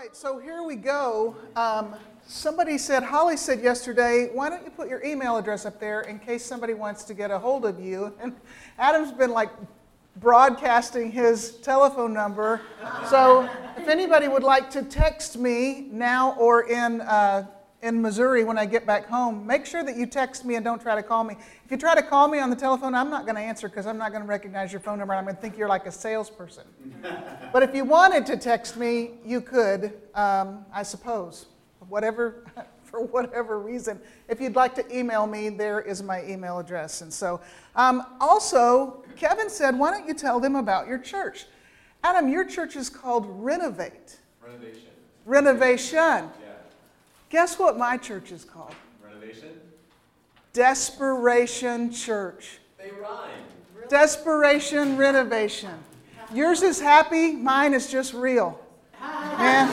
right, 0.00 0.16
so 0.16 0.38
here 0.38 0.62
we 0.62 0.76
go. 0.76 1.36
Um, 1.56 1.94
somebody 2.26 2.78
said, 2.78 3.02
Holly 3.02 3.36
said 3.36 3.60
yesterday, 3.60 4.30
why 4.32 4.48
don't 4.48 4.64
you 4.64 4.70
put 4.70 4.88
your 4.88 5.04
email 5.04 5.36
address 5.36 5.66
up 5.66 5.78
there 5.78 6.00
in 6.00 6.18
case 6.18 6.42
somebody 6.42 6.72
wants 6.72 7.04
to 7.04 7.12
get 7.12 7.30
a 7.30 7.38
hold 7.38 7.66
of 7.66 7.78
you? 7.78 8.10
And 8.22 8.34
Adam's 8.78 9.12
been 9.12 9.30
like 9.30 9.50
broadcasting 10.16 11.12
his 11.12 11.56
telephone 11.56 12.14
number. 12.14 12.62
So 13.10 13.46
if 13.76 13.88
anybody 13.88 14.26
would 14.26 14.42
like 14.42 14.70
to 14.70 14.84
text 14.84 15.36
me 15.36 15.88
now 15.90 16.34
or 16.38 16.62
in, 16.62 17.02
uh, 17.02 17.46
in 17.82 18.02
Missouri 18.02 18.44
when 18.44 18.58
I 18.58 18.66
get 18.66 18.86
back 18.86 19.06
home, 19.06 19.46
make 19.46 19.64
sure 19.64 19.82
that 19.82 19.96
you 19.96 20.06
text 20.06 20.44
me 20.44 20.56
and 20.56 20.64
don't 20.64 20.80
try 20.80 20.94
to 20.94 21.02
call 21.02 21.24
me. 21.24 21.36
If 21.64 21.70
you 21.70 21.76
try 21.76 21.94
to 21.94 22.02
call 22.02 22.28
me 22.28 22.38
on 22.38 22.50
the 22.50 22.56
telephone, 22.56 22.94
I'm 22.94 23.08
not 23.08 23.24
going 23.24 23.36
to 23.36 23.40
answer 23.40 23.68
because 23.68 23.86
I'm 23.86 23.96
not 23.96 24.10
going 24.12 24.22
to 24.22 24.28
recognize 24.28 24.70
your 24.70 24.80
phone 24.80 24.98
number. 24.98 25.14
I'm 25.14 25.24
going 25.24 25.36
to 25.36 25.40
think 25.40 25.56
you're 25.56 25.68
like 25.68 25.86
a 25.86 25.92
salesperson. 25.92 26.64
but 27.52 27.62
if 27.62 27.74
you 27.74 27.84
wanted 27.84 28.26
to 28.26 28.36
text 28.36 28.76
me, 28.76 29.12
you 29.24 29.40
could, 29.40 29.94
um, 30.14 30.64
I 30.72 30.82
suppose, 30.82 31.46
whatever. 31.88 32.44
For 32.90 33.02
whatever 33.02 33.60
reason, 33.60 34.00
if 34.28 34.40
you'd 34.40 34.56
like 34.56 34.74
to 34.74 34.98
email 34.98 35.24
me, 35.24 35.48
there 35.48 35.80
is 35.80 36.02
my 36.02 36.24
email 36.24 36.58
address. 36.58 37.02
And 37.02 37.12
so, 37.12 37.40
um, 37.76 38.04
also, 38.20 39.04
Kevin 39.14 39.48
said, 39.48 39.78
Why 39.78 39.92
don't 39.92 40.08
you 40.08 40.14
tell 40.14 40.40
them 40.40 40.56
about 40.56 40.88
your 40.88 40.98
church? 40.98 41.46
Adam, 42.02 42.28
your 42.28 42.44
church 42.44 42.74
is 42.74 42.90
called 42.90 43.26
Renovate. 43.28 44.18
Renovation. 44.44 44.88
Renovation. 45.24 45.98
Yeah. 45.98 46.49
Guess 47.30 47.60
what 47.60 47.78
my 47.78 47.96
church 47.96 48.32
is 48.32 48.44
called? 48.44 48.74
Renovation? 49.02 49.50
Desperation 50.52 51.92
Church. 51.92 52.58
They 52.76 52.90
rhyme. 52.90 53.30
Desperation 53.88 54.96
Renovation. 54.96 55.70
Yours 56.34 56.62
is 56.62 56.80
happy, 56.80 57.32
mine 57.32 57.72
is 57.72 57.88
just 57.88 58.14
real. 58.14 58.60
Man, 59.38 59.68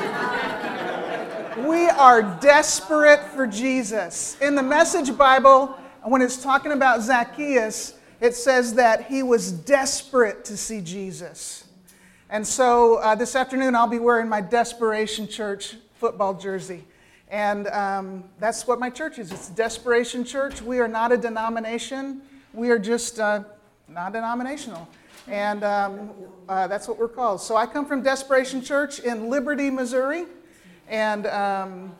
we 1.67 1.87
are 1.89 2.21
desperate 2.39 3.23
for 3.33 3.47
Jesus. 3.47 4.37
In 4.39 4.53
the 4.53 4.63
Message 4.63 5.17
Bible, 5.17 5.67
when 6.03 6.21
it's 6.21 6.41
talking 6.41 6.73
about 6.73 7.01
Zacchaeus, 7.01 7.95
it 8.21 8.35
says 8.35 8.75
that 8.75 9.05
he 9.05 9.23
was 9.23 9.51
desperate 9.51 10.45
to 10.45 10.55
see 10.55 10.79
Jesus. 10.81 11.63
And 12.29 12.45
so 12.45 12.97
uh, 12.97 13.15
this 13.15 13.35
afternoon, 13.35 13.75
I'll 13.75 13.87
be 13.87 13.99
wearing 13.99 14.29
my 14.29 14.41
Desperation 14.41 15.27
Church 15.27 15.75
football 15.95 16.35
jersey. 16.35 16.83
And 17.29 17.67
um, 17.67 18.23
that's 18.39 18.67
what 18.67 18.79
my 18.79 18.89
church 18.89 19.19
is. 19.19 19.31
It's 19.31 19.49
Desperation 19.49 20.23
Church. 20.23 20.61
We 20.61 20.79
are 20.79 20.87
not 20.87 21.11
a 21.11 21.17
denomination, 21.17 22.21
we 22.53 22.69
are 22.69 22.79
just 22.79 23.19
uh, 23.19 23.43
non 23.87 24.11
denominational. 24.13 24.87
And 25.27 25.63
um, 25.65 26.11
uh, 26.47 26.67
that's 26.67 26.87
what 26.87 26.97
we're 26.97 27.09
called. 27.09 27.41
So 27.41 27.57
I 27.57 27.65
come 27.65 27.85
from 27.85 28.01
Desperation 28.01 28.61
Church 28.61 28.99
in 28.99 29.29
Liberty, 29.29 29.69
Missouri. 29.69 30.25
And 30.87 31.27
um, 31.27 31.93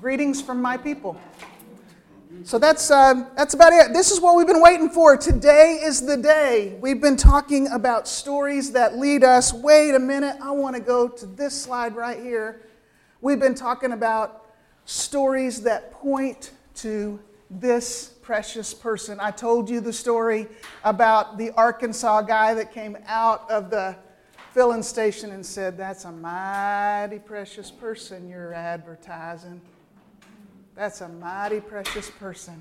greetings 0.00 0.42
from 0.42 0.60
my 0.60 0.76
people. 0.76 1.18
So 2.44 2.58
that's, 2.58 2.90
uh, 2.90 3.26
that's 3.36 3.54
about 3.54 3.72
it. 3.72 3.92
This 3.92 4.10
is 4.10 4.20
what 4.20 4.36
we've 4.36 4.46
been 4.46 4.62
waiting 4.62 4.88
for. 4.88 5.16
Today 5.16 5.80
is 5.82 6.06
the 6.06 6.16
day. 6.16 6.78
We've 6.80 7.00
been 7.00 7.16
talking 7.16 7.68
about 7.68 8.06
stories 8.08 8.72
that 8.72 8.98
lead 8.98 9.24
us. 9.24 9.52
Wait 9.52 9.94
a 9.94 9.98
minute, 9.98 10.36
I 10.40 10.50
want 10.52 10.76
to 10.76 10.82
go 10.82 11.08
to 11.08 11.26
this 11.26 11.60
slide 11.60 11.96
right 11.96 12.18
here. 12.18 12.62
We've 13.20 13.40
been 13.40 13.54
talking 13.54 13.92
about 13.92 14.39
stories 14.90 15.62
that 15.62 15.92
point 15.92 16.50
to 16.74 17.20
this 17.48 18.14
precious 18.22 18.74
person. 18.74 19.18
I 19.20 19.30
told 19.30 19.70
you 19.70 19.80
the 19.80 19.92
story 19.92 20.48
about 20.84 21.38
the 21.38 21.52
Arkansas 21.52 22.22
guy 22.22 22.54
that 22.54 22.72
came 22.72 22.96
out 23.06 23.48
of 23.48 23.70
the 23.70 23.96
filling 24.52 24.82
station 24.82 25.30
and 25.30 25.46
said, 25.46 25.78
That's 25.78 26.04
a 26.04 26.12
mighty 26.12 27.20
precious 27.20 27.70
person 27.70 28.28
you're 28.28 28.52
advertising. 28.52 29.60
That's 30.74 31.02
a 31.02 31.08
mighty 31.08 31.60
precious 31.60 32.10
person. 32.10 32.60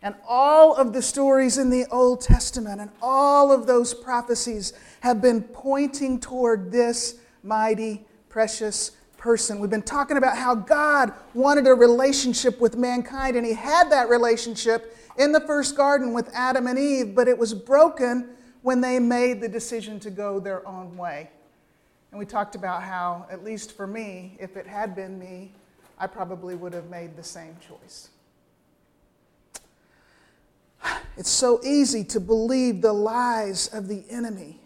And 0.00 0.14
all 0.26 0.74
of 0.74 0.92
the 0.92 1.02
stories 1.02 1.58
in 1.58 1.68
the 1.70 1.84
Old 1.90 2.22
Testament 2.22 2.80
and 2.80 2.90
all 3.02 3.52
of 3.52 3.66
those 3.66 3.92
prophecies 3.92 4.72
have 5.00 5.20
been 5.20 5.42
pointing 5.42 6.18
toward 6.20 6.70
this 6.70 7.16
mighty 7.42 8.06
precious 8.28 8.92
person. 9.18 9.58
We've 9.58 9.68
been 9.68 9.82
talking 9.82 10.16
about 10.16 10.38
how 10.38 10.54
God 10.54 11.12
wanted 11.34 11.66
a 11.66 11.74
relationship 11.74 12.60
with 12.60 12.76
mankind, 12.76 13.36
and 13.36 13.44
He 13.44 13.52
had 13.52 13.90
that 13.90 14.08
relationship 14.08 14.96
in 15.18 15.32
the 15.32 15.40
first 15.40 15.76
garden 15.76 16.14
with 16.14 16.30
Adam 16.32 16.66
and 16.66 16.78
Eve, 16.78 17.14
but 17.14 17.28
it 17.28 17.36
was 17.36 17.52
broken 17.52 18.30
when 18.62 18.80
they 18.80 18.98
made 18.98 19.40
the 19.40 19.48
decision 19.48 20.00
to 20.00 20.10
go 20.10 20.40
their 20.40 20.66
own 20.66 20.96
way. 20.96 21.28
And 22.10 22.18
we 22.18 22.24
talked 22.24 22.54
about 22.54 22.82
how, 22.82 23.26
at 23.30 23.44
least 23.44 23.76
for 23.76 23.86
me, 23.86 24.36
if 24.40 24.56
it 24.56 24.66
had 24.66 24.96
been 24.96 25.18
me, 25.18 25.52
I 25.98 26.06
probably 26.06 26.54
would 26.54 26.72
have 26.72 26.88
made 26.88 27.16
the 27.16 27.24
same 27.24 27.56
choice. 27.66 28.08
It's 31.16 31.30
so 31.30 31.60
easy 31.64 32.04
to 32.04 32.20
believe 32.20 32.80
the 32.80 32.92
lies 32.92 33.66
of 33.74 33.88
the 33.88 34.04
enemy. 34.08 34.57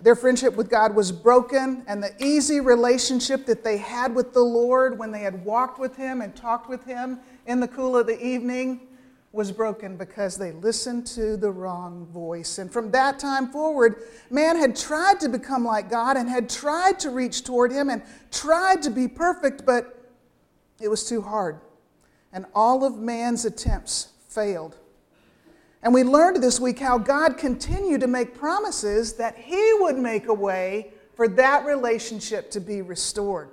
Their 0.00 0.14
friendship 0.14 0.54
with 0.54 0.70
God 0.70 0.94
was 0.94 1.10
broken, 1.10 1.82
and 1.88 2.00
the 2.00 2.14
easy 2.24 2.60
relationship 2.60 3.46
that 3.46 3.64
they 3.64 3.78
had 3.78 4.14
with 4.14 4.32
the 4.32 4.42
Lord 4.42 4.96
when 4.96 5.10
they 5.10 5.20
had 5.20 5.44
walked 5.44 5.80
with 5.80 5.96
Him 5.96 6.20
and 6.20 6.36
talked 6.36 6.68
with 6.68 6.84
Him 6.84 7.18
in 7.46 7.58
the 7.58 7.66
cool 7.66 7.96
of 7.96 8.06
the 8.06 8.24
evening 8.24 8.86
was 9.32 9.50
broken 9.50 9.96
because 9.96 10.36
they 10.36 10.52
listened 10.52 11.06
to 11.06 11.36
the 11.36 11.50
wrong 11.50 12.06
voice. 12.06 12.58
And 12.58 12.72
from 12.72 12.92
that 12.92 13.18
time 13.18 13.48
forward, 13.48 13.96
man 14.30 14.56
had 14.56 14.76
tried 14.76 15.18
to 15.20 15.28
become 15.28 15.64
like 15.64 15.90
God 15.90 16.16
and 16.16 16.28
had 16.28 16.48
tried 16.48 17.00
to 17.00 17.10
reach 17.10 17.42
toward 17.42 17.72
Him 17.72 17.90
and 17.90 18.02
tried 18.30 18.82
to 18.82 18.90
be 18.90 19.08
perfect, 19.08 19.66
but 19.66 20.12
it 20.80 20.88
was 20.88 21.08
too 21.08 21.22
hard. 21.22 21.60
And 22.32 22.46
all 22.54 22.84
of 22.84 22.96
man's 22.98 23.44
attempts 23.44 24.12
failed. 24.28 24.76
And 25.82 25.94
we 25.94 26.02
learned 26.02 26.42
this 26.42 26.58
week 26.58 26.78
how 26.78 26.98
God 26.98 27.38
continued 27.38 28.00
to 28.00 28.08
make 28.08 28.34
promises 28.34 29.14
that 29.14 29.36
He 29.36 29.72
would 29.80 29.96
make 29.96 30.26
a 30.26 30.34
way 30.34 30.92
for 31.14 31.28
that 31.28 31.64
relationship 31.66 32.50
to 32.52 32.60
be 32.60 32.82
restored. 32.82 33.50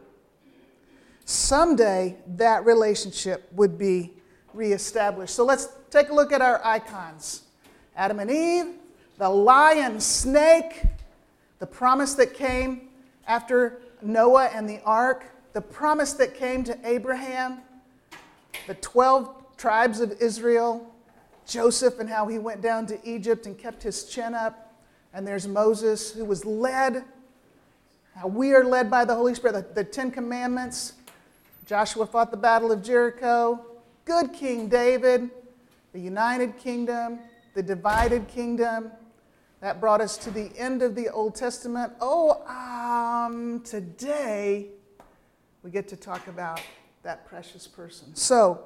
Someday, 1.25 2.15
that 2.35 2.65
relationship 2.65 3.49
would 3.53 3.77
be 3.77 4.13
reestablished. 4.53 5.35
So 5.35 5.43
let's 5.43 5.69
take 5.89 6.09
a 6.09 6.13
look 6.13 6.31
at 6.31 6.41
our 6.41 6.63
icons 6.65 7.43
Adam 7.95 8.19
and 8.19 8.29
Eve, 8.29 8.75
the 9.17 9.29
lion, 9.29 9.99
snake, 9.99 10.83
the 11.59 11.65
promise 11.65 12.13
that 12.15 12.33
came 12.33 12.89
after 13.27 13.81
Noah 14.01 14.47
and 14.47 14.67
the 14.69 14.81
ark, 14.83 15.25
the 15.53 15.61
promise 15.61 16.13
that 16.13 16.35
came 16.35 16.63
to 16.65 16.77
Abraham, 16.83 17.59
the 18.67 18.75
12 18.75 19.57
tribes 19.57 20.01
of 20.01 20.11
Israel, 20.21 20.93
Joseph 21.45 22.00
and 22.00 22.09
how 22.09 22.28
he 22.28 22.38
went 22.38 22.61
down 22.61 22.85
to 22.88 23.00
Egypt 23.03 23.45
and 23.45 23.57
kept 23.57 23.83
his 23.83 24.06
chin 24.06 24.33
up. 24.33 24.73
And 25.13 25.25
there's 25.25 25.47
Moses 25.47 26.11
who 26.11 26.25
was 26.25 26.45
led, 26.45 27.03
how 28.16 28.28
we 28.28 28.53
are 28.53 28.63
led 28.63 28.89
by 28.91 29.06
the 29.06 29.16
Holy 29.16 29.33
Spirit, 29.35 29.53
the, 29.53 29.84
the 29.84 29.84
Ten 29.84 30.11
Commandments. 30.11 30.94
Joshua 31.66 32.05
fought 32.05 32.31
the 32.31 32.38
Battle 32.38 32.72
of 32.72 32.84
Jericho. 32.84 33.66
Good 34.05 34.34
King 34.34 34.67
David, 34.67 35.29
the 35.94 36.00
United 36.00 36.57
Kingdom, 36.57 37.19
the 37.53 37.63
divided 37.63 38.28
kingdom. 38.28 38.91
That 39.61 39.79
brought 39.79 40.01
us 40.01 40.17
to 40.17 40.31
the 40.31 40.51
end 40.57 40.84
of 40.84 40.94
the 40.94 41.09
Old 41.09 41.34
Testament. 41.34 41.94
Oh, 42.00 42.44
um, 42.45 43.61
today 43.61 44.67
we 45.63 45.72
get 45.72 45.88
to 45.88 45.95
talk 45.95 46.28
about 46.28 46.61
that 47.01 47.25
precious 47.25 47.66
person. 47.67 48.13
So, 48.13 48.63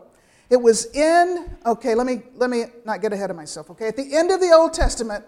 it 0.49 0.57
was 0.61 0.87
in, 0.95 1.57
okay, 1.65 1.93
let 1.93 2.07
me, 2.07 2.23
let 2.35 2.49
me 2.49 2.65
not 2.85 3.01
get 3.01 3.13
ahead 3.13 3.29
of 3.29 3.35
myself, 3.35 3.69
okay? 3.69 3.87
At 3.87 3.95
the 3.95 4.15
end 4.15 4.31
of 4.31 4.39
the 4.39 4.51
Old 4.51 4.73
Testament, 4.73 5.23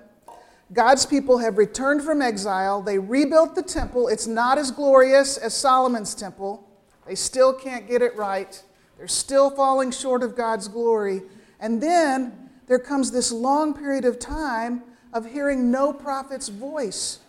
God's 0.73 1.05
people 1.05 1.37
have 1.37 1.57
returned 1.57 2.01
from 2.01 2.21
exile. 2.21 2.81
They 2.81 2.97
rebuilt 2.97 3.55
the 3.55 3.61
temple. 3.61 4.07
It's 4.07 4.25
not 4.25 4.57
as 4.57 4.71
glorious 4.71 5.37
as 5.37 5.53
Solomon's 5.53 6.15
temple. 6.15 6.67
They 7.05 7.16
still 7.16 7.53
can't 7.53 7.87
get 7.87 8.01
it 8.01 8.16
right. 8.16 8.61
They're 8.97 9.07
still 9.07 9.49
falling 9.49 9.91
short 9.91 10.23
of 10.23 10.35
God's 10.35 10.67
glory. 10.67 11.22
And 11.59 11.81
then 11.81 12.49
there 12.67 12.79
comes 12.79 13.11
this 13.11 13.31
long 13.31 13.73
period 13.73 14.05
of 14.05 14.17
time 14.17 14.84
of 15.13 15.25
hearing 15.25 15.69
no 15.72 15.91
prophet's 15.91 16.47
voice. 16.47 17.19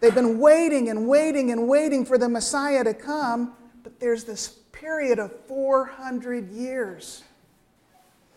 They've 0.00 0.14
been 0.14 0.38
waiting 0.38 0.90
and 0.90 1.08
waiting 1.08 1.50
and 1.50 1.68
waiting 1.68 2.04
for 2.04 2.18
the 2.18 2.28
Messiah 2.28 2.84
to 2.84 2.92
come, 2.92 3.54
but 3.82 4.00
there's 4.00 4.24
this 4.24 4.58
period 4.84 5.18
of 5.18 5.32
400 5.48 6.50
years 6.50 7.24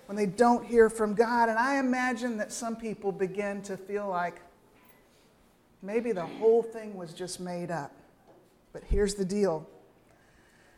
when 0.05 0.15
they 0.15 0.25
don't 0.25 0.65
hear 0.65 0.89
from 0.89 1.13
God. 1.13 1.49
And 1.49 1.59
I 1.59 1.77
imagine 1.77 2.37
that 2.37 2.53
some 2.53 2.77
people 2.77 3.11
begin 3.11 3.61
to 3.63 3.75
feel 3.75 4.07
like 4.07 4.39
maybe 5.81 6.13
the 6.13 6.25
whole 6.25 6.63
thing 6.63 6.95
was 6.95 7.13
just 7.13 7.41
made 7.41 7.69
up. 7.69 7.91
But 8.71 8.83
here's 8.85 9.15
the 9.15 9.25
deal 9.25 9.67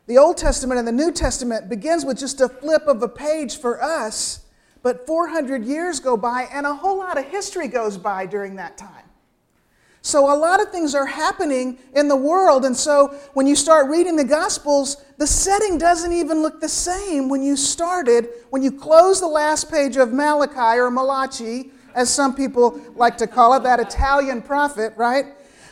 the 0.08 0.18
Old 0.18 0.38
Testament 0.38 0.80
and 0.80 0.88
the 0.88 0.92
New 0.92 1.12
Testament 1.12 1.70
begins 1.70 2.04
with 2.04 2.18
just 2.18 2.42
a 2.42 2.50
flip 2.50 2.88
of 2.88 3.04
a 3.04 3.08
page 3.08 3.58
for 3.58 3.80
us, 3.80 4.48
but 4.82 5.06
400 5.06 5.64
years 5.64 6.00
go 6.00 6.18
by 6.18 6.48
and 6.52 6.66
a 6.66 6.74
whole 6.74 6.98
lot 6.98 7.20
of 7.20 7.26
history 7.26 7.68
goes 7.68 7.96
by 7.96 8.26
during 8.26 8.56
that 8.56 8.76
time. 8.76 9.09
So, 10.02 10.34
a 10.34 10.38
lot 10.38 10.62
of 10.62 10.70
things 10.70 10.96
are 10.96 11.06
happening 11.06 11.78
in 11.94 12.08
the 12.08 12.16
world. 12.16 12.64
And 12.64 12.76
so, 12.76 13.08
when 13.34 13.48
you 13.48 13.56
start 13.56 13.90
reading 13.90 14.16
the 14.16 14.24
Gospels, 14.24 15.04
the 15.18 15.28
setting 15.28 15.78
doesn't 15.78 16.14
even 16.14 16.42
look 16.42 16.62
the 16.62 16.70
same 16.70 17.28
when 17.28 17.44
you 17.44 17.58
started, 17.58 18.30
when 18.50 18.64
you 18.64 18.72
close 18.72 19.20
the 19.20 19.28
last 19.28 19.70
page 19.70 19.98
of 19.98 20.14
Malachi 20.14 20.80
or 20.80 20.90
Malachi, 20.90 21.72
as 21.96 22.10
some 22.10 22.34
people 22.34 22.80
like 22.96 23.18
to 23.18 23.28
call 23.28 23.54
it, 23.56 23.64
that 23.64 23.80
Italian 23.80 24.42
prophet, 24.42 24.94
right? 24.96 25.26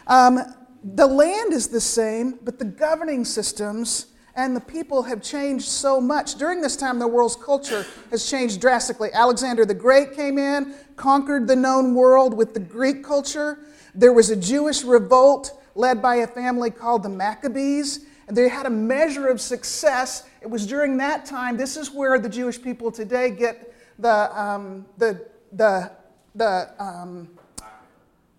Um, 0.07 0.39
the 0.83 1.07
land 1.07 1.53
is 1.53 1.67
the 1.67 1.81
same, 1.81 2.39
but 2.43 2.59
the 2.59 2.65
governing 2.65 3.25
systems 3.25 4.07
and 4.35 4.55
the 4.55 4.61
people 4.61 5.03
have 5.03 5.21
changed 5.21 5.65
so 5.67 5.99
much. 5.99 6.35
During 6.35 6.61
this 6.61 6.75
time, 6.77 6.99
the 6.99 7.07
world's 7.07 7.35
culture 7.35 7.85
has 8.11 8.29
changed 8.29 8.61
drastically. 8.61 9.09
Alexander 9.11 9.65
the 9.65 9.73
Great 9.73 10.13
came 10.13 10.37
in, 10.37 10.75
conquered 10.95 11.47
the 11.47 11.55
known 11.55 11.95
world 11.95 12.35
with 12.35 12.53
the 12.53 12.59
Greek 12.59 13.03
culture. 13.03 13.59
There 13.97 14.13
was 14.13 14.29
a 14.29 14.35
Jewish 14.35 14.83
revolt 14.83 15.59
led 15.73 16.03
by 16.03 16.17
a 16.17 16.27
family 16.27 16.69
called 16.69 17.01
the 17.01 17.09
Maccabees, 17.09 18.05
and 18.27 18.37
they 18.37 18.47
had 18.47 18.67
a 18.67 18.69
measure 18.69 19.25
of 19.25 19.41
success. 19.41 20.29
It 20.39 20.47
was 20.47 20.67
during 20.67 20.97
that 20.97 21.25
time, 21.25 21.57
this 21.57 21.75
is 21.75 21.89
where 21.91 22.19
the 22.19 22.29
Jewish 22.29 22.61
people 22.61 22.91
today 22.91 23.31
get 23.31 23.73
the, 23.97 24.39
um, 24.39 24.85
the, 24.99 25.25
the, 25.51 25.91
the 26.35 26.69
um, 26.77 27.27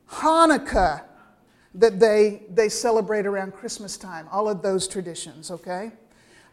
Hanukkah 0.09 1.03
that 1.75 1.99
they, 1.99 2.45
they 2.55 2.69
celebrate 2.69 3.27
around 3.27 3.53
Christmas 3.53 3.97
time, 3.97 4.29
all 4.31 4.49
of 4.49 4.63
those 4.63 4.87
traditions, 4.87 5.51
okay? 5.51 5.91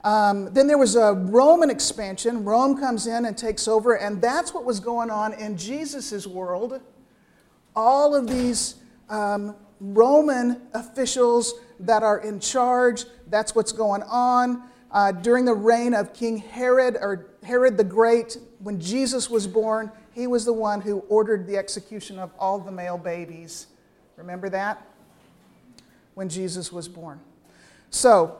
Um, 0.03 0.51
then 0.51 0.65
there 0.65 0.79
was 0.79 0.95
a 0.95 1.13
Roman 1.13 1.69
expansion. 1.69 2.43
Rome 2.43 2.75
comes 2.79 3.05
in 3.05 3.25
and 3.25 3.37
takes 3.37 3.67
over, 3.67 3.93
and 3.93 4.19
that's 4.19 4.51
what 4.51 4.65
was 4.65 4.79
going 4.79 5.11
on 5.11 5.33
in 5.33 5.57
Jesus' 5.57 6.25
world. 6.25 6.81
All 7.75 8.15
of 8.15 8.27
these 8.27 8.75
um, 9.09 9.55
Roman 9.79 10.61
officials 10.73 11.55
that 11.79 12.03
are 12.03 12.19
in 12.19 12.39
charge, 12.39 13.05
that's 13.29 13.55
what's 13.55 13.71
going 13.71 14.03
on. 14.03 14.63
Uh, 14.91 15.11
during 15.11 15.43
the 15.43 15.53
reign 15.53 15.93
of 15.93 16.13
King 16.13 16.37
Herod, 16.37 16.95
or 16.99 17.27
Herod 17.43 17.77
the 17.77 17.83
Great, 17.83 18.37
when 18.59 18.79
Jesus 18.79 19.29
was 19.29 19.45
born, 19.45 19.91
he 20.13 20.27
was 20.27 20.45
the 20.45 20.53
one 20.53 20.79
who 20.79 20.99
ordered 21.09 21.45
the 21.45 21.57
execution 21.57 22.17
of 22.17 22.31
all 22.39 22.59
the 22.59 22.71
male 22.71 22.97
babies. 22.97 23.67
Remember 24.15 24.47
that? 24.49 24.81
when 26.15 26.29
Jesus 26.29 26.71
was 26.71 26.87
born. 26.87 27.19
So, 27.91 28.37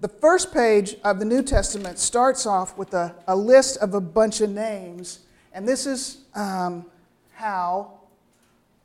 the 0.00 0.08
first 0.08 0.52
page 0.52 0.96
of 1.04 1.18
the 1.18 1.24
New 1.24 1.42
Testament 1.42 1.98
starts 1.98 2.46
off 2.46 2.76
with 2.78 2.94
a, 2.94 3.14
a 3.28 3.36
list 3.36 3.76
of 3.78 3.94
a 3.94 4.00
bunch 4.00 4.40
of 4.40 4.50
names, 4.50 5.20
and 5.52 5.68
this 5.68 5.86
is 5.86 6.18
um, 6.34 6.86
how 7.32 8.00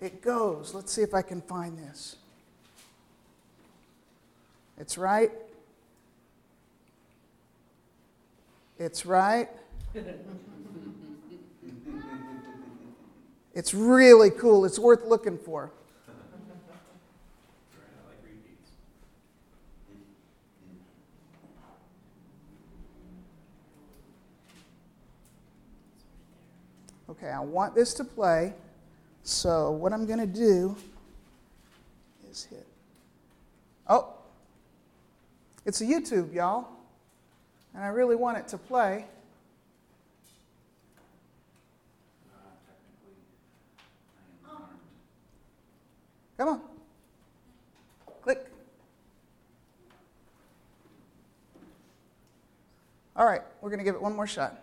it 0.01 0.21
goes. 0.21 0.73
Let's 0.73 0.91
see 0.91 1.01
if 1.01 1.13
I 1.13 1.21
can 1.21 1.41
find 1.41 1.77
this. 1.77 2.15
It's 4.77 4.97
right. 4.97 5.31
It's 8.77 9.05
right. 9.05 9.49
It's 13.59 13.73
really 13.73 14.29
cool. 14.29 14.63
It's 14.63 14.79
worth 14.79 15.05
looking 15.05 15.37
for. 15.37 15.71
Okay, 27.09 27.27
I 27.27 27.39
want 27.41 27.75
this 27.75 27.93
to 27.95 28.05
play. 28.05 28.53
So 29.29 29.69
what 29.69 29.93
I'm 29.93 30.07
going 30.07 30.17
to 30.17 30.25
do 30.25 30.75
is 32.31 32.45
hit. 32.45 32.65
Oh, 33.87 34.11
it's 35.67 35.81
a 35.81 35.85
YouTube, 35.85 36.33
y'all. 36.33 36.67
And 37.75 37.83
I 37.83 37.89
really 37.89 38.15
want 38.15 38.39
it 38.39 38.47
to 38.47 38.57
play. 38.57 39.05
Come 46.35 46.47
on. 46.47 46.61
Click. 48.23 48.47
All 53.15 53.27
right, 53.27 53.41
we're 53.61 53.69
going 53.69 53.77
to 53.77 53.85
give 53.85 53.93
it 53.93 54.01
one 54.01 54.15
more 54.15 54.25
shot. 54.25 54.55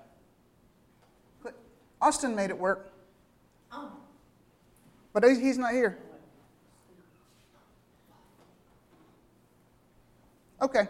Click. 1.40 1.54
Austin 2.02 2.34
made 2.34 2.50
it 2.50 2.58
work. 2.58 2.90
But 5.16 5.24
he's 5.30 5.56
not 5.56 5.72
here. 5.72 5.96
Okay. 10.60 10.86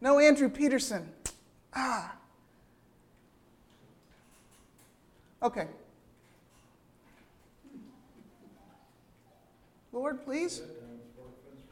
No 0.00 0.20
Andrew 0.20 0.48
Peterson. 0.48 1.08
Ah. 1.74 2.14
Okay. 5.42 5.66
Lord, 9.92 10.24
please. 10.24 10.62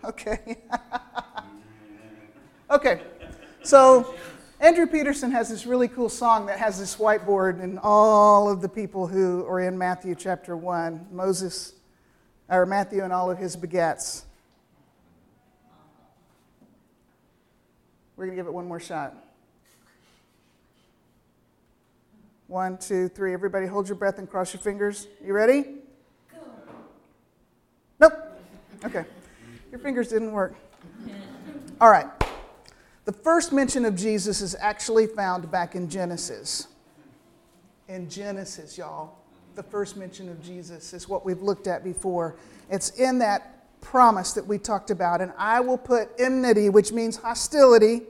Okay. 0.02 0.56
okay. 2.72 3.00
So 3.62 4.16
Andrew 4.60 4.86
Peterson 4.86 5.30
has 5.30 5.48
this 5.48 5.64
really 5.64 5.88
cool 5.88 6.10
song 6.10 6.44
that 6.46 6.58
has 6.58 6.78
this 6.78 6.96
whiteboard 6.96 7.62
and 7.62 7.78
all 7.82 8.50
of 8.50 8.60
the 8.60 8.68
people 8.68 9.06
who 9.06 9.46
are 9.46 9.58
in 9.58 9.78
Matthew 9.78 10.14
chapter 10.14 10.54
1, 10.54 11.06
Moses, 11.10 11.72
or 12.46 12.66
Matthew 12.66 13.02
and 13.02 13.10
all 13.10 13.30
of 13.30 13.38
his 13.38 13.56
begats. 13.56 14.24
We're 18.16 18.26
going 18.26 18.36
to 18.36 18.42
give 18.42 18.48
it 18.48 18.52
one 18.52 18.68
more 18.68 18.80
shot. 18.80 19.14
One, 22.46 22.76
two, 22.76 23.08
three. 23.08 23.32
Everybody 23.32 23.66
hold 23.66 23.88
your 23.88 23.96
breath 23.96 24.18
and 24.18 24.28
cross 24.28 24.52
your 24.52 24.60
fingers. 24.60 25.06
You 25.24 25.32
ready? 25.32 25.62
Go. 26.30 26.38
Nope. 27.98 28.12
Okay. 28.84 29.06
Your 29.70 29.80
fingers 29.80 30.08
didn't 30.08 30.32
work. 30.32 30.54
All 31.80 31.90
right. 31.90 32.19
The 33.10 33.16
first 33.16 33.52
mention 33.52 33.84
of 33.84 33.96
Jesus 33.96 34.40
is 34.40 34.54
actually 34.60 35.08
found 35.08 35.50
back 35.50 35.74
in 35.74 35.90
Genesis. 35.90 36.68
In 37.88 38.08
Genesis, 38.08 38.78
y'all. 38.78 39.16
The 39.56 39.64
first 39.64 39.96
mention 39.96 40.28
of 40.28 40.40
Jesus 40.40 40.92
is 40.92 41.08
what 41.08 41.26
we've 41.26 41.42
looked 41.42 41.66
at 41.66 41.82
before. 41.82 42.36
It's 42.70 42.90
in 42.90 43.18
that 43.18 43.80
promise 43.80 44.32
that 44.34 44.46
we 44.46 44.58
talked 44.58 44.92
about. 44.92 45.20
And 45.20 45.32
I 45.36 45.58
will 45.58 45.76
put 45.76 46.08
enmity, 46.20 46.68
which 46.68 46.92
means 46.92 47.16
hostility. 47.16 48.02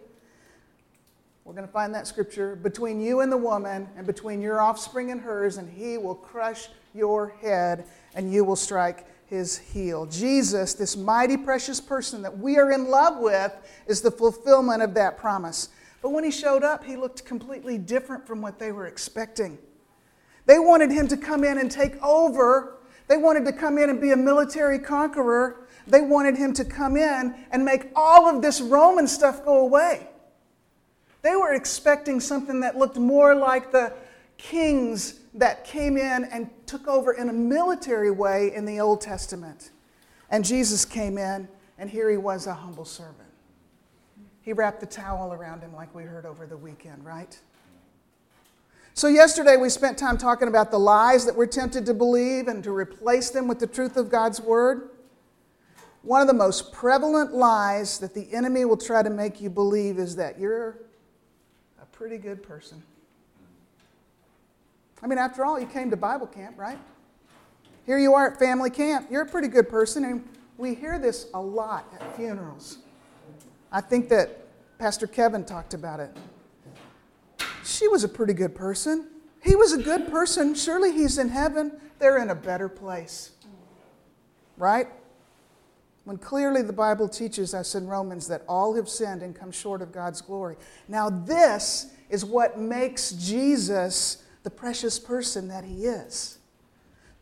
We're 1.47 1.55
going 1.55 1.67
to 1.67 1.73
find 1.73 1.95
that 1.95 2.07
scripture 2.07 2.55
between 2.55 3.01
you 3.01 3.21
and 3.21 3.33
the 3.33 3.39
woman, 3.39 3.89
and 3.97 4.07
between 4.07 4.43
your 4.43 4.61
offspring 4.61 5.13
and 5.13 5.23
hers, 5.23 5.57
and 5.57 5.67
he 5.67 5.97
will 5.97 6.15
crush 6.15 6.69
your 6.93 7.31
head, 7.41 7.87
and 8.15 8.31
you 8.31 8.45
will 8.45 8.55
strike 8.55 9.07
his 9.31 9.57
heel. 9.57 10.07
Jesus, 10.07 10.75
this 10.75 10.97
mighty 10.97 11.37
precious 11.37 11.81
person 11.81 12.21
that 12.23 12.37
we 12.37 12.59
are 12.59 12.73
in 12.73 12.91
love 12.91 13.19
with, 13.21 13.55
is 13.87 14.03
the 14.03 14.11
fulfillment 14.11 14.83
of 14.83 14.93
that 14.95 15.17
promise. 15.17 15.69
But 16.03 16.11
when 16.11 16.25
he 16.25 16.33
showed 16.33 16.65
up, 16.65 16.85
he 16.85 16.97
looked 16.97 17.25
completely 17.25 17.79
different 17.79 18.27
from 18.27 18.43
what 18.43 18.59
they 18.59 18.73
were 18.73 18.87
expecting. 18.87 19.57
They 20.47 20.59
wanted 20.59 20.91
him 20.91 21.07
to 21.07 21.17
come 21.17 21.45
in 21.45 21.59
and 21.59 21.71
take 21.71 22.03
over. 22.03 22.79
They 23.07 23.17
wanted 23.17 23.45
to 23.45 23.53
come 23.53 23.79
in 23.79 23.89
and 23.89 24.01
be 24.01 24.11
a 24.11 24.17
military 24.17 24.81
conqueror. 24.81 25.69
They 25.87 26.01
wanted 26.01 26.37
him 26.37 26.53
to 26.55 26.65
come 26.65 26.97
in 26.97 27.35
and 27.53 27.65
make 27.65 27.87
all 27.95 28.29
of 28.29 28.43
this 28.43 28.61
Roman 28.61 29.07
stuff 29.07 29.45
go 29.45 29.61
away. 29.61 30.09
They 31.23 31.37
were 31.37 31.55
expecting 31.55 32.19
something 32.19 32.61
that 32.61 32.77
looked 32.77 32.97
more 32.97 33.37
like 33.37 33.71
the 33.71 33.93
kings 34.39 35.20
that 35.35 35.65
came 35.65 35.97
in 35.97 36.25
and 36.25 36.51
took 36.67 36.89
over 36.89 37.13
in 37.13 37.29
a 37.29 37.33
military 37.33 38.11
way 38.11 38.53
in 38.55 38.65
the 38.65 38.81
Old 38.81 39.01
Testament. 39.01 39.71
And 40.31 40.45
Jesus 40.45 40.85
came 40.85 41.19
in, 41.19 41.49
and 41.79 41.89
here 41.89 42.11
he 42.11 42.17
was, 42.17 42.47
a 42.47 42.55
humble 42.55 42.85
servant. 42.85 43.17
He 44.43 44.53
wrapped 44.53 44.81
the 44.81 44.87
towel 44.87 45.33
around 45.33 45.61
him, 45.61 45.75
like 45.75 45.95
we 45.95 46.03
heard 46.05 46.27
over 46.27 46.47
the 46.47 46.57
weekend, 46.57 47.05
right? 47.05 47.39
So, 48.95 49.07
yesterday 49.07 49.57
we 49.57 49.69
spent 49.69 49.97
time 49.97 50.19
talking 50.19 50.49
about 50.49 50.71
the 50.71 50.79
lies 50.79 51.25
that 51.27 51.37
we're 51.37 51.47
tempted 51.47 51.87
to 51.87 51.95
believe 51.95 52.49
and 52.49 52.63
to 52.65 52.73
replace 52.73 53.31
them 53.31 53.47
with 53.47 53.59
the 53.61 53.67
truth 53.67 53.97
of 53.97 54.11
God's 54.11 54.41
Word. 54.41 54.91
One 56.03 56.21
of 56.21 56.27
the 56.27 56.35
most 56.35 56.73
prevalent 56.73 57.33
lies 57.33 57.99
that 57.99 58.15
the 58.15 58.33
enemy 58.33 58.65
will 58.65 58.77
try 58.77 59.03
to 59.03 59.11
make 59.11 59.41
you 59.41 59.51
believe 59.51 59.99
is 59.99 60.17
that 60.17 60.39
you're 60.39 60.79
a 61.81 61.87
pretty 61.87 62.17
good 62.17 62.43
person. 62.43 62.83
I 65.03 65.07
mean, 65.07 65.19
after 65.19 65.45
all, 65.45 65.59
you 65.59 65.67
came 65.67 65.91
to 65.91 65.97
Bible 65.97 66.27
camp, 66.27 66.59
right? 66.59 66.79
Here 67.87 67.99
you 67.99 68.15
are 68.15 68.31
at 68.33 68.39
family 68.39 68.71
camp. 68.71 69.09
You're 69.11 69.23
a 69.23 69.27
pretty 69.27 69.49
good 69.49 69.69
person, 69.69 70.05
and 70.05 70.29
we 70.59 70.75
hear 70.75 70.99
this 70.99 71.29
a 71.35 71.41
lot 71.41 71.93
at 71.95 72.17
funerals. 72.17 72.79
I 73.73 73.81
think 73.81 74.09
that 74.11 74.47
Pastor 74.79 75.07
Kevin 75.07 75.45
talked 75.45 75.75
about 75.75 76.01
it. 76.01 76.17
She 77.65 77.89
was 77.89 78.05
a 78.05 78.09
pretty 78.09 78.35
good 78.35 78.55
person. 78.55 79.09
He 79.43 79.57
was 79.57 79.73
a 79.73 79.79
good 79.79 80.09
person. 80.11 80.55
Surely 80.55 80.93
he's 80.93 81.19
in 81.19 81.29
heaven. 81.29 81.73
They're 81.99 82.19
in 82.19 82.31
a 82.31 82.35
better 82.35 82.69
place. 82.69 83.31
Right? 84.57 84.89
when 86.05 86.19
clearly 86.19 86.63
the 86.63 86.73
Bible 86.73 87.09
teaches 87.09 87.55
us 87.55 87.77
in 87.77 87.87
Romans 87.87 88.27
that 88.27 88.43
all 88.49 88.75
have 88.75 88.89
sinned 88.89 89.23
and 89.23 89.33
come 89.33 89.53
short 89.53 89.83
of 89.83 89.93
God's 89.93 90.21
glory. 90.21 90.57
Now, 90.89 91.11
this 91.11 91.93
is 92.09 92.25
what 92.25 92.59
makes 92.59 93.13
Jesus 93.13 94.25
the 94.43 94.51
precious 94.51 94.99
person 94.99 95.49
that 95.49 95.65
he 95.65 95.87
is. 95.87 96.39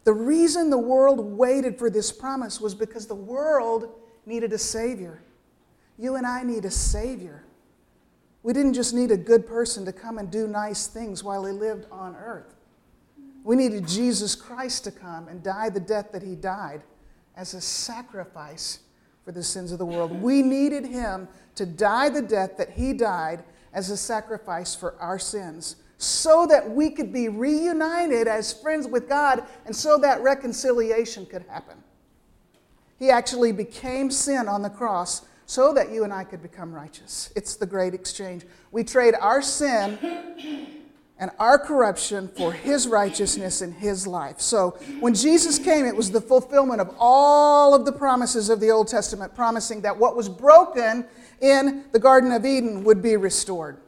The 0.05 0.13
reason 0.13 0.71
the 0.71 0.79
world 0.79 1.21
waited 1.21 1.79
for 1.79 1.91
this 1.91 2.13
promise 2.13 2.61
was 2.61 2.75
because 2.75 3.07
the 3.07 3.15
world 3.15 3.91
needed 4.25 4.53
a 4.53 4.59
Savior. 4.59 5.21
You 5.99 6.17
and 6.17 6.27
I 6.27 6.43
need 6.45 6.65
a 6.65 6.71
Savior. 6.71 7.45
We 8.43 8.53
didn't 8.53 8.75
just 8.75 8.95
need 8.95 9.11
a 9.11 9.17
good 9.17 9.47
person 9.47 9.85
to 9.85 9.93
come 9.93 10.19
and 10.19 10.31
do 10.31 10.47
nice 10.47 10.87
things 10.87 11.25
while 11.25 11.45
he 11.45 11.53
lived 11.53 11.87
on 11.91 12.15
earth. 12.17 12.55
We 13.45 13.57
needed 13.57 13.87
Jesus 13.89 14.35
Christ 14.35 14.85
to 14.85 14.91
come 14.91 15.29
and 15.29 15.43
die 15.43 15.71
the 15.71 15.81
death 15.81 16.13
that 16.13 16.23
he 16.23 16.35
died 16.35 16.83
as 17.37 17.55
a 17.55 17.61
sacrifice 17.61 18.81
for 19.25 19.33
the 19.33 19.43
sins 19.43 19.73
of 19.73 19.79
the 19.79 19.87
world. 19.87 20.11
We 20.23 20.43
needed 20.43 20.87
him 20.87 21.29
to 21.57 21.67
die 21.67 22.09
the 22.09 22.23
death 22.23 22.57
that 22.57 22.71
he 22.71 22.93
died 22.93 23.45
as 23.73 23.91
a 23.91 23.97
sacrifice 23.97 24.75
for 24.75 24.95
our 25.01 25.19
sins 25.19 25.77
so 25.99 26.47
that 26.47 26.71
we 26.71 26.91
could 26.91 27.13
be 27.13 27.29
reunited 27.29 28.29
as 28.29 28.53
friends 28.53 28.87
with 28.87 29.09
God 29.09 29.43
and 29.67 29.75
so 29.75 29.99
that 29.99 30.23
reconciliation 30.23 31.27
could 31.27 31.45
happen. 31.49 31.77
He 32.99 33.11
actually 33.11 33.53
became 33.53 34.11
sin 34.11 34.49
on 34.49 34.63
the 34.63 34.71
cross 34.71 35.23
so 35.47 35.73
that 35.73 35.91
you 35.91 36.05
and 36.05 36.13
I 36.13 36.25
could 36.25 36.43
become 36.43 36.73
righteous. 36.73 37.33
It's 37.35 37.57
the 37.57 37.67
great 37.67 37.95
exchange. 37.95 38.45
We 38.71 38.85
trade 38.85 39.15
our 39.21 39.43
sin 39.43 39.99
and 41.19 41.31
our 41.39 41.59
corruption 41.59 42.29
for 42.29 42.53
his 42.53 42.87
righteousness 42.87 43.61
and 43.61 43.75
his 43.75 44.07
life. 44.07 44.41
So 44.41 44.79
when 45.01 45.15
Jesus 45.15 45.59
came, 45.59 45.85
it 45.85 45.97
was 45.97 46.11
the 46.11 46.21
fulfillment 46.21 46.81
of 46.81 46.95
all 46.99 47.75
of 47.75 47.85
the 47.85 47.93
promises 47.93 48.51
of 48.51 48.61
the 48.61 48.71
Old 48.71 48.87
Testament, 48.87 49.35
promising 49.35 49.81
that 49.81 49.97
what 49.97 50.17
was 50.17 50.29
broken 50.29 51.07
in 51.41 51.85
the 51.91 51.99
Garden 51.99 52.31
of 52.31 52.45
Eden 52.45 52.85
would 52.85 53.03
be 53.03 53.17
restored. 53.17 53.79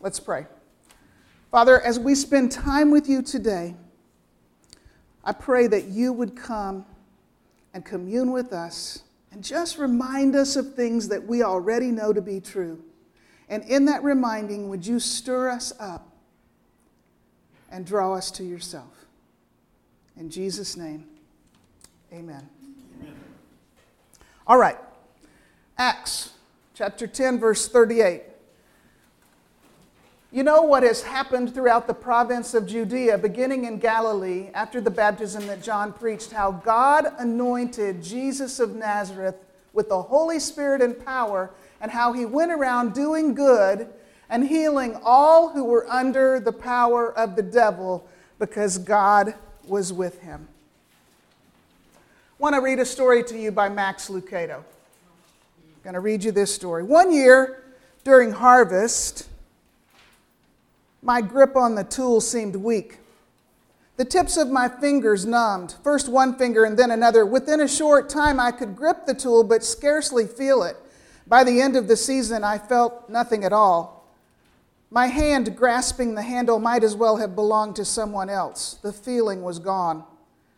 Let's 0.00 0.20
pray. 0.20 0.46
Father, 1.50 1.80
as 1.80 1.98
we 1.98 2.14
spend 2.14 2.52
time 2.52 2.90
with 2.90 3.08
you 3.08 3.22
today, 3.22 3.74
I 5.24 5.32
pray 5.32 5.66
that 5.66 5.86
you 5.86 6.12
would 6.12 6.36
come 6.36 6.84
and 7.72 7.84
commune 7.84 8.30
with 8.30 8.52
us 8.52 9.02
and 9.32 9.42
just 9.42 9.78
remind 9.78 10.36
us 10.36 10.56
of 10.56 10.74
things 10.74 11.08
that 11.08 11.26
we 11.26 11.42
already 11.42 11.90
know 11.90 12.12
to 12.12 12.22
be 12.22 12.40
true. 12.40 12.82
And 13.48 13.62
in 13.64 13.84
that 13.86 14.02
reminding, 14.02 14.68
would 14.68 14.86
you 14.86 14.98
stir 15.00 15.50
us 15.50 15.72
up 15.78 16.08
and 17.70 17.84
draw 17.84 18.14
us 18.14 18.30
to 18.32 18.44
yourself? 18.44 18.92
In 20.16 20.30
Jesus' 20.30 20.76
name, 20.76 21.04
amen. 22.12 22.48
amen. 23.02 23.14
All 24.46 24.58
right, 24.58 24.78
Acts 25.76 26.30
chapter 26.74 27.06
10, 27.06 27.38
verse 27.38 27.68
38. 27.68 28.22
You 30.32 30.42
know 30.42 30.62
what 30.62 30.82
has 30.82 31.02
happened 31.02 31.54
throughout 31.54 31.86
the 31.86 31.94
province 31.94 32.52
of 32.52 32.66
Judea, 32.66 33.16
beginning 33.18 33.64
in 33.64 33.78
Galilee, 33.78 34.50
after 34.54 34.80
the 34.80 34.90
baptism 34.90 35.46
that 35.46 35.62
John 35.62 35.92
preached, 35.92 36.32
how 36.32 36.50
God 36.50 37.06
anointed 37.18 38.02
Jesus 38.02 38.58
of 38.58 38.74
Nazareth 38.74 39.36
with 39.72 39.88
the 39.88 40.02
Holy 40.02 40.40
Spirit 40.40 40.82
and 40.82 41.04
power, 41.04 41.50
and 41.80 41.92
how 41.92 42.12
he 42.12 42.26
went 42.26 42.50
around 42.50 42.92
doing 42.92 43.34
good 43.34 43.88
and 44.28 44.48
healing 44.48 44.98
all 45.04 45.50
who 45.50 45.64
were 45.64 45.88
under 45.88 46.40
the 46.40 46.52
power 46.52 47.12
of 47.16 47.36
the 47.36 47.42
devil 47.42 48.08
because 48.38 48.78
God 48.78 49.34
was 49.66 49.92
with 49.92 50.20
him. 50.22 50.48
I 51.94 52.00
want 52.38 52.54
to 52.54 52.60
read 52.60 52.80
a 52.80 52.84
story 52.84 53.22
to 53.24 53.38
you 53.38 53.52
by 53.52 53.68
Max 53.68 54.08
Lucado. 54.08 54.56
I'm 54.56 55.82
going 55.84 55.94
to 55.94 56.00
read 56.00 56.24
you 56.24 56.32
this 56.32 56.52
story. 56.52 56.82
One 56.82 57.12
year 57.12 57.62
during 58.04 58.32
harvest, 58.32 59.28
my 61.06 61.20
grip 61.20 61.54
on 61.54 61.76
the 61.76 61.84
tool 61.84 62.20
seemed 62.20 62.56
weak. 62.56 62.98
The 63.96 64.04
tips 64.04 64.36
of 64.36 64.50
my 64.50 64.68
fingers 64.68 65.24
numbed, 65.24 65.76
first 65.84 66.08
one 66.08 66.36
finger 66.36 66.64
and 66.64 66.76
then 66.76 66.90
another. 66.90 67.24
Within 67.24 67.60
a 67.60 67.68
short 67.68 68.10
time, 68.10 68.40
I 68.40 68.50
could 68.50 68.74
grip 68.74 69.06
the 69.06 69.14
tool 69.14 69.44
but 69.44 69.64
scarcely 69.64 70.26
feel 70.26 70.64
it. 70.64 70.76
By 71.26 71.44
the 71.44 71.60
end 71.60 71.76
of 71.76 71.86
the 71.86 71.96
season, 71.96 72.42
I 72.42 72.58
felt 72.58 73.08
nothing 73.08 73.44
at 73.44 73.52
all. 73.52 74.04
My 74.90 75.06
hand 75.06 75.56
grasping 75.56 76.14
the 76.14 76.22
handle 76.22 76.58
might 76.58 76.82
as 76.82 76.96
well 76.96 77.16
have 77.18 77.36
belonged 77.36 77.76
to 77.76 77.84
someone 77.84 78.28
else. 78.28 78.74
The 78.82 78.92
feeling 78.92 79.42
was 79.42 79.60
gone. 79.60 80.04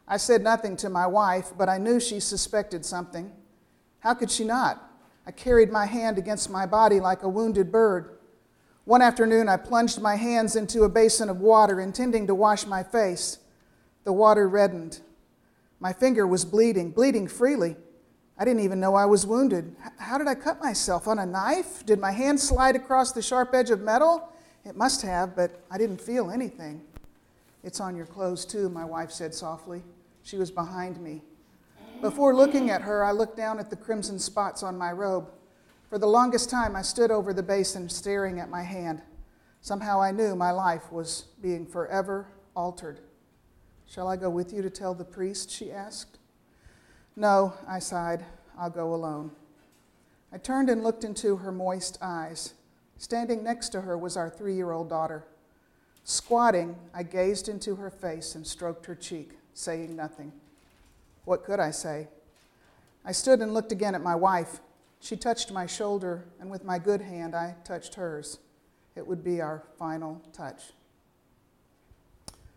I 0.06 0.16
said 0.16 0.42
nothing 0.42 0.76
to 0.78 0.88
my 0.88 1.06
wife, 1.06 1.52
but 1.56 1.68
I 1.68 1.76
knew 1.76 2.00
she 2.00 2.20
suspected 2.20 2.86
something. 2.86 3.30
How 4.00 4.14
could 4.14 4.30
she 4.30 4.44
not? 4.44 4.82
I 5.26 5.30
carried 5.30 5.70
my 5.70 5.84
hand 5.84 6.16
against 6.16 6.50
my 6.50 6.64
body 6.64 7.00
like 7.00 7.22
a 7.22 7.28
wounded 7.28 7.70
bird. 7.70 8.17
One 8.88 9.02
afternoon, 9.02 9.50
I 9.50 9.58
plunged 9.58 10.00
my 10.00 10.16
hands 10.16 10.56
into 10.56 10.84
a 10.84 10.88
basin 10.88 11.28
of 11.28 11.42
water, 11.42 11.78
intending 11.78 12.26
to 12.26 12.34
wash 12.34 12.64
my 12.64 12.82
face. 12.82 13.36
The 14.04 14.14
water 14.14 14.48
reddened. 14.48 15.00
My 15.78 15.92
finger 15.92 16.26
was 16.26 16.46
bleeding, 16.46 16.92
bleeding 16.92 17.28
freely. 17.28 17.76
I 18.38 18.46
didn't 18.46 18.62
even 18.62 18.80
know 18.80 18.94
I 18.94 19.04
was 19.04 19.26
wounded. 19.26 19.76
How 19.98 20.16
did 20.16 20.26
I 20.26 20.34
cut 20.34 20.62
myself? 20.62 21.06
On 21.06 21.18
a 21.18 21.26
knife? 21.26 21.84
Did 21.84 22.00
my 22.00 22.12
hand 22.12 22.40
slide 22.40 22.76
across 22.76 23.12
the 23.12 23.20
sharp 23.20 23.52
edge 23.52 23.68
of 23.68 23.82
metal? 23.82 24.32
It 24.64 24.74
must 24.74 25.02
have, 25.02 25.36
but 25.36 25.62
I 25.70 25.76
didn't 25.76 26.00
feel 26.00 26.30
anything. 26.30 26.80
It's 27.62 27.80
on 27.80 27.94
your 27.94 28.06
clothes, 28.06 28.46
too, 28.46 28.70
my 28.70 28.86
wife 28.86 29.10
said 29.10 29.34
softly. 29.34 29.82
She 30.22 30.38
was 30.38 30.50
behind 30.50 30.98
me. 30.98 31.20
Before 32.00 32.34
looking 32.34 32.70
at 32.70 32.80
her, 32.80 33.04
I 33.04 33.12
looked 33.12 33.36
down 33.36 33.58
at 33.58 33.68
the 33.68 33.76
crimson 33.76 34.18
spots 34.18 34.62
on 34.62 34.78
my 34.78 34.92
robe. 34.92 35.28
For 35.88 35.98
the 35.98 36.06
longest 36.06 36.50
time, 36.50 36.76
I 36.76 36.82
stood 36.82 37.10
over 37.10 37.32
the 37.32 37.42
basin 37.42 37.88
staring 37.88 38.38
at 38.40 38.50
my 38.50 38.62
hand. 38.62 39.00
Somehow 39.62 40.02
I 40.02 40.10
knew 40.10 40.36
my 40.36 40.50
life 40.50 40.92
was 40.92 41.24
being 41.40 41.64
forever 41.64 42.26
altered. 42.54 43.00
Shall 43.86 44.06
I 44.06 44.16
go 44.16 44.28
with 44.28 44.52
you 44.52 44.60
to 44.60 44.68
tell 44.68 44.92
the 44.94 45.04
priest? 45.04 45.50
she 45.50 45.72
asked. 45.72 46.18
No, 47.16 47.54
I 47.66 47.78
sighed. 47.78 48.24
I'll 48.58 48.68
go 48.68 48.94
alone. 48.94 49.30
I 50.30 50.36
turned 50.36 50.68
and 50.68 50.82
looked 50.82 51.04
into 51.04 51.36
her 51.36 51.50
moist 51.50 51.96
eyes. 52.02 52.52
Standing 52.98 53.42
next 53.42 53.70
to 53.70 53.80
her 53.80 53.96
was 53.96 54.16
our 54.16 54.28
three 54.28 54.54
year 54.54 54.72
old 54.72 54.90
daughter. 54.90 55.24
Squatting, 56.04 56.76
I 56.92 57.02
gazed 57.02 57.48
into 57.48 57.76
her 57.76 57.90
face 57.90 58.34
and 58.34 58.46
stroked 58.46 58.84
her 58.86 58.94
cheek, 58.94 59.38
saying 59.54 59.96
nothing. 59.96 60.32
What 61.24 61.44
could 61.44 61.60
I 61.60 61.70
say? 61.70 62.08
I 63.04 63.12
stood 63.12 63.40
and 63.40 63.54
looked 63.54 63.72
again 63.72 63.94
at 63.94 64.02
my 64.02 64.14
wife. 64.14 64.60
She 65.00 65.16
touched 65.16 65.52
my 65.52 65.66
shoulder, 65.66 66.26
and 66.40 66.50
with 66.50 66.64
my 66.64 66.78
good 66.78 67.00
hand, 67.00 67.34
I 67.34 67.54
touched 67.64 67.94
hers. 67.94 68.38
It 68.96 69.06
would 69.06 69.22
be 69.22 69.40
our 69.40 69.64
final 69.78 70.20
touch. 70.32 70.72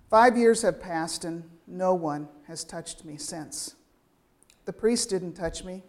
Five 0.09 0.37
years 0.37 0.63
have 0.63 0.81
passed, 0.81 1.23
and 1.23 1.43
no 1.67 1.93
one 1.93 2.27
has 2.47 2.63
touched 2.63 3.05
me 3.05 3.17
since. 3.17 3.75
The 4.65 4.73
priest 4.73 5.09
didn't 5.09 5.33
touch 5.33 5.63
me. 5.63 5.83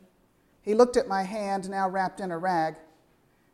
He 0.60 0.74
looked 0.74 0.96
at 0.96 1.08
my 1.08 1.24
hand, 1.24 1.68
now 1.68 1.88
wrapped 1.88 2.20
in 2.20 2.30
a 2.30 2.38
rag. 2.38 2.76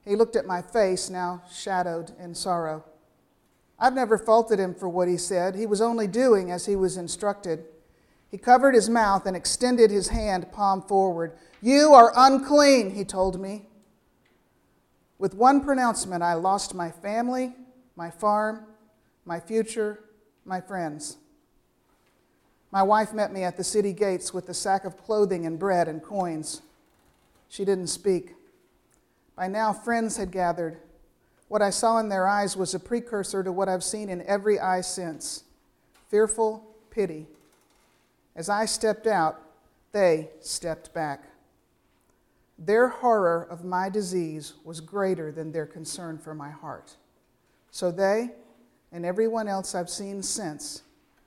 He 0.05 0.17
looked 0.17 0.37
at 0.37 0.47
my 0.47 0.61
face, 0.61 1.09
now 1.09 1.43
shadowed 1.51 2.13
in 2.19 2.35
sorrow. 2.35 2.85
I've 3.79 3.95
never 3.95 4.19
faulted 4.19 4.59
him 4.59 4.75
for 4.75 4.89
what 4.89 5.09
he 5.09 5.17
said. 5.17 5.55
He 5.55 5.67
was 5.67 5.81
only 5.81 6.07
doing 6.07 6.51
as 6.51 6.67
he 6.67 6.77
was 6.77 6.97
instructed. 6.97 7.65
He 8.31 8.39
covered 8.39 8.75
his 8.75 8.91
mouth 8.91 9.27
and 9.27 9.37
extended 9.37 9.91
his 9.91 10.09
hand, 10.09 10.53
palm 10.53 10.83
forward. 10.83 11.33
You 11.63 11.95
are 11.95 12.13
unclean, 12.15 12.91
he 12.91 13.05
told 13.05 13.41
me. 13.41 13.67
With 15.19 15.35
one 15.35 15.63
pronouncement, 15.63 16.23
I 16.23 16.35
lost 16.35 16.75
my 16.75 16.91
family, 16.91 17.55
my 17.97 18.11
farm, 18.11 18.67
my 19.25 19.41
future, 19.41 20.05
my 20.45 20.61
friends. 20.61 21.17
My 22.71 22.83
wife 22.83 23.15
met 23.15 23.33
me 23.33 23.45
at 23.45 23.57
the 23.57 23.65
city 23.65 23.93
gates 23.93 24.35
with 24.35 24.49
a 24.49 24.55
sack 24.55 24.85
of 24.85 25.03
clothing 25.03 25.47
and 25.47 25.59
bread 25.59 25.89
and 25.89 26.03
coins. 26.03 26.61
She 27.49 27.65
didn't 27.65 27.87
speak. 27.89 28.35
By 29.35 29.49
now, 29.49 29.73
friends 29.73 30.19
had 30.19 30.31
gathered. 30.31 30.79
What 31.49 31.63
I 31.63 31.71
saw 31.71 31.99
in 31.99 32.11
their 32.11 32.29
eyes 32.29 32.57
was 32.57 32.75
a 32.75 32.79
precursor 32.79 33.43
to 33.43 33.51
what 33.51 33.71
I've 33.71 33.83
seen 33.85 34.11
in 34.11 34.23
every 34.23 34.61
eye 34.61 34.83
since 34.83 35.45
fearful 36.09 36.63
pity. 36.91 37.27
As 38.39 38.49
I 38.49 38.67
stepped 38.67 39.09
out, 39.09 39.43
they 39.91 40.31
stepped 40.39 40.95
back. 40.95 41.25
Their 42.57 42.87
horror 42.87 43.49
of 43.51 43.65
my 43.65 43.89
disease 43.89 44.55
was 44.65 44.81
greater 44.81 45.33
than 45.33 45.51
their 45.51 45.67
concern 45.67 46.19
for 46.19 46.37
my 46.37 46.49
heart. 46.49 46.95
So 47.73 47.91
they, 47.91 48.31
and 48.93 49.05
everyone 49.05 49.49
else 49.49 49.75
I've 49.75 49.91
seen 49.91 50.23
since, 50.23 50.83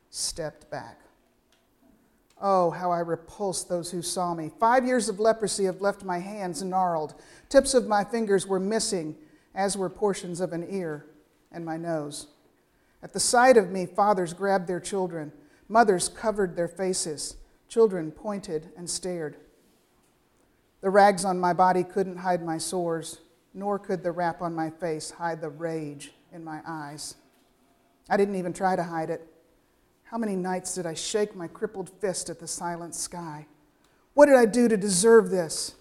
stepped 0.10 0.72
back. 0.72 1.01
Oh, 2.41 2.72
how 2.72 2.91
I 2.91 3.00
repulsed 3.00 3.68
those 3.68 3.91
who 3.91 4.01
saw 4.01 4.34
me. 4.34 4.50
Five 4.58 4.86
years 4.86 5.10
of 5.10 5.20
leprosy 5.20 5.65
have 5.65 5.82
left 5.82 6.06
my 6.06 6.20
hands 6.20 6.63
gnarled. 6.63 7.15
Tips 7.50 7.74
of 7.74 7.88
my 7.88 8.06
fingers 8.06 8.48
were 8.48 8.58
missing, 8.58 9.18
as 9.53 9.75
were 9.75 9.89
portions 9.89 10.39
of 10.39 10.53
an 10.53 10.65
ear 10.70 11.06
and 11.51 11.65
my 11.65 11.75
nose. 11.75 12.27
At 13.03 13.12
the 13.12 13.20
sight 13.20 13.58
of 13.58 13.70
me, 13.70 13.86
fathers 13.86 14.34
grabbed 14.34 14.68
their 14.68 14.80
children. 14.80 15.34
Mothers 15.71 16.09
covered 16.09 16.57
their 16.57 16.67
faces. 16.67 17.37
Children 17.69 18.11
pointed 18.11 18.73
and 18.75 18.89
stared. 18.89 19.37
The 20.81 20.89
rags 20.89 21.23
on 21.23 21.39
my 21.39 21.53
body 21.53 21.85
couldn't 21.85 22.17
hide 22.17 22.43
my 22.43 22.57
sores, 22.57 23.19
nor 23.53 23.79
could 23.79 24.03
the 24.03 24.11
wrap 24.11 24.41
on 24.41 24.53
my 24.53 24.69
face 24.69 25.11
hide 25.11 25.39
the 25.39 25.47
rage 25.47 26.11
in 26.33 26.43
my 26.43 26.59
eyes. 26.67 27.15
I 28.09 28.17
didn't 28.17 28.35
even 28.35 28.51
try 28.51 28.75
to 28.75 28.83
hide 28.83 29.09
it. 29.09 29.25
How 30.03 30.17
many 30.17 30.35
nights 30.35 30.75
did 30.75 30.85
I 30.85 30.93
shake 30.93 31.37
my 31.37 31.47
crippled 31.47 31.89
fist 32.01 32.29
at 32.29 32.41
the 32.41 32.47
silent 32.47 32.93
sky? 32.93 33.47
What 34.13 34.25
did 34.25 34.35
I 34.35 34.47
do 34.47 34.67
to 34.67 34.75
deserve 34.75 35.29
this? 35.29 35.75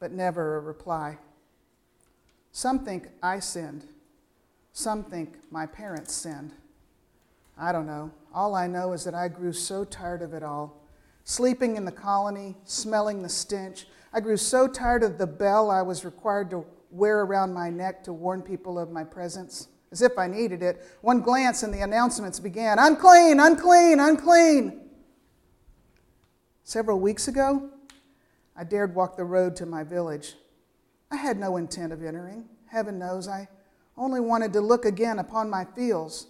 But 0.00 0.12
never 0.12 0.56
a 0.56 0.60
reply. 0.60 1.18
Some 2.52 2.86
think 2.86 3.08
I 3.22 3.40
sinned. 3.40 3.84
Some 4.72 5.04
think 5.04 5.34
my 5.50 5.66
parents 5.66 6.14
sinned. 6.14 6.52
I 7.58 7.70
don't 7.70 7.86
know. 7.86 8.10
All 8.34 8.56
I 8.56 8.66
know 8.66 8.92
is 8.92 9.04
that 9.04 9.14
I 9.14 9.28
grew 9.28 9.52
so 9.52 9.84
tired 9.84 10.20
of 10.20 10.34
it 10.34 10.42
all. 10.42 10.82
Sleeping 11.22 11.76
in 11.76 11.84
the 11.84 11.92
colony, 11.92 12.56
smelling 12.64 13.22
the 13.22 13.28
stench. 13.28 13.86
I 14.12 14.20
grew 14.20 14.36
so 14.36 14.66
tired 14.66 15.04
of 15.04 15.18
the 15.18 15.26
bell 15.26 15.70
I 15.70 15.82
was 15.82 16.04
required 16.04 16.50
to 16.50 16.66
wear 16.90 17.20
around 17.20 17.54
my 17.54 17.70
neck 17.70 18.02
to 18.04 18.12
warn 18.12 18.42
people 18.42 18.78
of 18.78 18.90
my 18.90 19.04
presence 19.04 19.68
as 19.92 20.02
if 20.02 20.18
I 20.18 20.26
needed 20.26 20.62
it. 20.62 20.84
One 21.02 21.20
glance 21.20 21.62
and 21.62 21.72
the 21.72 21.82
announcements 21.82 22.40
began 22.40 22.80
unclean, 22.80 23.38
unclean, 23.38 24.00
unclean. 24.00 24.80
Several 26.64 26.98
weeks 26.98 27.28
ago, 27.28 27.70
I 28.56 28.64
dared 28.64 28.96
walk 28.96 29.16
the 29.16 29.24
road 29.24 29.54
to 29.56 29.66
my 29.66 29.84
village. 29.84 30.34
I 31.12 31.16
had 31.16 31.38
no 31.38 31.56
intent 31.56 31.92
of 31.92 32.02
entering. 32.02 32.46
Heaven 32.66 32.98
knows 32.98 33.28
I 33.28 33.48
only 33.96 34.18
wanted 34.18 34.52
to 34.54 34.60
look 34.60 34.84
again 34.84 35.20
upon 35.20 35.48
my 35.48 35.64
fields, 35.64 36.26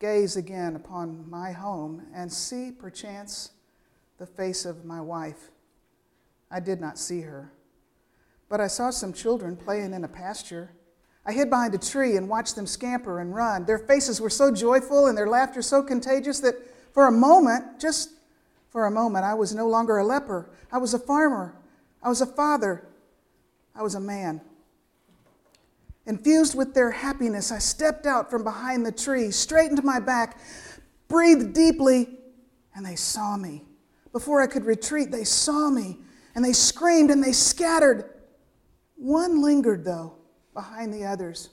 gaze 0.00 0.36
again 0.36 0.74
upon 0.74 1.28
my 1.28 1.52
home, 1.52 2.02
and 2.14 2.32
see, 2.32 2.72
perchance, 2.72 3.50
the 4.18 4.26
face 4.26 4.64
of 4.64 4.84
my 4.84 5.00
wife. 5.00 5.50
I 6.50 6.58
did 6.58 6.80
not 6.80 6.98
see 6.98 7.20
her, 7.20 7.52
but 8.48 8.60
I 8.60 8.66
saw 8.66 8.90
some 8.90 9.12
children 9.12 9.56
playing 9.56 9.92
in 9.92 10.02
a 10.02 10.08
pasture. 10.08 10.72
I 11.24 11.32
hid 11.32 11.50
behind 11.50 11.74
a 11.74 11.78
tree 11.78 12.16
and 12.16 12.28
watched 12.28 12.56
them 12.56 12.66
scamper 12.66 13.20
and 13.20 13.34
run. 13.34 13.66
Their 13.66 13.78
faces 13.78 14.20
were 14.20 14.30
so 14.30 14.52
joyful 14.52 15.06
and 15.06 15.16
their 15.16 15.28
laughter 15.28 15.60
so 15.60 15.82
contagious 15.82 16.40
that 16.40 16.56
for 16.92 17.06
a 17.06 17.12
moment, 17.12 17.78
just 17.78 18.10
for 18.70 18.86
a 18.86 18.90
moment, 18.90 19.24
I 19.24 19.34
was 19.34 19.54
no 19.54 19.68
longer 19.68 19.98
a 19.98 20.04
leper. 20.04 20.50
I 20.72 20.78
was 20.78 20.94
a 20.94 20.98
farmer. 20.98 21.54
I 22.02 22.08
was 22.08 22.22
a 22.22 22.26
father. 22.26 22.88
I 23.74 23.82
was 23.82 23.94
a 23.94 24.00
man. 24.00 24.40
Infused 26.06 26.56
with 26.56 26.74
their 26.74 26.90
happiness, 26.90 27.52
I 27.52 27.58
stepped 27.58 28.06
out 28.06 28.30
from 28.30 28.42
behind 28.42 28.84
the 28.84 28.92
tree, 28.92 29.30
straightened 29.30 29.82
my 29.84 30.00
back, 30.00 30.38
breathed 31.08 31.52
deeply, 31.52 32.08
and 32.74 32.84
they 32.84 32.96
saw 32.96 33.36
me. 33.36 33.64
Before 34.12 34.40
I 34.40 34.46
could 34.46 34.64
retreat, 34.64 35.10
they 35.10 35.24
saw 35.24 35.70
me, 35.70 35.98
and 36.34 36.44
they 36.44 36.52
screamed 36.52 37.10
and 37.10 37.22
they 37.22 37.32
scattered. 37.32 38.10
One 38.96 39.42
lingered, 39.42 39.84
though 39.84 40.14
behind 40.54 40.92
the 40.92 41.04
others. 41.04 41.50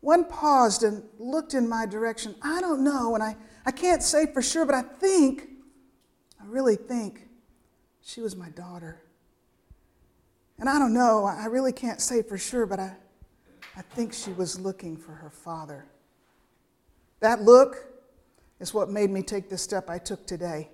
One 0.00 0.24
paused 0.24 0.82
and 0.82 1.02
looked 1.18 1.54
in 1.54 1.68
my 1.68 1.86
direction. 1.86 2.34
I 2.42 2.60
don't 2.60 2.84
know, 2.84 3.14
and 3.14 3.22
I, 3.22 3.36
I 3.66 3.70
can't 3.70 4.02
say 4.02 4.26
for 4.32 4.42
sure, 4.42 4.64
but 4.64 4.74
I 4.74 4.82
think, 4.82 5.48
I 6.40 6.44
really 6.46 6.76
think, 6.76 7.28
she 8.02 8.20
was 8.20 8.36
my 8.36 8.48
daughter. 8.50 9.02
And 10.58 10.68
I 10.68 10.78
don't 10.78 10.94
know, 10.94 11.24
I 11.24 11.46
really 11.46 11.72
can't 11.72 12.00
say 12.00 12.22
for 12.22 12.38
sure, 12.38 12.66
but 12.66 12.80
I, 12.80 12.96
I 13.76 13.82
think 13.82 14.12
she 14.12 14.32
was 14.32 14.58
looking 14.58 14.96
for 14.96 15.12
her 15.12 15.30
father. 15.30 15.86
That 17.20 17.42
look 17.42 17.86
is 18.60 18.74
what 18.74 18.90
made 18.90 19.10
me 19.10 19.22
take 19.22 19.48
the 19.48 19.58
step 19.58 19.88
I 19.88 19.98
took 19.98 20.26
today. 20.26 20.70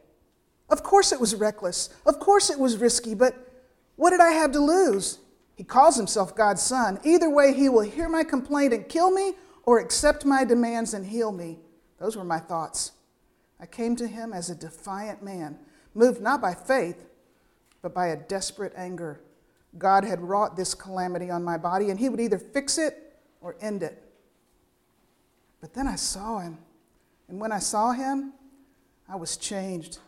Of 0.71 0.83
course, 0.83 1.12
it 1.12 1.21
was 1.21 1.35
reckless. 1.35 1.91
Of 2.07 2.19
course, 2.19 2.50
it 2.50 2.59
was 2.59 2.79
risky, 2.79 3.14
but 3.14 3.35
what 3.97 4.11
did 4.11 4.21
I 4.21 4.31
have 4.31 4.53
to 4.53 4.61
lose? 4.61 5.19
He 5.57 5.64
calls 5.64 5.97
himself 5.97 6.35
God's 6.35 6.62
son. 6.62 6.99
Either 7.05 7.31
way, 7.31 7.53
he 7.53 7.68
will 7.68 7.83
hear 7.83 8.09
my 8.09 8.25
complaint 8.25 8.73
and 8.73 8.88
kill 8.88 9.11
me 9.11 9.35
or 9.64 9.79
accept 9.79 10.25
my 10.25 10.44
demands 10.44 10.94
and 10.94 11.07
heal 11.07 11.33
me. 11.33 11.59
Those 11.99 12.16
were 12.16 12.25
my 12.25 12.40
thoughts. 12.40 12.92
I 13.61 13.66
came 13.66 13.94
to 13.97 14.07
him 14.07 14.33
as 14.33 14.51
a 14.51 14.55
defiant 14.55 15.23
man, 15.23 15.59
moved 15.94 16.20
not 16.20 16.40
by 16.40 16.55
faith, 16.55 17.07
but 17.83 17.94
by 17.94 18.09
a 18.09 18.16
desperate 18.16 18.73
anger. 18.77 19.20
God 19.78 20.04
had 20.04 20.20
wrought 20.20 20.56
this 20.56 20.74
calamity 20.74 21.30
on 21.30 21.42
my 21.42 21.56
body, 21.56 21.90
and 21.90 21.98
he 21.98 22.08
would 22.08 22.20
either 22.20 22.38
fix 22.38 22.78
it 22.78 23.16
or 23.40 23.56
end 23.60 23.82
it. 23.82 24.02
But 25.60 25.74
then 25.74 25.88
I 25.88 25.96
saw 25.96 26.38
him, 26.38 26.58
and 27.28 27.40
when 27.40 27.52
I 27.52 27.58
saw 27.58 27.92
him, 27.92 28.32
I 29.08 29.16
was 29.16 29.37
changed. 29.37 29.98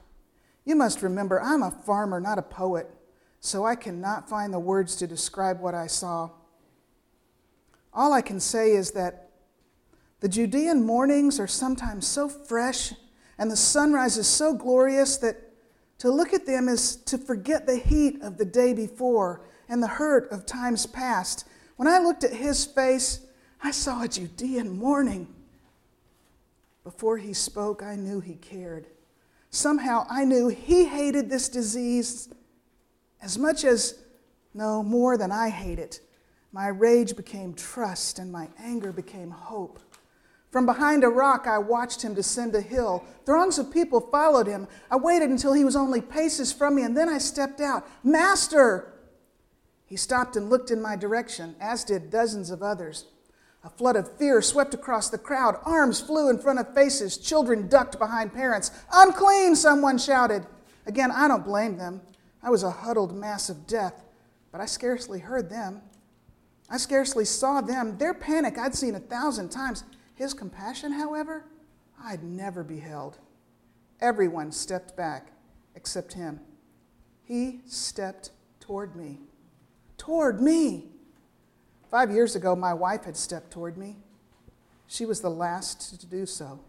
You 0.64 0.76
must 0.76 1.02
remember, 1.02 1.40
I'm 1.40 1.62
a 1.62 1.70
farmer, 1.70 2.20
not 2.20 2.38
a 2.38 2.42
poet 2.42 2.90
so 3.46 3.64
I 3.64 3.76
cannot 3.76 4.28
find 4.28 4.52
the 4.52 4.58
words 4.58 4.96
to 4.96 5.06
describe 5.06 5.60
what 5.60 5.74
I 5.74 5.86
saw. 5.86 6.30
All 7.94 8.12
I 8.12 8.20
can 8.20 8.40
say 8.40 8.72
is 8.72 8.90
that 8.92 9.30
the 10.20 10.28
Judean 10.28 10.84
mornings 10.84 11.38
are 11.38 11.46
sometimes 11.46 12.06
so 12.06 12.28
fresh 12.28 12.92
and 13.38 13.50
the 13.50 13.56
sunrise 13.56 14.16
is 14.16 14.26
so 14.26 14.52
glorious 14.52 15.16
that 15.18 15.36
to 15.98 16.10
look 16.10 16.34
at 16.34 16.44
them 16.46 16.68
is 16.68 16.96
to 16.96 17.18
forget 17.18 17.66
the 17.66 17.76
heat 17.76 18.20
of 18.20 18.36
the 18.36 18.44
day 18.44 18.74
before 18.74 19.42
and 19.68 19.82
the 19.82 19.88
hurt 19.88 20.30
of 20.30 20.46
times 20.46 20.86
past. 20.86 21.46
When 21.76 21.88
I 21.88 21.98
looked 21.98 22.24
at 22.24 22.32
his 22.32 22.64
face, 22.64 23.20
I 23.62 23.70
saw 23.70 24.02
a 24.02 24.08
Judean 24.08 24.76
morning. 24.78 25.28
Before 26.84 27.18
he 27.18 27.32
spoke, 27.32 27.82
I 27.82 27.96
knew 27.96 28.20
he 28.20 28.34
cared. 28.34 28.86
Somehow 29.50 30.06
I 30.10 30.24
knew 30.24 30.48
he 30.48 30.84
hated 30.84 31.28
this 31.28 31.48
disease 31.48 32.28
as 33.20 33.38
much 33.38 33.64
as, 33.64 33.98
no, 34.54 34.82
more 34.82 35.16
than 35.16 35.32
I 35.32 35.48
hate 35.48 35.78
it, 35.78 36.00
my 36.52 36.68
rage 36.68 37.16
became 37.16 37.54
trust 37.54 38.18
and 38.18 38.30
my 38.30 38.48
anger 38.58 38.92
became 38.92 39.30
hope. 39.30 39.80
From 40.50 40.64
behind 40.64 41.04
a 41.04 41.08
rock, 41.08 41.46
I 41.46 41.58
watched 41.58 42.02
him 42.02 42.14
descend 42.14 42.54
a 42.54 42.60
hill. 42.60 43.04
Throngs 43.26 43.58
of 43.58 43.70
people 43.70 44.00
followed 44.00 44.46
him. 44.46 44.68
I 44.90 44.96
waited 44.96 45.28
until 45.28 45.52
he 45.52 45.64
was 45.64 45.76
only 45.76 46.00
paces 46.00 46.52
from 46.52 46.76
me, 46.76 46.82
and 46.82 46.96
then 46.96 47.08
I 47.08 47.18
stepped 47.18 47.60
out. 47.60 47.86
Master! 48.04 48.92
He 49.86 49.96
stopped 49.96 50.36
and 50.36 50.50
looked 50.50 50.70
in 50.70 50.82
my 50.82 50.96
direction, 50.96 51.54
as 51.60 51.84
did 51.84 52.10
dozens 52.10 52.50
of 52.50 52.62
others. 52.62 53.06
A 53.62 53.70
flood 53.70 53.96
of 53.96 54.16
fear 54.16 54.42
swept 54.42 54.74
across 54.74 55.08
the 55.08 55.18
crowd. 55.18 55.58
Arms 55.64 56.00
flew 56.00 56.28
in 56.28 56.38
front 56.38 56.58
of 56.58 56.74
faces. 56.74 57.16
Children 57.16 57.68
ducked 57.68 57.98
behind 57.98 58.32
parents. 58.34 58.70
Unclean, 58.92 59.56
someone 59.56 59.98
shouted. 59.98 60.46
Again, 60.86 61.10
I 61.10 61.26
don't 61.28 61.44
blame 61.44 61.76
them. 61.76 62.00
I 62.42 62.50
was 62.50 62.62
a 62.62 62.70
huddled 62.70 63.16
mass 63.16 63.48
of 63.48 63.66
death, 63.66 64.04
but 64.52 64.60
I 64.60 64.66
scarcely 64.66 65.18
heard 65.18 65.50
them. 65.50 65.82
I 66.68 66.76
scarcely 66.76 67.24
saw 67.24 67.60
them. 67.60 67.98
Their 67.98 68.14
panic 68.14 68.58
I'd 68.58 68.74
seen 68.74 68.94
a 68.94 69.00
thousand 69.00 69.50
times. 69.50 69.84
His 70.14 70.34
compassion, 70.34 70.92
however, 70.92 71.44
I'd 72.02 72.22
never 72.22 72.62
beheld. 72.62 73.18
Everyone 74.00 74.52
stepped 74.52 74.96
back 74.96 75.32
except 75.74 76.12
him. 76.12 76.40
He 77.24 77.62
stepped 77.66 78.30
toward 78.60 78.94
me. 78.94 79.20
Toward 79.98 80.40
me. 80.40 80.86
Five 81.90 82.10
years 82.10 82.36
ago, 82.36 82.56
my 82.56 82.74
wife 82.74 83.04
had 83.04 83.16
stepped 83.16 83.50
toward 83.50 83.76
me. 83.76 83.96
She 84.86 85.06
was 85.06 85.20
the 85.20 85.30
last 85.30 85.98
to 86.00 86.06
do 86.06 86.26
so. 86.26 86.60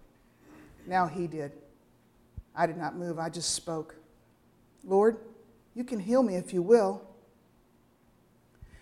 Now 0.86 1.08
he 1.08 1.28
did. 1.28 1.52
I 2.56 2.66
did 2.66 2.78
not 2.78 2.96
move, 2.96 3.20
I 3.20 3.30
just 3.30 3.54
spoke. 3.54 3.96
Lord, 4.84 5.18
you 5.76 5.84
can 5.84 6.00
heal 6.00 6.24
me 6.24 6.36
if 6.36 6.54
you 6.54 6.62
will. 6.62 7.04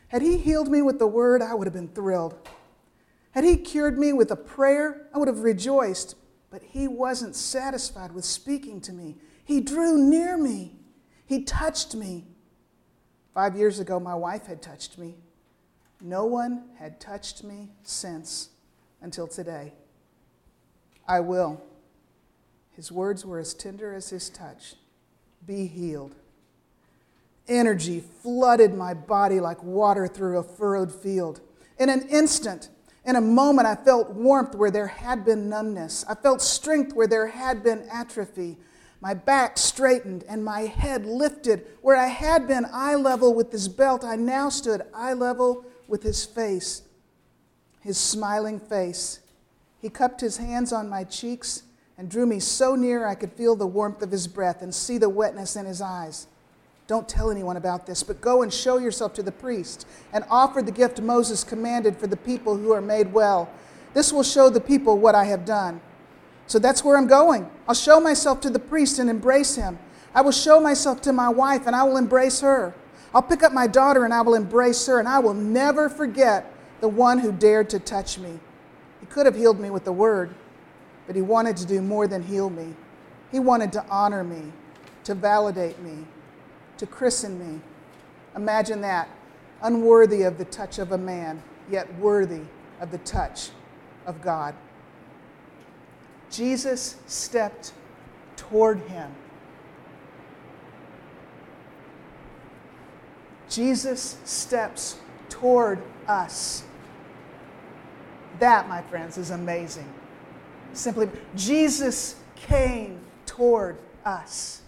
Had 0.08 0.22
he 0.22 0.38
healed 0.38 0.70
me 0.70 0.82
with 0.82 1.00
the 1.00 1.08
word, 1.08 1.42
I 1.42 1.54
would 1.54 1.68
have 1.68 1.74
been 1.74 1.90
thrilled. 1.90 2.36
Had 3.32 3.44
he 3.44 3.58
cured 3.58 3.98
me 3.98 4.14
with 4.14 4.32
a 4.32 4.36
prayer, 4.36 5.08
I 5.14 5.18
would 5.18 5.28
have 5.28 5.40
rejoiced. 5.40 6.16
But 6.50 6.64
he 6.64 6.88
wasn't 6.88 7.36
satisfied 7.36 8.14
with 8.14 8.24
speaking 8.24 8.80
to 8.82 8.94
me. 8.94 9.18
He 9.44 9.60
drew 9.60 9.98
near 9.98 10.38
me, 10.38 10.76
he 11.26 11.44
touched 11.44 11.96
me. 11.96 12.28
Five 13.36 13.58
years 13.58 13.80
ago, 13.80 14.00
my 14.00 14.16
wife 14.16 14.48
had 14.48 14.62
touched 14.62 14.98
me. 14.98 15.16
No 16.00 16.26
one 16.26 16.70
had 16.80 17.02
touched 17.02 17.44
me 17.44 17.70
since 17.84 18.50
until 19.02 19.28
today. 19.28 19.74
I 21.06 21.20
will. 21.20 21.62
His 22.72 22.94
words 22.94 23.26
were 23.26 23.38
as 23.38 23.54
tender 23.54 23.94
as 23.94 24.10
his 24.10 24.30
touch. 24.30 24.76
Be 25.46 25.68
healed. 25.68 26.16
Energy 27.50 28.00
flooded 28.00 28.74
my 28.74 28.94
body 28.94 29.42
like 29.42 29.62
water 29.62 30.08
through 30.08 30.38
a 30.38 30.44
furrowed 30.44 30.92
field. 30.92 31.42
In 31.78 31.90
an 31.90 32.08
instant, 32.08 32.70
in 33.04 33.18
a 33.18 33.22
moment, 33.22 33.68
I 33.68 33.76
felt 33.76 34.12
warmth 34.12 34.56
where 34.56 34.72
there 34.72 34.88
had 34.88 35.26
been 35.26 35.50
numbness. 35.50 36.06
I 36.08 36.16
felt 36.16 36.42
strength 36.42 36.94
where 36.94 37.06
there 37.06 37.28
had 37.28 37.64
been 37.64 37.86
atrophy. 37.92 38.58
My 39.02 39.14
back 39.14 39.58
straightened 39.58 40.24
and 40.28 40.44
my 40.44 40.62
head 40.62 41.06
lifted. 41.06 41.66
Where 41.82 41.98
I 41.98 42.08
had 42.08 42.48
been 42.48 42.66
eye 42.72 42.96
level 42.96 43.34
with 43.34 43.52
his 43.52 43.68
belt, 43.68 44.04
I 44.04 44.16
now 44.16 44.50
stood 44.50 44.84
eye 44.94 45.14
level 45.14 45.66
with 45.88 46.04
his 46.04 46.26
face, 46.26 46.82
his 47.82 47.98
smiling 47.98 48.60
face. 48.60 49.20
He 49.80 49.90
cupped 49.90 50.22
his 50.22 50.38
hands 50.38 50.74
on 50.74 50.90
my 50.90 51.04
cheeks 51.04 51.64
and 51.98 52.10
drew 52.10 52.26
me 52.26 52.40
so 52.40 52.76
near 52.76 53.08
I 53.08 53.16
could 53.16 53.32
feel 53.34 53.56
the 53.56 53.68
warmth 53.68 54.02
of 54.02 54.12
his 54.12 54.28
breath 54.28 54.62
and 54.62 54.74
see 54.74 54.98
the 54.98 55.10
wetness 55.10 55.56
in 55.56 55.66
his 55.66 55.82
eyes. 55.82 56.28
Don't 56.88 57.10
tell 57.10 57.32
anyone 57.32 57.58
about 57.58 57.86
this, 57.88 58.04
but 58.04 58.22
go 58.22 58.44
and 58.44 58.54
show 58.54 58.78
yourself 58.78 59.14
to 59.14 59.24
the 59.24 59.32
priest 59.32 59.88
and 60.14 60.24
offer 60.30 60.62
the 60.62 60.72
gift 60.72 61.02
Moses 61.02 61.44
commanded 61.44 61.98
for 61.98 62.08
the 62.08 62.18
people 62.18 62.58
who 62.58 62.72
are 62.72 62.82
made 62.82 63.12
well. 63.12 63.50
This 63.94 64.14
will 64.14 64.24
show 64.24 64.50
the 64.50 64.62
people 64.62 65.00
what 65.00 65.16
I 65.16 65.26
have 65.26 65.46
done. 65.46 65.82
So 66.48 66.60
that's 66.60 66.84
where 66.84 66.98
I'm 66.98 67.08
going. 67.08 67.50
I'll 67.68 67.76
show 67.76 68.00
myself 68.00 68.42
to 68.42 68.50
the 68.50 68.60
priest 68.60 69.00
and 69.00 69.10
embrace 69.10 69.56
him. 69.56 69.80
I 70.14 70.22
will 70.22 70.32
show 70.32 70.60
myself 70.60 71.02
to 71.02 71.14
my 71.14 71.30
wife 71.30 71.68
and 71.68 71.76
I 71.76 71.84
will 71.84 71.98
embrace 71.98 72.42
her. 72.42 72.74
I'll 73.16 73.22
pick 73.22 73.44
up 73.44 73.54
my 73.54 73.66
daughter 73.66 74.04
and 74.04 74.14
I 74.14 74.22
will 74.22 74.34
embrace 74.34 74.86
her, 74.88 75.00
and 75.00 75.08
I 75.08 75.20
will 75.20 75.34
never 75.34 75.88
forget 75.88 76.54
the 76.82 76.90
one 76.90 77.18
who 77.18 77.32
dared 77.32 77.70
to 77.70 77.80
touch 77.80 78.18
me. 78.18 78.40
He 79.00 79.06
could 79.06 79.26
have 79.26 79.38
healed 79.38 79.58
me 79.58 79.70
with 79.70 79.86
the 79.86 79.94
word, 79.94 80.36
but 81.08 81.16
he 81.16 81.22
wanted 81.22 81.56
to 81.58 81.66
do 81.66 81.82
more 81.82 82.08
than 82.08 82.22
heal 82.22 82.50
me. 82.50 82.76
He 83.32 83.40
wanted 83.40 83.72
to 83.72 83.86
honor 83.90 84.22
me, 84.22 84.52
to 85.06 85.16
validate 85.16 85.80
me, 85.80 86.06
to 86.78 86.86
christen 86.86 87.40
me. 87.40 87.62
Imagine 88.36 88.82
that. 88.82 89.08
Unworthy 89.62 90.24
of 90.24 90.38
the 90.38 90.46
touch 90.46 90.78
of 90.78 90.92
a 90.92 90.98
man, 90.98 91.42
yet 91.72 91.88
worthy 92.00 92.42
of 92.82 92.92
the 92.92 92.98
touch 93.00 93.52
of 94.06 94.22
God. 94.22 94.54
Jesus 96.36 96.98
stepped 97.08 97.72
toward 98.36 98.80
him. 98.82 99.10
Jesus 103.50 104.18
steps 104.26 104.98
toward 105.30 105.82
us. 106.10 106.64
That, 108.40 108.68
my 108.68 108.82
friends, 108.82 109.18
is 109.18 109.30
amazing. 109.30 109.92
Simply, 110.74 111.10
Jesus 111.38 112.16
came 112.36 113.00
toward 113.26 113.78
us. 114.04 114.62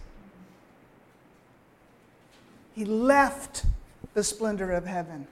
He 2.74 2.86
left 2.86 3.66
the 4.14 4.24
splendor 4.24 4.72
of 4.72 4.86
heaven 4.86 5.26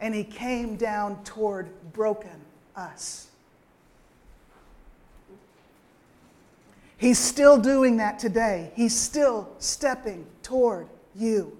and 0.00 0.14
he 0.14 0.24
came 0.24 0.76
down 0.76 1.22
toward 1.24 1.68
broken 1.92 2.40
us. 2.74 3.27
He's 6.98 7.18
still 7.18 7.58
doing 7.58 7.96
that 7.98 8.18
today. 8.18 8.72
He's 8.74 8.94
still 8.98 9.48
stepping 9.58 10.26
toward 10.42 10.88
you. 11.14 11.56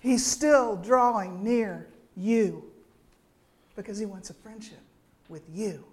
He's 0.00 0.24
still 0.24 0.76
drawing 0.76 1.44
near 1.44 1.86
you 2.16 2.64
because 3.76 3.98
he 3.98 4.06
wants 4.06 4.30
a 4.30 4.34
friendship 4.34 4.80
with 5.28 5.42
you. 5.52 5.84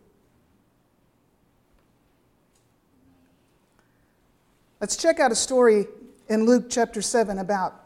Let's 4.80 4.95
check 4.95 5.19
out 5.19 5.32
a 5.32 5.36
story 5.36 5.88
in 6.30 6.45
Luke 6.45 6.67
chapter 6.69 7.02
7 7.02 7.39
about 7.39 7.84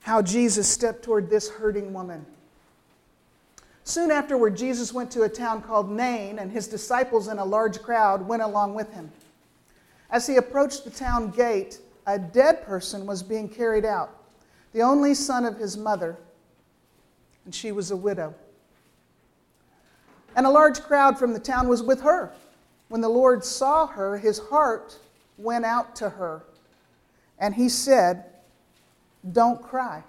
how 0.00 0.22
Jesus 0.22 0.66
stepped 0.66 1.02
toward 1.02 1.28
this 1.28 1.50
hurting 1.50 1.92
woman. 1.92 2.24
Soon 3.88 4.10
afterward, 4.10 4.54
Jesus 4.54 4.92
went 4.92 5.10
to 5.12 5.22
a 5.22 5.30
town 5.30 5.62
called 5.62 5.90
Nain, 5.90 6.38
and 6.40 6.52
his 6.52 6.68
disciples 6.68 7.26
and 7.26 7.40
a 7.40 7.44
large 7.44 7.80
crowd 7.80 8.20
went 8.28 8.42
along 8.42 8.74
with 8.74 8.92
him. 8.92 9.10
As 10.10 10.26
he 10.26 10.36
approached 10.36 10.84
the 10.84 10.90
town 10.90 11.30
gate, 11.30 11.78
a 12.06 12.18
dead 12.18 12.66
person 12.66 13.06
was 13.06 13.22
being 13.22 13.48
carried 13.48 13.86
out, 13.86 14.10
the 14.74 14.82
only 14.82 15.14
son 15.14 15.46
of 15.46 15.56
his 15.56 15.78
mother, 15.78 16.18
and 17.46 17.54
she 17.54 17.72
was 17.72 17.90
a 17.90 17.96
widow. 17.96 18.34
And 20.36 20.44
a 20.44 20.50
large 20.50 20.82
crowd 20.82 21.18
from 21.18 21.32
the 21.32 21.40
town 21.40 21.66
was 21.66 21.82
with 21.82 22.02
her. 22.02 22.30
When 22.88 23.00
the 23.00 23.08
Lord 23.08 23.42
saw 23.42 23.86
her, 23.86 24.18
his 24.18 24.38
heart 24.38 24.98
went 25.38 25.64
out 25.64 25.96
to 25.96 26.10
her, 26.10 26.42
and 27.38 27.54
he 27.54 27.70
said, 27.70 28.26
Don't 29.32 29.62
cry. 29.62 30.04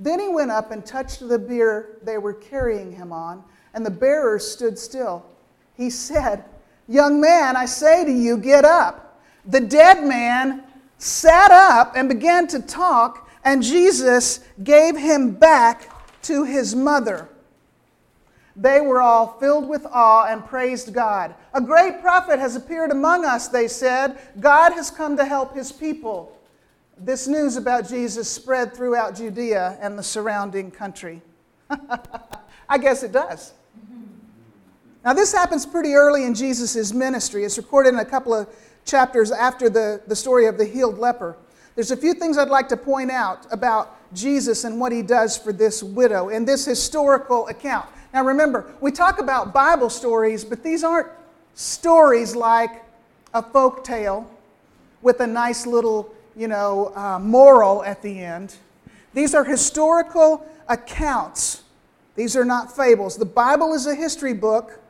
Then 0.00 0.18
he 0.18 0.28
went 0.28 0.50
up 0.50 0.70
and 0.70 0.84
touched 0.84 1.20
the 1.20 1.38
bier 1.38 1.98
they 2.02 2.16
were 2.16 2.32
carrying 2.32 2.90
him 2.90 3.12
on, 3.12 3.44
and 3.74 3.84
the 3.84 3.90
bearers 3.90 4.50
stood 4.50 4.78
still. 4.78 5.26
He 5.74 5.90
said, 5.90 6.42
Young 6.88 7.20
man, 7.20 7.54
I 7.54 7.66
say 7.66 8.06
to 8.06 8.10
you, 8.10 8.38
get 8.38 8.64
up. 8.64 9.20
The 9.44 9.60
dead 9.60 10.02
man 10.02 10.64
sat 10.96 11.50
up 11.50 11.92
and 11.96 12.08
began 12.08 12.46
to 12.48 12.60
talk, 12.60 13.28
and 13.44 13.62
Jesus 13.62 14.40
gave 14.64 14.96
him 14.96 15.32
back 15.32 15.90
to 16.22 16.44
his 16.44 16.74
mother. 16.74 17.28
They 18.56 18.80
were 18.80 19.02
all 19.02 19.38
filled 19.38 19.68
with 19.68 19.86
awe 19.86 20.26
and 20.26 20.44
praised 20.44 20.94
God. 20.94 21.34
A 21.52 21.60
great 21.60 22.00
prophet 22.00 22.38
has 22.38 22.56
appeared 22.56 22.90
among 22.90 23.26
us, 23.26 23.48
they 23.48 23.68
said. 23.68 24.18
God 24.40 24.72
has 24.72 24.90
come 24.90 25.16
to 25.18 25.24
help 25.26 25.54
his 25.54 25.70
people 25.70 26.36
this 27.00 27.26
news 27.26 27.56
about 27.56 27.88
Jesus 27.88 28.28
spread 28.28 28.74
throughout 28.74 29.16
Judea 29.16 29.78
and 29.80 29.98
the 29.98 30.02
surrounding 30.02 30.70
country? 30.70 31.22
I 32.68 32.78
guess 32.78 33.02
it 33.02 33.12
does. 33.12 33.54
Now, 35.04 35.14
this 35.14 35.32
happens 35.32 35.64
pretty 35.64 35.94
early 35.94 36.24
in 36.24 36.34
Jesus' 36.34 36.92
ministry. 36.92 37.44
It's 37.44 37.56
recorded 37.56 37.94
in 37.94 38.00
a 38.00 38.04
couple 38.04 38.34
of 38.34 38.48
chapters 38.84 39.32
after 39.32 39.70
the, 39.70 40.02
the 40.06 40.16
story 40.16 40.46
of 40.46 40.58
the 40.58 40.64
healed 40.64 40.98
leper. 40.98 41.36
There's 41.74 41.90
a 41.90 41.96
few 41.96 42.12
things 42.12 42.36
I'd 42.36 42.48
like 42.48 42.68
to 42.68 42.76
point 42.76 43.10
out 43.10 43.46
about 43.50 43.96
Jesus 44.12 44.64
and 44.64 44.78
what 44.78 44.92
he 44.92 45.02
does 45.02 45.38
for 45.38 45.52
this 45.52 45.82
widow 45.82 46.28
in 46.28 46.44
this 46.44 46.66
historical 46.66 47.48
account. 47.48 47.88
Now, 48.12 48.24
remember, 48.24 48.70
we 48.80 48.92
talk 48.92 49.20
about 49.20 49.54
Bible 49.54 49.88
stories, 49.88 50.44
but 50.44 50.62
these 50.62 50.84
aren't 50.84 51.08
stories 51.54 52.36
like 52.36 52.84
a 53.32 53.42
folk 53.42 53.84
tale 53.84 54.28
with 55.00 55.20
a 55.20 55.26
nice 55.26 55.66
little 55.66 56.12
you 56.36 56.48
know, 56.48 56.92
uh, 56.94 57.18
moral 57.18 57.82
at 57.84 58.02
the 58.02 58.20
end. 58.20 58.56
These 59.14 59.34
are 59.34 59.44
historical 59.44 60.46
accounts. 60.68 61.62
These 62.14 62.36
are 62.36 62.44
not 62.44 62.74
fables. 62.74 63.16
The 63.16 63.24
Bible 63.24 63.74
is 63.74 63.86
a 63.86 63.94
history 63.94 64.34
book, 64.34 64.80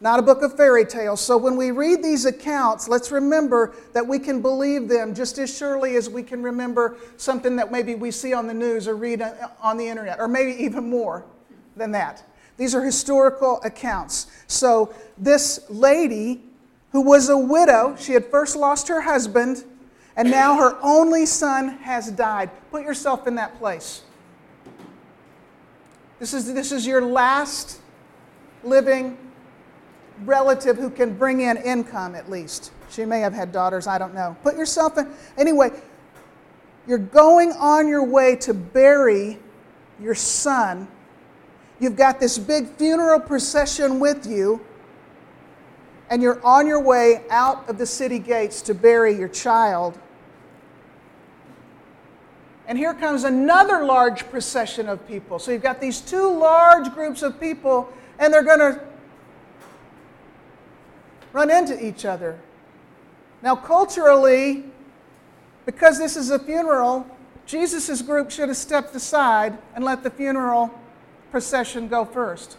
not 0.00 0.18
a 0.18 0.22
book 0.22 0.42
of 0.42 0.56
fairy 0.56 0.84
tales. 0.84 1.20
So 1.20 1.36
when 1.36 1.56
we 1.56 1.70
read 1.70 2.02
these 2.02 2.24
accounts, 2.24 2.88
let's 2.88 3.10
remember 3.10 3.74
that 3.92 4.06
we 4.06 4.18
can 4.18 4.40
believe 4.40 4.88
them 4.88 5.14
just 5.14 5.38
as 5.38 5.54
surely 5.54 5.96
as 5.96 6.08
we 6.08 6.22
can 6.22 6.42
remember 6.42 6.96
something 7.16 7.56
that 7.56 7.70
maybe 7.70 7.94
we 7.94 8.10
see 8.10 8.32
on 8.32 8.46
the 8.46 8.54
news 8.54 8.88
or 8.88 8.96
read 8.96 9.22
on 9.62 9.76
the 9.76 9.86
internet, 9.86 10.18
or 10.18 10.28
maybe 10.28 10.52
even 10.62 10.88
more 10.88 11.24
than 11.76 11.92
that. 11.92 12.22
These 12.56 12.74
are 12.74 12.82
historical 12.82 13.60
accounts. 13.62 14.26
So 14.46 14.94
this 15.18 15.60
lady 15.68 16.42
who 16.92 17.02
was 17.02 17.28
a 17.28 17.38
widow, 17.38 17.96
she 17.98 18.12
had 18.12 18.26
first 18.26 18.56
lost 18.56 18.88
her 18.88 19.02
husband 19.02 19.64
and 20.16 20.30
now 20.30 20.56
her 20.56 20.78
only 20.82 21.26
son 21.26 21.68
has 21.78 22.10
died. 22.10 22.50
Put 22.70 22.82
yourself 22.82 23.26
in 23.26 23.36
that 23.36 23.58
place. 23.58 24.02
This 26.18 26.34
is, 26.34 26.52
this 26.52 26.72
is 26.72 26.86
your 26.86 27.00
last 27.00 27.80
living 28.62 29.16
relative 30.24 30.76
who 30.76 30.90
can 30.90 31.16
bring 31.16 31.40
in 31.40 31.56
income, 31.56 32.14
at 32.14 32.30
least. 32.30 32.72
She 32.90 33.04
may 33.04 33.20
have 33.20 33.32
had 33.32 33.52
daughters, 33.52 33.86
I 33.86 33.98
don't 33.98 34.14
know. 34.14 34.36
Put 34.42 34.56
yourself 34.56 34.98
in. 34.98 35.08
Anyway, 35.38 35.70
you're 36.86 36.98
going 36.98 37.52
on 37.52 37.88
your 37.88 38.04
way 38.04 38.36
to 38.36 38.52
bury 38.52 39.38
your 40.00 40.14
son. 40.14 40.88
You've 41.78 41.96
got 41.96 42.20
this 42.20 42.36
big 42.38 42.68
funeral 42.68 43.20
procession 43.20 44.00
with 44.00 44.26
you, 44.26 44.60
and 46.10 46.20
you're 46.20 46.44
on 46.44 46.66
your 46.66 46.80
way 46.80 47.22
out 47.30 47.68
of 47.68 47.78
the 47.78 47.86
city 47.86 48.18
gates 48.18 48.60
to 48.62 48.74
bury 48.74 49.16
your 49.16 49.28
child. 49.28 49.98
And 52.66 52.76
here 52.76 52.94
comes 52.94 53.24
another 53.24 53.84
large 53.84 54.28
procession 54.28 54.88
of 54.88 55.06
people. 55.06 55.38
So 55.38 55.52
you've 55.52 55.62
got 55.62 55.80
these 55.80 56.00
two 56.00 56.36
large 56.36 56.92
groups 56.92 57.22
of 57.22 57.40
people, 57.40 57.92
and 58.18 58.34
they're 58.34 58.42
going 58.42 58.58
to 58.58 58.80
run 61.32 61.50
into 61.50 61.84
each 61.84 62.04
other. 62.04 62.38
Now, 63.42 63.54
culturally, 63.54 64.64
because 65.64 65.98
this 65.98 66.16
is 66.16 66.30
a 66.30 66.38
funeral, 66.38 67.06
Jesus' 67.46 68.02
group 68.02 68.30
should 68.30 68.48
have 68.48 68.56
stepped 68.56 68.94
aside 68.94 69.56
and 69.74 69.84
let 69.84 70.02
the 70.02 70.10
funeral 70.10 70.72
procession 71.30 71.88
go 71.88 72.04
first. 72.04 72.56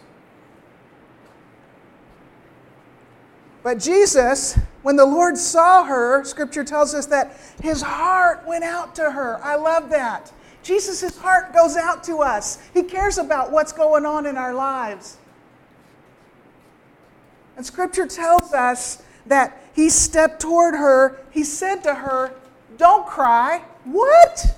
But 3.62 3.78
Jesus, 3.78 4.58
when 4.82 4.96
the 4.96 5.06
Lord 5.06 5.38
saw 5.38 5.84
her, 5.84 6.24
scripture 6.24 6.64
tells 6.64 6.94
us 6.94 7.06
that 7.06 7.36
his 7.62 7.82
heart 7.82 8.44
went 8.46 8.64
out 8.64 8.94
to 8.96 9.10
her. 9.10 9.38
I 9.42 9.54
love 9.54 9.90
that. 9.90 10.32
Jesus' 10.62 11.16
heart 11.18 11.52
goes 11.52 11.76
out 11.76 12.04
to 12.04 12.18
us. 12.18 12.58
He 12.74 12.82
cares 12.82 13.18
about 13.18 13.52
what's 13.52 13.72
going 13.72 14.04
on 14.04 14.26
in 14.26 14.36
our 14.36 14.54
lives. 14.54 15.18
And 17.56 17.64
scripture 17.64 18.06
tells 18.06 18.52
us 18.52 19.02
that 19.26 19.60
he 19.74 19.88
stepped 19.90 20.40
toward 20.40 20.74
her. 20.74 21.20
He 21.30 21.44
said 21.44 21.82
to 21.84 21.94
her, 21.94 22.32
Don't 22.78 23.06
cry. 23.06 23.62
What? 23.84 24.56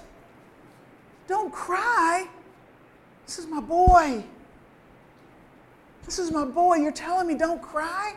Don't 1.26 1.52
cry. 1.52 2.28
This 3.26 3.38
is 3.38 3.46
my 3.46 3.60
boy. 3.60 4.24
This 6.04 6.18
is 6.18 6.30
my 6.30 6.44
boy. 6.44 6.76
You're 6.76 6.92
telling 6.92 7.26
me 7.26 7.34
don't 7.34 7.62
cry? 7.62 8.14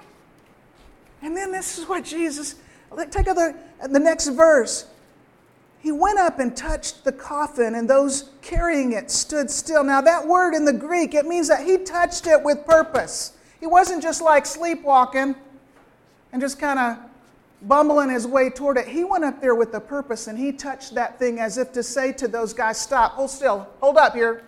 And 1.22 1.36
then 1.36 1.52
this 1.52 1.78
is 1.78 1.88
what 1.88 2.06
Jesus, 2.06 2.56
take 3.12 3.26
the, 3.26 3.56
the 3.90 4.00
next 4.00 4.28
verse. 4.30 4.86
He 5.80 5.92
went 5.92 6.20
up 6.20 6.40
and 6.40 6.56
touched 6.56 7.04
the 7.04 7.12
coffin, 7.12 7.76
and 7.76 7.90
those 7.90 8.30
carrying 8.42 8.94
it 8.94 9.10
stood 9.12 9.50
still. 9.50 9.84
Now, 9.84 10.02
that 10.02 10.28
word 10.28 10.54
in 10.54 10.66
the 10.66 10.74
Greek, 10.74 11.14
it 11.14 11.26
means 11.26 11.48
that 11.48 11.66
he 11.66 11.78
touched 11.78 12.28
it 12.28 12.44
with 12.44 12.66
purpose. 12.66 13.34
He 13.60 13.68
wasn't 13.68 14.04
just 14.04 14.22
like 14.22 14.46
sleepwalking 14.46 15.36
and 16.32 16.42
just 16.42 16.60
kind 16.60 16.80
of 16.80 16.98
bumbling 17.62 18.10
his 18.10 18.28
way 18.28 18.50
toward 18.50 18.78
it. 18.78 18.88
He 18.88 19.04
went 19.04 19.24
up 19.24 19.42
there 19.42 19.56
with 19.56 19.74
a 19.74 19.80
purpose 19.80 20.28
and 20.28 20.38
he 20.38 20.52
touched 20.52 20.94
that 20.96 21.18
thing 21.18 21.40
as 21.40 21.58
if 21.58 21.72
to 21.74 21.84
say 21.84 22.12
to 22.14 22.28
those 22.28 22.54
guys, 22.54 22.80
Stop, 22.80 23.14
hold 23.14 23.30
still, 23.30 23.68
hold 23.80 23.98
up 23.98 24.14
here. 24.14 24.44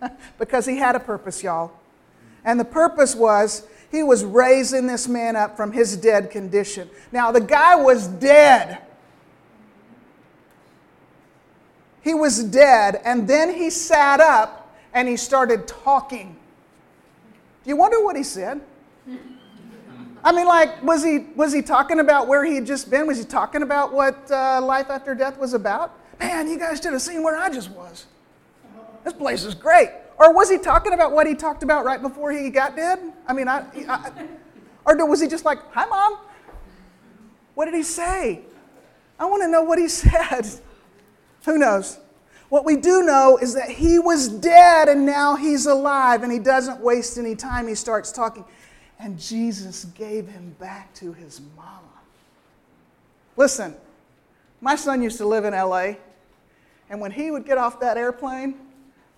because 0.38 0.66
he 0.66 0.78
had 0.78 0.96
a 0.96 1.00
purpose, 1.00 1.42
y'all. 1.42 1.72
And 2.44 2.58
the 2.58 2.64
purpose 2.64 3.14
was 3.14 3.66
he 3.94 4.02
was 4.02 4.24
raising 4.24 4.86
this 4.88 5.06
man 5.06 5.36
up 5.36 5.56
from 5.56 5.70
his 5.70 5.96
dead 5.96 6.30
condition. 6.30 6.90
Now, 7.12 7.30
the 7.30 7.40
guy 7.40 7.76
was 7.76 8.08
dead. 8.08 8.78
He 12.02 12.12
was 12.12 12.42
dead, 12.42 13.00
and 13.04 13.28
then 13.28 13.54
he 13.54 13.70
sat 13.70 14.20
up 14.20 14.74
and 14.92 15.06
he 15.06 15.16
started 15.16 15.68
talking. 15.68 16.36
Do 17.62 17.70
you 17.70 17.76
wonder 17.76 18.02
what 18.02 18.16
he 18.16 18.24
said? 18.24 18.60
I 20.24 20.32
mean, 20.32 20.46
like, 20.46 20.82
was 20.82 21.04
he, 21.04 21.26
was 21.36 21.52
he 21.52 21.62
talking 21.62 22.00
about 22.00 22.26
where 22.26 22.44
he 22.44 22.56
had 22.56 22.66
just 22.66 22.90
been? 22.90 23.06
Was 23.06 23.18
he 23.18 23.24
talking 23.24 23.62
about 23.62 23.92
what 23.92 24.30
uh, 24.30 24.60
life 24.60 24.90
after 24.90 25.14
death 25.14 25.38
was 25.38 25.54
about? 25.54 25.92
Man, 26.18 26.48
you 26.48 26.58
guys 26.58 26.80
should 26.82 26.92
have 26.94 27.02
seen 27.02 27.22
where 27.22 27.36
I 27.36 27.48
just 27.48 27.70
was. 27.70 28.06
This 29.04 29.12
place 29.12 29.44
is 29.44 29.54
great. 29.54 29.90
Or 30.18 30.32
was 30.32 30.48
he 30.48 30.58
talking 30.58 30.92
about 30.92 31.12
what 31.12 31.26
he 31.26 31.34
talked 31.34 31.62
about 31.62 31.84
right 31.84 32.00
before 32.00 32.30
he 32.32 32.50
got 32.50 32.76
dead? 32.76 33.00
I 33.26 33.32
mean, 33.32 33.48
I, 33.48 33.64
I 33.88 34.26
or 34.86 35.08
was 35.08 35.20
he 35.20 35.28
just 35.28 35.44
like, 35.44 35.58
hi, 35.72 35.86
mom? 35.86 36.18
What 37.54 37.66
did 37.66 37.74
he 37.74 37.82
say? 37.82 38.40
I 39.18 39.26
want 39.26 39.42
to 39.42 39.48
know 39.48 39.62
what 39.62 39.78
he 39.78 39.88
said. 39.88 40.46
Who 41.44 41.58
knows? 41.58 41.98
What 42.48 42.64
we 42.64 42.76
do 42.76 43.02
know 43.02 43.38
is 43.38 43.54
that 43.54 43.70
he 43.70 43.98
was 43.98 44.28
dead 44.28 44.88
and 44.88 45.04
now 45.06 45.34
he's 45.34 45.66
alive, 45.66 46.22
and 46.22 46.30
he 46.30 46.38
doesn't 46.38 46.80
waste 46.80 47.18
any 47.18 47.34
time. 47.34 47.66
He 47.66 47.74
starts 47.74 48.12
talking. 48.12 48.44
And 48.98 49.18
Jesus 49.18 49.86
gave 49.86 50.28
him 50.28 50.54
back 50.60 50.94
to 50.94 51.12
his 51.12 51.40
mama. 51.56 51.80
Listen, 53.36 53.74
my 54.60 54.76
son 54.76 55.02
used 55.02 55.18
to 55.18 55.26
live 55.26 55.44
in 55.44 55.52
LA, 55.52 55.94
and 56.88 57.00
when 57.00 57.10
he 57.10 57.30
would 57.30 57.44
get 57.44 57.58
off 57.58 57.80
that 57.80 57.96
airplane, 57.96 58.54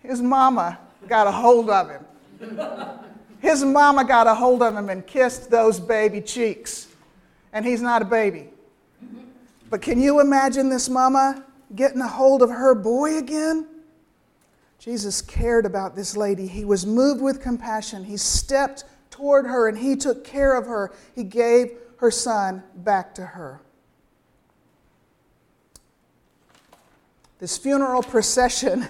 his 0.03 0.23
mama 0.23 0.79
got 1.09 1.27
a 1.27 1.33
hold 1.33 1.71
of 1.71 1.91
him. 1.91 2.05
His 3.41 3.65
mama 3.65 4.05
got 4.05 4.27
a 4.27 4.35
hold 4.35 4.63
of 4.63 4.75
him 4.75 4.89
and 4.89 5.07
kissed 5.07 5.51
those 5.51 5.79
baby 5.79 6.21
cheeks. 6.21 6.89
And 7.53 7.65
he's 7.65 7.83
not 7.83 8.03
a 8.03 8.05
baby. 8.05 8.49
But 9.71 9.83
can 9.83 10.01
you 10.01 10.21
imagine 10.21 10.69
this 10.69 10.89
mama 10.89 11.45
getting 11.75 12.01
a 12.01 12.09
hold 12.09 12.43
of 12.43 12.51
her 12.51 12.75
boy 12.75 13.19
again? 13.19 13.67
Jesus 14.79 15.21
cared 15.23 15.67
about 15.67 15.97
this 15.97 16.17
lady. 16.17 16.47
He 16.47 16.65
was 16.65 16.87
moved 16.87 17.21
with 17.21 17.41
compassion. 17.41 18.05
He 18.05 18.17
stepped 18.17 18.85
toward 19.11 19.47
her 19.47 19.69
and 19.69 19.79
he 19.79 19.97
took 19.97 20.25
care 20.25 20.57
of 20.57 20.67
her. 20.67 20.93
He 21.15 21.25
gave 21.25 21.73
her 21.99 22.11
son 22.11 22.63
back 22.77 23.15
to 23.15 23.25
her. 23.25 23.61
This 27.39 27.59
funeral 27.59 28.03
procession 28.03 28.87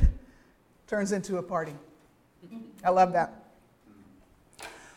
turns 0.86 1.12
into 1.12 1.38
a 1.38 1.42
party. 1.42 1.74
I 2.86 2.90
love 2.90 3.12
that. 3.12 3.34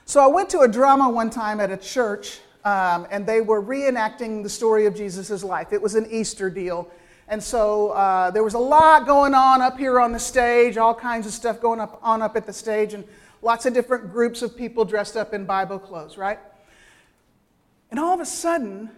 So 0.06 0.23
I 0.23 0.28
went 0.28 0.49
to 0.52 0.60
a 0.60 0.67
drama 0.67 1.10
one 1.10 1.30
time 1.30 1.60
at 1.60 1.71
a 1.71 1.78
church, 1.78 2.39
um, 2.63 3.06
and 3.12 3.25
they 3.25 3.41
were 3.41 3.62
reenacting 3.62 4.43
the 4.43 4.49
story 4.49 4.86
of 4.86 4.95
Jesus' 4.95 5.43
life. 5.43 5.73
It 5.73 5.82
was 5.82 5.95
an 5.95 6.08
Easter 6.10 6.49
deal. 6.49 6.89
And 7.28 7.43
so 7.43 7.89
uh, 7.89 8.32
there 8.32 8.43
was 8.43 8.54
a 8.54 8.60
lot 8.60 9.06
going 9.06 9.34
on 9.34 9.62
up 9.62 9.78
here 9.78 9.99
on 9.99 10.13
the 10.13 10.19
stage, 10.19 10.78
all 10.78 10.95
kinds 10.95 11.28
of 11.28 11.34
stuff 11.34 11.60
going 11.60 11.82
up, 11.82 11.99
on 12.02 12.21
up 12.21 12.38
at 12.38 12.45
the 12.45 12.54
stage. 12.54 12.93
And 12.93 13.04
Lots 13.41 13.65
of 13.65 13.73
different 13.73 14.12
groups 14.12 14.41
of 14.41 14.56
people 14.58 14.84
dressed 14.84 15.15
up 15.15 15.34
in 15.34 15.45
Bible 15.45 15.80
clothes, 15.80 16.17
right? 16.17 16.39
And 17.89 17.99
all 17.99 18.13
of 18.13 18.19
a 18.19 18.25
sudden, 18.25 18.89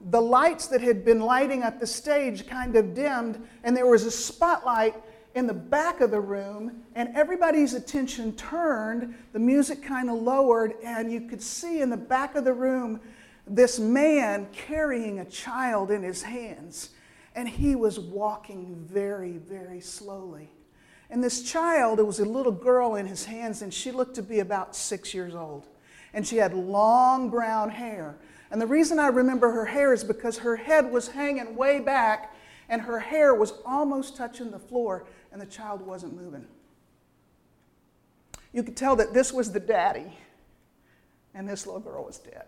the 0.00 0.20
lights 0.20 0.68
that 0.68 0.80
had 0.80 1.04
been 1.04 1.20
lighting 1.20 1.64
up 1.64 1.80
the 1.80 1.86
stage 1.86 2.46
kind 2.46 2.76
of 2.76 2.94
dimmed, 2.94 3.44
and 3.64 3.76
there 3.76 3.86
was 3.86 4.04
a 4.04 4.10
spotlight 4.10 4.94
in 5.34 5.46
the 5.46 5.54
back 5.54 6.00
of 6.00 6.10
the 6.10 6.20
room, 6.20 6.82
and 6.94 7.14
everybody's 7.14 7.74
attention 7.74 8.32
turned. 8.32 9.14
The 9.32 9.38
music 9.38 9.82
kind 9.82 10.10
of 10.10 10.16
lowered, 10.16 10.74
and 10.82 11.12
you 11.12 11.22
could 11.22 11.42
see 11.42 11.80
in 11.80 11.90
the 11.90 11.96
back 11.96 12.34
of 12.34 12.44
the 12.44 12.52
room 12.52 13.00
this 13.46 13.78
man 13.78 14.48
carrying 14.52 15.20
a 15.20 15.24
child 15.24 15.90
in 15.90 16.02
his 16.02 16.22
hands, 16.22 16.90
and 17.34 17.48
he 17.48 17.74
was 17.74 17.98
walking 17.98 18.74
very, 18.88 19.38
very 19.38 19.80
slowly. 19.80 20.50
And 21.10 21.24
this 21.24 21.42
child, 21.42 21.98
it 21.98 22.06
was 22.06 22.20
a 22.20 22.24
little 22.24 22.52
girl 22.52 22.96
in 22.96 23.06
his 23.06 23.24
hands, 23.24 23.62
and 23.62 23.72
she 23.72 23.90
looked 23.90 24.16
to 24.16 24.22
be 24.22 24.40
about 24.40 24.76
six 24.76 25.14
years 25.14 25.34
old. 25.34 25.66
And 26.12 26.26
she 26.26 26.36
had 26.36 26.52
long 26.54 27.30
brown 27.30 27.70
hair. 27.70 28.16
And 28.50 28.60
the 28.60 28.66
reason 28.66 28.98
I 28.98 29.08
remember 29.08 29.50
her 29.50 29.66
hair 29.66 29.92
is 29.92 30.04
because 30.04 30.38
her 30.38 30.56
head 30.56 30.90
was 30.90 31.08
hanging 31.08 31.54
way 31.54 31.80
back, 31.80 32.34
and 32.68 32.82
her 32.82 32.98
hair 32.98 33.34
was 33.34 33.54
almost 33.64 34.16
touching 34.16 34.50
the 34.50 34.58
floor, 34.58 35.06
and 35.38 35.46
the 35.46 35.54
child 35.54 35.86
wasn't 35.86 36.16
moving. 36.20 36.44
You 38.52 38.64
could 38.64 38.76
tell 38.76 38.96
that 38.96 39.14
this 39.14 39.32
was 39.32 39.52
the 39.52 39.60
daddy, 39.60 40.12
and 41.32 41.48
this 41.48 41.64
little 41.64 41.80
girl 41.80 42.04
was 42.04 42.18
dead. 42.18 42.46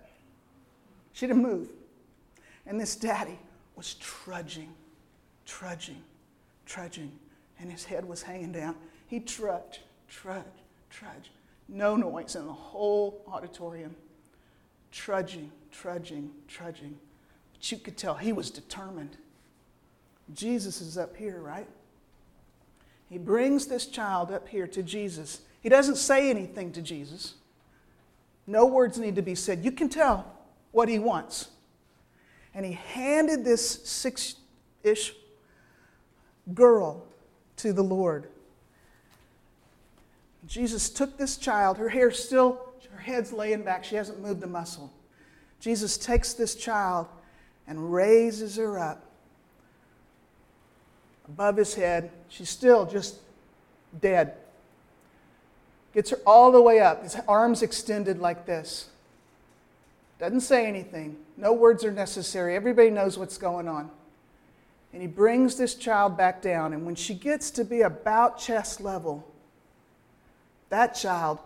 She 1.13 1.27
didn't 1.27 1.43
move. 1.43 1.69
And 2.67 2.81
this 2.81 2.97
daddy 2.97 3.39
was 3.77 3.95
trudging, 3.95 4.73
trudging, 5.47 6.03
trudging 6.67 7.13
and 7.61 7.71
his 7.71 7.85
head 7.85 8.09
was 8.09 8.23
hanging 8.23 8.53
down. 8.53 8.75
He 9.07 9.21
trudged, 9.21 9.81
trudged, 10.09 10.47
trudged. 10.89 11.31
No 11.69 11.95
noise 11.95 12.35
in 12.35 12.47
the 12.47 12.53
whole 12.53 13.23
auditorium. 13.29 13.95
Trudging, 14.91 15.53
trudging, 15.71 16.31
trudging. 16.49 16.99
But 17.53 17.71
you 17.71 17.79
could 17.79 17.97
tell 17.97 18.15
he 18.15 18.33
was 18.33 18.51
determined. 18.51 19.17
Jesus 20.35 20.81
is 20.81 20.97
up 20.97 21.17
here, 21.17 21.41
right? 21.41 21.69
He 23.11 23.19
brings 23.19 23.67
this 23.67 23.87
child 23.87 24.31
up 24.31 24.49
here 24.49 24.69
to 24.69 24.83
Jesus. 24.83 25.41
He 25.61 25.69
doesn't 25.69 25.97
say 25.97 26.31
anything 26.31 26.73
to 26.73 26.81
Jesus. 26.81 27.35
No 28.47 28.67
words 28.67 28.99
need 28.99 29.17
to 29.17 29.23
be 29.23 29.35
said. 29.35 29.65
You 29.65 29.73
can 29.73 29.89
tell 29.89 30.33
what 30.71 30.89
he 30.89 30.99
wants. 31.01 31.49
And 32.55 32.65
he 32.65 32.73
handed 32.73 33.45
this 33.45 33.85
six 33.85 34.37
ish 34.85 35.13
girl 36.55 37.05
to 37.57 37.73
the 37.73 37.83
Lord. 37.83 38.29
Jesus 40.47 40.89
took 40.89 41.19
this 41.19 41.37
child, 41.37 41.79
her 41.79 41.89
hair 41.89 42.11
still, 42.11 42.61
her 42.93 42.99
head's 42.99 43.33
laying 43.33 43.63
back, 43.63 43.85
she 43.85 43.97
hasn't 43.97 44.21
moved 44.23 44.43
a 44.43 44.47
muscle. 44.47 44.93
Jesus 45.59 45.99
takes 45.99 46.33
this 46.33 46.55
child 46.55 47.09
and 47.67 47.93
raises 47.93 48.57
her 48.57 48.79
up 48.79 49.10
above 51.31 51.57
his 51.57 51.75
head. 51.75 52.11
She's 52.29 52.51
still 52.51 52.87
just 52.87 53.17
dead. 54.01 54.35
Gets 55.95 56.11
her 56.11 56.19
all 56.27 56.53
the 56.53 56.61
way 56.61 56.81
up, 56.81 57.03
his 57.03 57.17
arms 57.27 57.63
extended 57.63 58.19
like 58.19 58.47
this. 58.47 58.89
Doesn't 60.19 60.41
say 60.41 60.67
anything. 60.67 61.17
No 61.37 61.53
words 61.53 61.85
are 61.85 61.93
necessary. 61.93 62.55
Everybody 62.55 62.91
knows 62.91 63.17
what's 63.17 63.39
going 63.39 63.69
on. 63.69 63.91
And 64.93 65.01
he 65.01 65.09
brings 65.09 65.57
this 65.57 65.75
child 65.75 66.17
back 66.17 66.43
down. 66.43 66.73
And 66.73 66.85
when 66.85 66.95
she 66.95 67.15
gets 67.15 67.51
to 67.53 67.65
be 67.65 67.81
about 67.81 68.39
chest 68.39 68.81
level, 68.81 69.27
that 70.69 70.95
child 70.95 71.39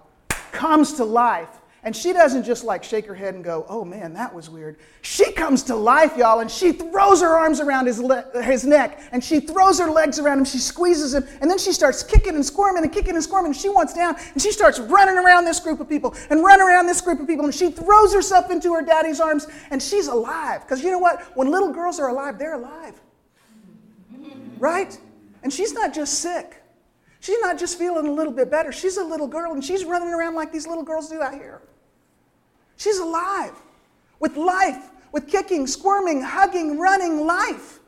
comes 0.51 0.95
to 0.95 1.05
life. 1.05 1.51
And 1.85 1.95
she 1.95 2.13
doesn't 2.13 2.45
just 2.45 2.65
like 2.65 2.83
shake 2.83 3.07
her 3.07 3.15
head 3.15 3.35
and 3.35 3.45
go, 3.45 3.67
oh 3.69 3.85
man, 3.85 4.15
that 4.15 4.35
was 4.35 4.51
weird. 4.51 4.77
She 5.03 5.33
comes 5.33 5.63
to 5.65 5.77
life, 5.77 6.17
y'all, 6.17 6.41
and 6.41 6.51
she 6.51 6.73
throws 6.73 7.21
her 7.21 7.37
arms 7.39 7.61
around 7.61 7.87
his, 7.87 8.01
le- 8.01 8.43
his 8.43 8.65
neck 8.65 9.01
and 9.13 9.23
she 9.23 9.41
throws 9.41 9.79
her 9.79 9.91
legs 9.91 10.19
around 10.19 10.39
him. 10.39 10.45
She 10.45 10.59
squeezes 10.59 11.15
him, 11.15 11.25
and 11.41 11.51
then 11.51 11.59
she 11.59 11.73
starts 11.73 12.03
kicking 12.03 12.35
and 12.35 12.45
squirming 12.45 12.83
and 12.83 12.93
kicking 12.93 13.15
and 13.15 13.23
squirming. 13.23 13.53
And 13.53 13.57
she 13.57 13.69
wants 13.69 13.93
down 13.93 14.17
and 14.33 14.43
she 14.43 14.51
starts 14.51 14.81
running 14.81 15.17
around 15.17 15.45
this 15.45 15.61
group 15.61 15.81
of 15.81 15.89
people 15.89 16.15
and 16.31 16.43
running 16.43 16.67
around 16.67 16.87
this 16.87 17.01
group 17.01 17.21
of 17.21 17.27
people. 17.27 17.45
And 17.45 17.55
she 17.55 17.71
throws 17.71 18.13
herself 18.15 18.51
into 18.51 18.73
her 18.75 18.83
daddy's 18.83 19.21
arms 19.21 19.47
and 19.71 19.83
she's 19.83 20.09
alive. 20.09 20.63
Because 20.63 20.83
you 20.83 20.91
know 20.91 20.99
what? 20.99 21.21
When 21.37 21.51
little 21.51 21.73
girls 21.73 22.01
are 22.01 22.09
alive, 22.09 22.39
they're 22.39 22.55
alive 22.55 23.01
right? 24.59 24.99
And 25.43 25.53
she's 25.53 25.73
not 25.73 25.95
just 25.95 26.21
sick. 26.21 26.63
She's 27.21 27.39
not 27.41 27.59
just 27.59 27.79
feeling 27.79 28.07
a 28.07 28.13
little 28.13 28.33
bit 28.33 28.51
better. 28.51 28.73
She's 28.73 28.97
a 28.97 29.05
little 29.05 29.27
girl 29.27 29.53
and 29.53 29.65
she's 29.65 29.85
running 29.85 30.09
around 30.09 30.35
like 30.35 30.53
these 30.53 30.67
little 30.67 30.83
girls 30.83 31.09
do 31.09 31.23
out 31.23 31.35
here. 31.35 31.63
She's 32.77 32.99
alive 32.99 33.55
with 34.21 34.37
life, 34.37 34.91
with 35.13 35.29
kicking, 35.29 35.67
squirming, 35.67 36.23
hugging, 36.23 36.79
running 36.79 37.27
life. 37.27 37.81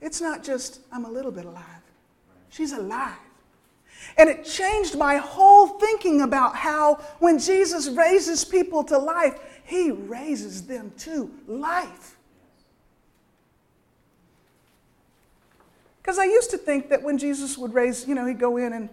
It's 0.00 0.20
not 0.20 0.44
just, 0.44 0.80
I'm 0.92 1.04
a 1.04 1.10
little 1.10 1.30
bit 1.30 1.44
alive. 1.44 1.64
She's 2.50 2.72
alive. 2.72 3.16
And 4.16 4.28
it 4.28 4.44
changed 4.44 4.96
my 4.96 5.16
whole 5.16 5.66
thinking 5.66 6.20
about 6.20 6.56
how 6.56 6.96
when 7.18 7.38
Jesus 7.38 7.88
raises 7.88 8.44
people 8.44 8.84
to 8.84 8.98
life, 8.98 9.38
he 9.64 9.90
raises 9.90 10.66
them 10.66 10.92
to 10.98 11.30
life. 11.46 12.16
Because 16.02 16.18
I 16.18 16.24
used 16.24 16.50
to 16.50 16.58
think 16.58 16.90
that 16.90 17.02
when 17.02 17.16
Jesus 17.16 17.56
would 17.56 17.72
raise, 17.72 18.06
you 18.06 18.14
know, 18.14 18.26
he'd 18.26 18.38
go 18.38 18.58
in 18.58 18.74
and 18.74 18.90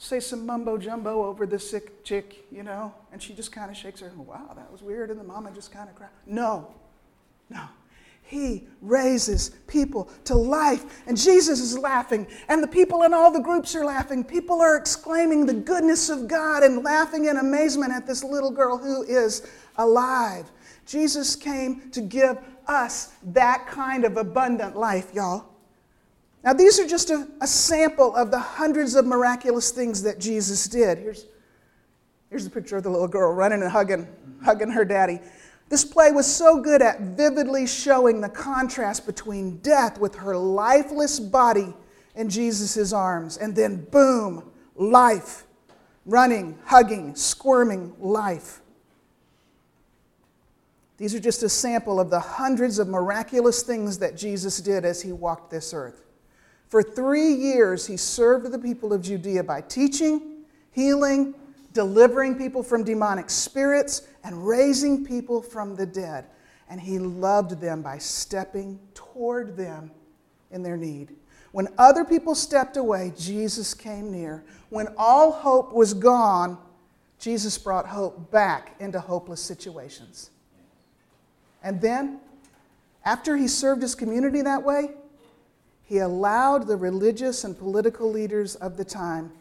say 0.00 0.18
some 0.18 0.46
mumbo 0.46 0.78
jumbo 0.78 1.26
over 1.26 1.44
the 1.44 1.58
sick 1.58 2.02
chick, 2.04 2.46
you 2.50 2.62
know, 2.62 2.92
and 3.12 3.22
she 3.22 3.34
just 3.34 3.52
kind 3.52 3.70
of 3.70 3.76
shakes 3.76 4.00
her 4.00 4.08
head, 4.08 4.16
wow, 4.16 4.50
that 4.56 4.72
was 4.72 4.80
weird, 4.82 5.10
and 5.10 5.20
the 5.20 5.24
mama 5.24 5.50
just 5.50 5.70
kind 5.70 5.90
of 5.90 5.94
cried. 5.94 6.08
No, 6.26 6.74
no. 7.50 7.64
He 8.22 8.66
raises 8.80 9.50
people 9.66 10.08
to 10.24 10.34
life. 10.34 11.02
And 11.06 11.18
Jesus 11.18 11.60
is 11.60 11.76
laughing, 11.76 12.26
and 12.48 12.62
the 12.62 12.68
people 12.68 13.02
in 13.02 13.12
all 13.12 13.30
the 13.30 13.40
groups 13.40 13.74
are 13.74 13.84
laughing. 13.84 14.24
People 14.24 14.62
are 14.62 14.76
exclaiming 14.76 15.44
the 15.44 15.52
goodness 15.52 16.08
of 16.08 16.28
God 16.28 16.62
and 16.62 16.82
laughing 16.82 17.26
in 17.26 17.36
amazement 17.36 17.92
at 17.92 18.06
this 18.06 18.24
little 18.24 18.50
girl 18.50 18.78
who 18.78 19.02
is 19.02 19.46
alive. 19.76 20.50
Jesus 20.86 21.36
came 21.36 21.90
to 21.90 22.00
give 22.00 22.38
us 22.66 23.12
that 23.22 23.66
kind 23.66 24.06
of 24.06 24.16
abundant 24.16 24.76
life, 24.76 25.12
y'all. 25.12 25.49
Now, 26.42 26.54
these 26.54 26.80
are 26.80 26.86
just 26.86 27.10
a, 27.10 27.28
a 27.40 27.46
sample 27.46 28.16
of 28.16 28.30
the 28.30 28.38
hundreds 28.38 28.94
of 28.94 29.06
miraculous 29.06 29.70
things 29.70 30.02
that 30.02 30.18
Jesus 30.18 30.66
did. 30.68 30.98
Here's, 30.98 31.26
here's 32.30 32.46
a 32.46 32.50
picture 32.50 32.78
of 32.78 32.82
the 32.82 32.90
little 32.90 33.08
girl 33.08 33.32
running 33.32 33.60
and 33.62 33.70
hugging, 33.70 34.08
hugging 34.42 34.70
her 34.70 34.84
daddy. 34.84 35.20
This 35.68 35.84
play 35.84 36.10
was 36.10 36.26
so 36.26 36.60
good 36.60 36.82
at 36.82 37.00
vividly 37.00 37.66
showing 37.66 38.20
the 38.20 38.28
contrast 38.28 39.06
between 39.06 39.58
death 39.58 40.00
with 40.00 40.16
her 40.16 40.36
lifeless 40.36 41.20
body 41.20 41.74
in 42.16 42.28
Jesus' 42.28 42.92
arms, 42.92 43.36
and 43.36 43.54
then 43.54 43.84
boom, 43.92 44.50
life, 44.74 45.44
running, 46.06 46.58
hugging, 46.64 47.14
squirming 47.14 47.94
life. 48.00 48.62
These 50.96 51.14
are 51.14 51.20
just 51.20 51.42
a 51.42 51.48
sample 51.48 52.00
of 52.00 52.10
the 52.10 52.20
hundreds 52.20 52.78
of 52.78 52.88
miraculous 52.88 53.62
things 53.62 53.98
that 53.98 54.16
Jesus 54.16 54.60
did 54.60 54.84
as 54.84 55.00
he 55.00 55.12
walked 55.12 55.50
this 55.50 55.72
earth. 55.72 56.02
For 56.70 56.84
three 56.84 57.32
years, 57.32 57.84
he 57.84 57.96
served 57.96 58.52
the 58.52 58.58
people 58.58 58.92
of 58.92 59.02
Judea 59.02 59.42
by 59.42 59.60
teaching, 59.60 60.44
healing, 60.70 61.34
delivering 61.72 62.36
people 62.36 62.62
from 62.62 62.84
demonic 62.84 63.28
spirits, 63.28 64.02
and 64.22 64.46
raising 64.46 65.04
people 65.04 65.42
from 65.42 65.74
the 65.74 65.84
dead. 65.84 66.26
And 66.68 66.80
he 66.80 67.00
loved 67.00 67.60
them 67.60 67.82
by 67.82 67.98
stepping 67.98 68.78
toward 68.94 69.56
them 69.56 69.90
in 70.52 70.62
their 70.62 70.76
need. 70.76 71.16
When 71.50 71.66
other 71.76 72.04
people 72.04 72.36
stepped 72.36 72.76
away, 72.76 73.12
Jesus 73.18 73.74
came 73.74 74.12
near. 74.12 74.44
When 74.68 74.86
all 74.96 75.32
hope 75.32 75.72
was 75.72 75.92
gone, 75.92 76.56
Jesus 77.18 77.58
brought 77.58 77.88
hope 77.88 78.30
back 78.30 78.76
into 78.78 79.00
hopeless 79.00 79.42
situations. 79.42 80.30
And 81.64 81.80
then, 81.80 82.20
after 83.04 83.36
he 83.36 83.48
served 83.48 83.82
his 83.82 83.96
community 83.96 84.42
that 84.42 84.62
way, 84.62 84.90
he 85.90 85.98
allowed 85.98 86.68
the 86.68 86.76
religious 86.76 87.42
and 87.42 87.58
political 87.58 88.08
leaders 88.08 88.54
of 88.54 88.76
the 88.76 88.84
time 88.84 89.32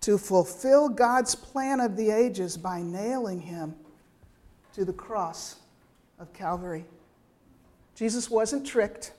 to 0.00 0.18
fulfill 0.18 0.88
God's 0.88 1.36
plan 1.36 1.78
of 1.78 1.96
the 1.96 2.10
ages 2.10 2.56
by 2.56 2.82
nailing 2.82 3.40
him 3.40 3.76
to 4.74 4.84
the 4.84 4.92
cross 4.92 5.60
of 6.18 6.32
Calvary. 6.32 6.84
Jesus 7.94 8.28
wasn't 8.28 8.66
tricked, 8.66 9.12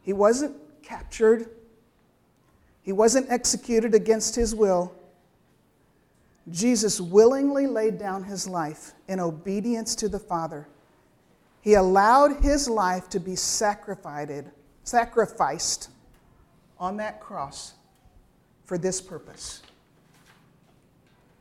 he 0.00 0.14
wasn't 0.14 0.56
captured, 0.82 1.50
he 2.82 2.92
wasn't 2.92 3.30
executed 3.30 3.94
against 3.94 4.34
his 4.34 4.54
will. 4.54 4.94
Jesus 6.50 7.02
willingly 7.02 7.66
laid 7.66 7.98
down 7.98 8.24
his 8.24 8.48
life 8.48 8.92
in 9.08 9.20
obedience 9.20 9.94
to 9.96 10.08
the 10.08 10.18
Father. 10.18 10.66
He 11.60 11.74
allowed 11.74 12.42
his 12.42 12.66
life 12.66 13.10
to 13.10 13.20
be 13.20 13.36
sacrificed, 13.36 14.46
sacrificed 14.84 15.88
on 16.78 16.98
that 16.98 17.20
cross 17.20 17.74
for 18.64 18.78
this 18.78 19.00
purpose 19.00 19.62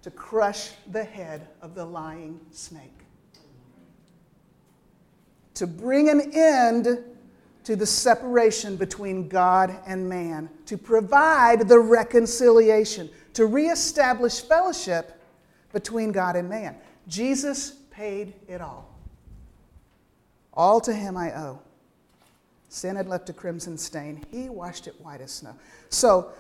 to 0.01 0.12
crush 0.12 0.71
the 0.91 1.03
head 1.03 1.47
of 1.62 1.75
the 1.75 1.86
lying 1.86 2.39
snake, 2.51 2.99
to 5.53 5.65
bring 5.65 6.10
an 6.10 6.32
end 6.34 6.99
to 7.63 7.75
the 7.77 7.86
separation 7.86 8.75
between 8.75 9.29
God 9.29 9.73
and 9.86 10.08
man, 10.08 10.49
to 10.65 10.77
provide 10.77 11.69
the 11.69 11.79
reconciliation, 11.79 13.10
to 13.34 13.45
reestablish 13.45 14.41
fellowship 14.41 15.21
between 15.71 16.12
God 16.12 16.36
and 16.36 16.49
man. 16.49 16.75
Jesus 17.08 17.71
paid 17.89 18.34
it 18.49 18.60
all. 18.60 18.93
All 20.53 20.82
to 20.82 20.93
him 20.93 21.15
I 21.15 21.32
owe. 21.32 21.60
Sin 22.73 22.95
had 22.95 23.07
left 23.07 23.29
a 23.29 23.33
crimson 23.33 23.77
stain. 23.77 24.25
He 24.31 24.49
washed 24.49 24.88
it 24.88 24.99
white 24.99 25.21
as 25.21 25.31
snow. 25.31 25.53
So, 25.89 26.31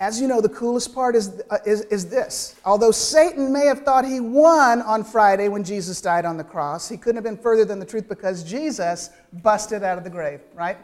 as 0.00 0.18
you 0.18 0.26
know, 0.26 0.40
the 0.40 0.48
coolest 0.48 0.94
part 0.94 1.14
is, 1.14 1.42
uh, 1.50 1.58
is, 1.66 1.82
is 1.82 2.08
this. 2.08 2.56
Although 2.64 2.92
Satan 2.92 3.52
may 3.52 3.66
have 3.66 3.80
thought 3.80 4.06
he 4.06 4.20
won 4.20 4.80
on 4.80 5.04
Friday 5.04 5.48
when 5.48 5.64
Jesus 5.64 6.00
died 6.00 6.24
on 6.24 6.38
the 6.38 6.44
cross, 6.44 6.88
he 6.88 6.96
couldn't 6.96 7.16
have 7.16 7.24
been 7.24 7.36
further 7.36 7.66
than 7.66 7.78
the 7.78 7.84
truth 7.84 8.08
because 8.08 8.42
Jesus 8.42 9.10
busted 9.42 9.82
out 9.82 9.98
of 9.98 10.04
the 10.04 10.08
grave, 10.08 10.40
right? 10.54 10.78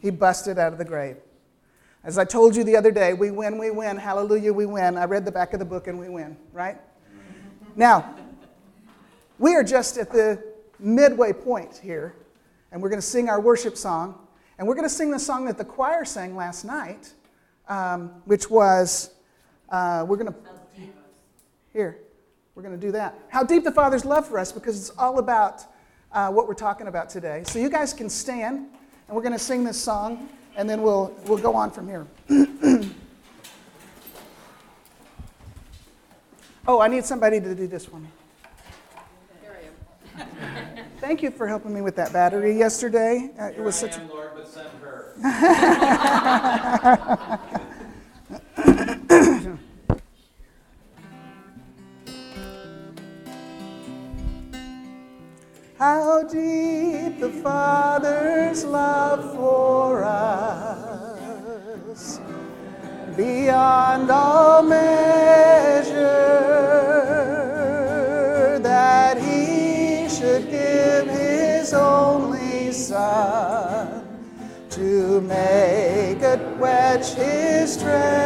He 0.00 0.10
busted 0.10 0.56
out 0.56 0.72
of 0.72 0.78
the 0.78 0.84
grave. 0.84 1.16
As 2.04 2.16
I 2.16 2.24
told 2.24 2.54
you 2.54 2.62
the 2.62 2.76
other 2.76 2.92
day, 2.92 3.12
we 3.12 3.32
win, 3.32 3.58
we 3.58 3.72
win, 3.72 3.96
hallelujah, 3.96 4.52
we 4.52 4.66
win. 4.66 4.96
I 4.96 5.06
read 5.06 5.24
the 5.24 5.32
back 5.32 5.52
of 5.52 5.58
the 5.58 5.64
book 5.64 5.88
and 5.88 5.98
we 5.98 6.08
win, 6.08 6.36
right? 6.52 6.76
Now, 7.74 8.14
we 9.40 9.56
are 9.56 9.64
just 9.64 9.98
at 9.98 10.12
the 10.12 10.40
midway 10.78 11.32
point 11.32 11.80
here, 11.82 12.14
and 12.74 12.82
we're 12.82 12.90
going 12.90 13.00
to 13.00 13.06
sing 13.06 13.30
our 13.30 13.40
worship 13.40 13.78
song. 13.78 14.18
And 14.58 14.68
we're 14.68 14.74
going 14.74 14.84
to 14.84 14.94
sing 14.94 15.10
the 15.10 15.18
song 15.18 15.46
that 15.46 15.56
the 15.56 15.64
choir 15.64 16.04
sang 16.04 16.36
last 16.36 16.64
night 16.64 17.14
um, 17.68 18.10
which 18.24 18.50
was, 18.50 19.10
uh, 19.70 20.04
we're 20.06 20.16
going 20.16 20.32
to, 20.32 20.38
here, 21.72 21.98
we're 22.54 22.62
going 22.62 22.78
to 22.78 22.86
do 22.86 22.92
that. 22.92 23.18
How 23.28 23.42
deep 23.42 23.64
the 23.64 23.72
Father's 23.72 24.04
love 24.04 24.28
for 24.28 24.38
us, 24.38 24.52
because 24.52 24.78
it's 24.78 24.90
all 24.98 25.18
about 25.18 25.64
uh, 26.12 26.30
what 26.30 26.46
we're 26.46 26.54
talking 26.54 26.86
about 26.86 27.10
today. 27.10 27.42
So 27.46 27.58
you 27.58 27.68
guys 27.68 27.92
can 27.92 28.08
stand, 28.08 28.68
and 29.08 29.16
we're 29.16 29.22
going 29.22 29.32
to 29.32 29.38
sing 29.38 29.64
this 29.64 29.80
song, 29.80 30.28
and 30.56 30.70
then 30.70 30.82
we'll, 30.82 31.12
we'll 31.26 31.38
go 31.38 31.54
on 31.54 31.70
from 31.70 31.88
here. 31.88 32.06
oh, 36.68 36.80
I 36.80 36.88
need 36.88 37.04
somebody 37.04 37.40
to 37.40 37.54
do 37.54 37.66
this 37.66 37.88
one. 37.90 38.06
Thank 41.06 41.22
you 41.22 41.30
for 41.30 41.46
helping 41.46 41.74
me 41.74 41.82
with 41.82 41.96
that 41.96 42.14
battery 42.14 42.56
yesterday. 42.56 43.30
Uh, 43.38 43.48
it 43.48 43.60
was 43.60 43.74
such. 43.74 43.98
Am, 43.98 44.08
Lord, 44.08 44.30
but 44.34 44.48
send 44.48 44.70
her. 44.80 45.12
How 55.78 56.22
deep 56.22 57.20
the 57.20 57.28
Father's 57.42 58.64
love 58.64 59.36
for 59.36 60.04
us, 60.04 62.18
beyond 63.14 64.10
all 64.10 64.62
measure, 64.62 65.94
to 74.70 75.20
make 75.20 76.20
it 76.22 76.56
wedge 76.58 77.14
His 77.14 77.76
treasure. 77.76 78.24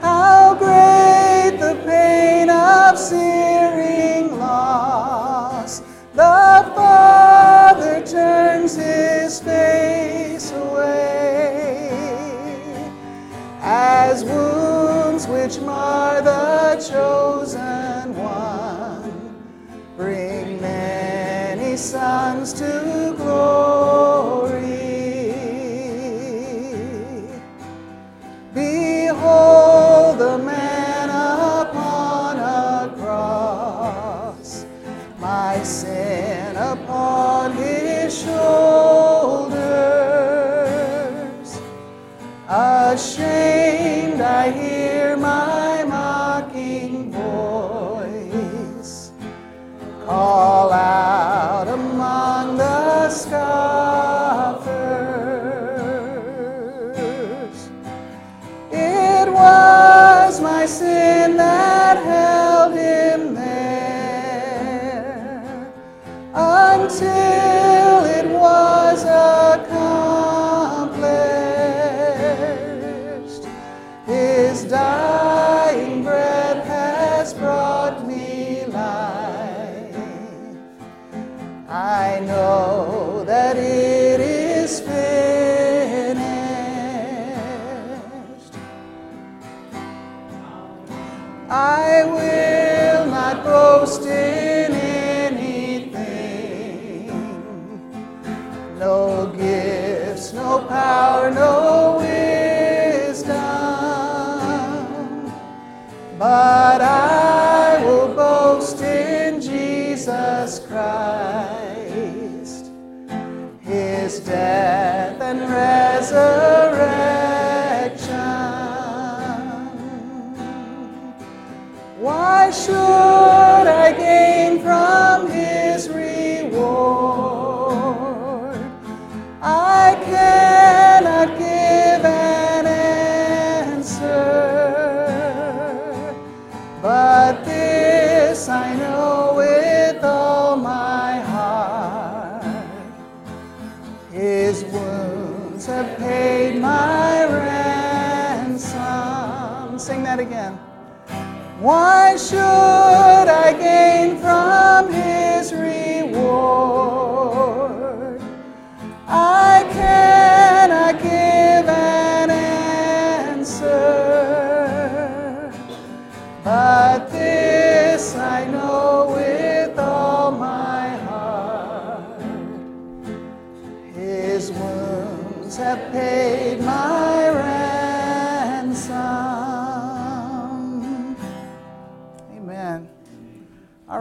How 0.00 0.54
great 0.54 1.58
the 1.58 1.74
pain 1.86 2.50
of 2.50 2.98
searing 2.98 4.38
loss! 4.38 5.80
The 6.14 6.72
Father 6.76 8.04
turns 8.06 8.76
his 8.76 9.40
face 9.40 10.52
away 10.52 11.88
as 13.62 14.24
wounds 14.24 15.26
which 15.26 15.58
mar 15.60 16.20
the 16.20 16.76
chosen 16.76 17.71
sons 21.82 22.52
to 22.52 23.11
until 67.02 67.31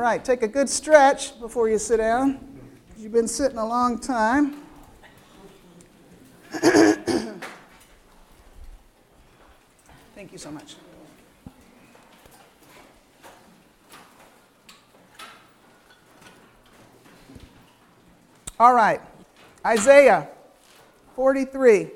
right, 0.01 0.25
take 0.25 0.41
a 0.41 0.47
good 0.47 0.67
stretch 0.67 1.39
before 1.39 1.69
you 1.69 1.77
sit 1.77 1.97
down. 1.97 2.39
You've 2.97 3.11
been 3.11 3.27
sitting 3.27 3.57
a 3.57 3.65
long 3.65 3.99
time. 3.99 4.63
Thank 10.15 10.31
you 10.31 10.37
so 10.37 10.51
much. 10.51 10.75
All 18.59 18.73
right, 18.73 19.01
Isaiah 19.65 20.27
43 21.15 21.89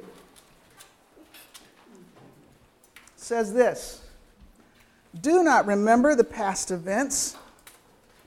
says 3.15 3.53
this 3.53 4.01
Do 5.21 5.43
not 5.43 5.65
remember 5.65 6.15
the 6.15 6.23
past 6.23 6.71
events, 6.71 7.37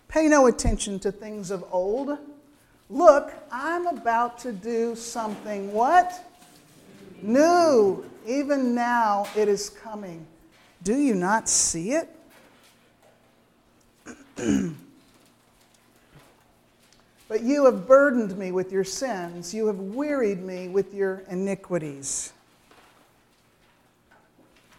pay 0.09 0.29
no 0.29 0.47
attention 0.47 0.99
to 1.01 1.13
things 1.13 1.51
of 1.51 1.65
old. 1.71 2.19
Look, 2.91 3.33
I'm 3.53 3.87
about 3.87 4.39
to 4.41 4.53
do 4.53 4.97
something 4.97 5.73
what? 5.73 6.25
New. 7.23 8.05
Even 8.27 8.75
now 8.75 9.27
it 9.37 9.49
is 9.49 9.71
coming. 9.71 10.27
Do 10.83 10.97
you 10.97 11.15
not 11.15 11.49
see 11.49 11.93
it? 11.93 12.09
But 17.29 17.43
you 17.43 17.67
have 17.67 17.87
burdened 17.87 18.37
me 18.39 18.53
with 18.53 18.73
your 18.73 18.85
sins. 18.85 19.53
You 19.53 19.67
have 19.67 19.79
wearied 19.79 20.43
me 20.43 20.69
with 20.69 20.95
your 20.95 21.25
iniquities. 21.29 22.33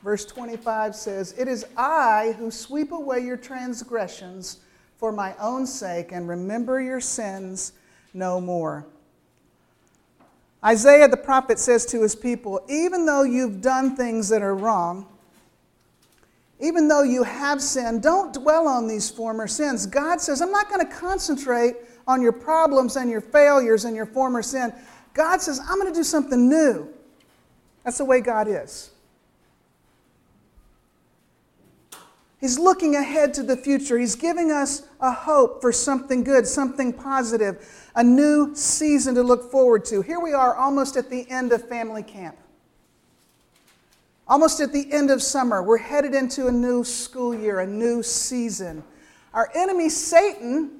Verse 0.03 0.25
25 0.25 0.95
says, 0.95 1.35
It 1.37 1.47
is 1.47 1.65
I 1.77 2.35
who 2.39 2.49
sweep 2.49 2.91
away 2.91 3.19
your 3.19 3.37
transgressions 3.37 4.57
for 4.99 5.13
my 5.13 5.33
own 5.39 5.65
sake 5.65 6.11
and 6.11 6.27
remember 6.27 6.81
your 6.81 6.99
sins 6.99 7.71
no 8.13 8.41
more. 8.41 8.85
Isaiah 10.63 11.07
the 11.07 11.15
prophet 11.15 11.57
says 11.57 11.85
to 11.87 12.01
his 12.01 12.17
people, 12.17 12.61
Even 12.67 13.05
though 13.05 13.23
you've 13.23 13.61
done 13.61 13.95
things 13.95 14.27
that 14.27 14.41
are 14.41 14.53
wrong, 14.55 15.07
even 16.59 16.89
though 16.89 17.03
you 17.03 17.23
have 17.23 17.61
sinned, 17.61 18.03
don't 18.03 18.33
dwell 18.33 18.67
on 18.67 18.89
these 18.89 19.09
former 19.09 19.47
sins. 19.47 19.85
God 19.85 20.19
says, 20.19 20.41
I'm 20.41 20.51
not 20.51 20.67
going 20.67 20.85
to 20.85 20.93
concentrate 20.93 21.75
on 22.05 22.21
your 22.21 22.33
problems 22.33 22.97
and 22.97 23.09
your 23.09 23.21
failures 23.21 23.85
and 23.85 23.95
your 23.95 24.05
former 24.05 24.43
sin. 24.43 24.73
God 25.13 25.41
says, 25.41 25.61
I'm 25.61 25.79
going 25.79 25.93
to 25.93 25.97
do 25.97 26.03
something 26.03 26.49
new. 26.49 26.89
That's 27.85 27.99
the 27.99 28.05
way 28.05 28.19
God 28.19 28.49
is. 28.49 28.91
He's 32.39 32.57
looking 32.57 32.95
ahead 32.95 33.33
to 33.33 33.43
the 33.43 33.57
future. 33.57 33.97
He's 33.97 34.15
giving 34.15 34.49
us 34.49 34.83
a 35.01 35.11
hope 35.11 35.59
for 35.59 35.73
something 35.73 36.23
good, 36.23 36.47
something 36.47 36.93
positive, 36.93 37.89
a 37.95 38.03
new 38.03 38.55
season 38.55 39.15
to 39.15 39.23
look 39.23 39.51
forward 39.51 39.83
to. 39.85 40.01
Here 40.01 40.21
we 40.21 40.31
are 40.31 40.55
almost 40.55 40.95
at 40.95 41.09
the 41.09 41.29
end 41.29 41.51
of 41.51 41.67
family 41.67 42.03
camp. 42.03 42.37
Almost 44.25 44.61
at 44.61 44.71
the 44.71 44.89
end 44.91 45.11
of 45.11 45.21
summer. 45.21 45.61
We're 45.61 45.79
headed 45.79 46.13
into 46.13 46.47
a 46.47 46.51
new 46.51 46.85
school 46.85 47.35
year, 47.35 47.59
a 47.59 47.67
new 47.67 48.01
season. 48.03 48.83
Our 49.33 49.51
enemy, 49.53 49.89
Satan, 49.89 50.71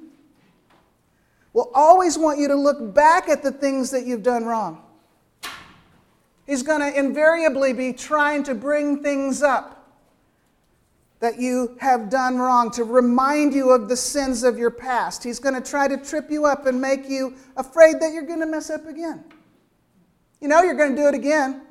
will 1.52 1.70
always 1.74 2.16
want 2.16 2.38
you 2.38 2.48
to 2.48 2.54
look 2.54 2.94
back 2.94 3.28
at 3.28 3.42
the 3.42 3.52
things 3.52 3.90
that 3.90 4.06
you've 4.06 4.22
done 4.22 4.44
wrong. 4.44 4.82
He's 6.46 6.62
going 6.62 6.80
to 6.80 6.98
invariably 6.98 7.74
be 7.74 7.92
trying 7.92 8.44
to 8.44 8.54
bring 8.54 9.02
things 9.02 9.42
up 9.42 9.79
that 11.20 11.38
you 11.38 11.76
have 11.80 12.08
done 12.08 12.38
wrong, 12.38 12.70
to 12.72 12.82
remind 12.82 13.52
you 13.52 13.70
of 13.70 13.88
the 13.88 13.96
sins 13.96 14.42
of 14.42 14.58
your 14.58 14.70
past. 14.70 15.22
He's 15.22 15.38
going 15.38 15.54
to 15.54 15.60
try 15.60 15.86
to 15.86 15.98
trip 15.98 16.30
you 16.30 16.46
up 16.46 16.66
and 16.66 16.80
make 16.80 17.08
you 17.08 17.34
afraid 17.56 18.00
that 18.00 18.12
you're 18.12 18.26
going 18.26 18.40
to 18.40 18.46
mess 18.46 18.70
up 18.70 18.86
again. 18.86 19.22
You 20.40 20.48
know 20.48 20.62
you're 20.62 20.74
going 20.74 20.96
to 20.96 21.00
do 21.00 21.08
it 21.08 21.14
again. 21.14 21.62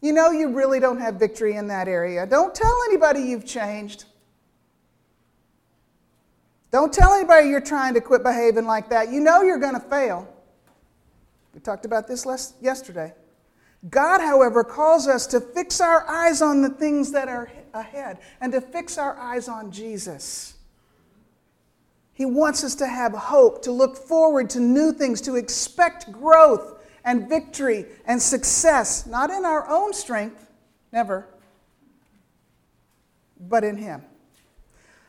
You 0.00 0.12
know 0.12 0.32
you 0.32 0.52
really 0.52 0.80
don't 0.80 1.00
have 1.00 1.14
victory 1.14 1.54
in 1.54 1.68
that 1.68 1.86
area. 1.86 2.26
Don't 2.26 2.54
tell 2.54 2.74
anybody 2.88 3.20
you've 3.20 3.46
changed. 3.46 4.04
Don't 6.72 6.92
tell 6.92 7.14
anybody 7.14 7.48
you're 7.48 7.60
trying 7.60 7.94
to 7.94 8.00
quit 8.00 8.24
behaving 8.24 8.66
like 8.66 8.90
that. 8.90 9.10
You 9.10 9.20
know 9.20 9.42
you're 9.42 9.58
going 9.58 9.74
to 9.74 9.80
fail. 9.80 10.28
We 11.54 11.60
talked 11.60 11.86
about 11.86 12.08
this 12.08 12.26
last, 12.26 12.56
yesterday. 12.60 13.14
God, 13.88 14.20
however, 14.20 14.64
calls 14.64 15.06
us 15.06 15.26
to 15.28 15.40
fix 15.40 15.80
our 15.80 16.06
eyes 16.08 16.42
on 16.42 16.60
the 16.60 16.70
things 16.70 17.12
that 17.12 17.28
are 17.28 17.46
ahead 17.74 18.18
and 18.40 18.52
to 18.52 18.60
fix 18.60 18.98
our 18.98 19.16
eyes 19.16 19.48
on 19.48 19.70
Jesus. 19.70 20.54
He 22.12 22.24
wants 22.24 22.64
us 22.64 22.74
to 22.76 22.86
have 22.86 23.12
hope, 23.12 23.62
to 23.62 23.72
look 23.72 23.96
forward 23.96 24.48
to 24.50 24.60
new 24.60 24.92
things, 24.92 25.20
to 25.22 25.36
expect 25.36 26.10
growth 26.10 26.82
and 27.04 27.28
victory 27.28 27.84
and 28.06 28.20
success, 28.20 29.06
not 29.06 29.30
in 29.30 29.44
our 29.44 29.68
own 29.68 29.92
strength, 29.92 30.50
never, 30.92 31.26
but 33.38 33.64
in 33.64 33.76
Him. 33.76 34.02